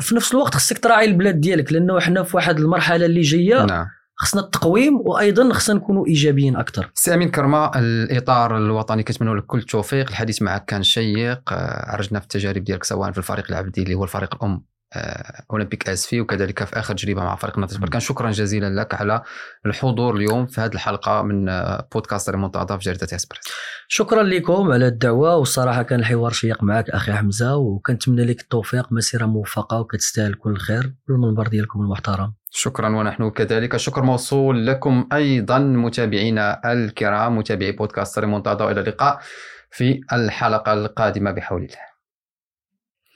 في 0.00 0.14
نفس 0.14 0.32
الوقت 0.32 0.54
خصك 0.54 0.78
تراعي 0.78 1.04
البلاد 1.04 1.40
ديالك 1.40 1.72
لأنه 1.72 2.00
حنا 2.00 2.22
في 2.22 2.36
واحد 2.36 2.58
المرحلة 2.58 3.06
اللي 3.06 3.20
جاية 3.20 3.64
نعم. 3.64 3.86
خصنا 4.16 4.40
التقويم 4.40 5.00
وأيضا 5.00 5.52
خصنا 5.52 5.76
نكونوا 5.76 6.06
إيجابيين 6.06 6.56
أكثر 6.56 6.90
سي 6.94 7.14
أمين 7.14 7.30
كرمة 7.30 7.78
الإطار 7.78 8.56
الوطني 8.56 9.02
كنتمنى 9.02 9.34
لك 9.34 9.46
كل 9.46 9.58
التوفيق 9.58 10.08
الحديث 10.08 10.42
معك 10.42 10.64
كان 10.64 10.82
شيق 10.82 11.52
آه، 11.52 11.90
عرجنا 11.90 12.18
في 12.18 12.24
التجارب 12.24 12.64
ديالك 12.64 12.84
سواء 12.84 13.12
في 13.12 13.18
الفريق 13.18 13.44
العبدي 13.50 13.82
اللي 13.82 13.94
هو 13.94 14.04
الفريق 14.04 14.34
الأم. 14.34 14.64
أولمبيك 15.50 15.88
اسفي 15.88 16.20
وكذلك 16.20 16.64
في 16.64 16.78
آخر 16.78 16.94
تجربه 16.94 17.22
مع 17.22 17.36
فريق 17.36 17.58
ناطش 17.58 17.76
بركان 17.76 18.00
شكرا 18.00 18.30
جزيلا 18.30 18.80
لك 18.80 18.94
على 18.94 19.22
الحضور 19.66 20.16
اليوم 20.16 20.46
في 20.46 20.60
هذه 20.60 20.72
الحلقة 20.72 21.22
من 21.22 21.46
بودكاست 21.92 22.30
ريمونتادا 22.30 22.76
في 22.76 22.84
جريدة 22.84 23.06
اسبريس 23.14 23.42
شكرا 23.88 24.22
لكم 24.22 24.72
على 24.72 24.86
الدعوة 24.86 25.36
والصراحه 25.36 25.82
كان 25.82 26.00
الحوار 26.00 26.32
شيق 26.32 26.62
معك 26.62 26.90
أخي 26.90 27.12
حمزة 27.12 27.56
وكنتمنى 27.56 28.24
لك 28.24 28.40
التوفيق 28.40 28.92
مسيرة 28.92 29.26
موفقة 29.26 29.80
وكتستاهل 29.80 30.34
كل 30.34 30.56
خير 30.56 30.94
بالمنبر 31.08 31.48
ديالكم 31.48 31.80
المحترم. 31.80 32.34
شكرا 32.50 32.88
ونحن 32.88 33.30
كذلك 33.30 33.74
الشكر 33.74 34.02
موصول 34.02 34.66
لكم 34.66 35.08
أيضا 35.12 35.58
متابعينا 35.58 36.72
الكرام 36.72 37.38
متابعي 37.38 37.72
بودكاست 37.72 38.18
ريمونتادا 38.18 38.64
والى 38.64 38.80
اللقاء 38.80 39.20
في 39.70 40.00
الحلقة 40.12 40.72
القادمة 40.72 41.30
بحول 41.30 41.62
الله. 41.62 41.93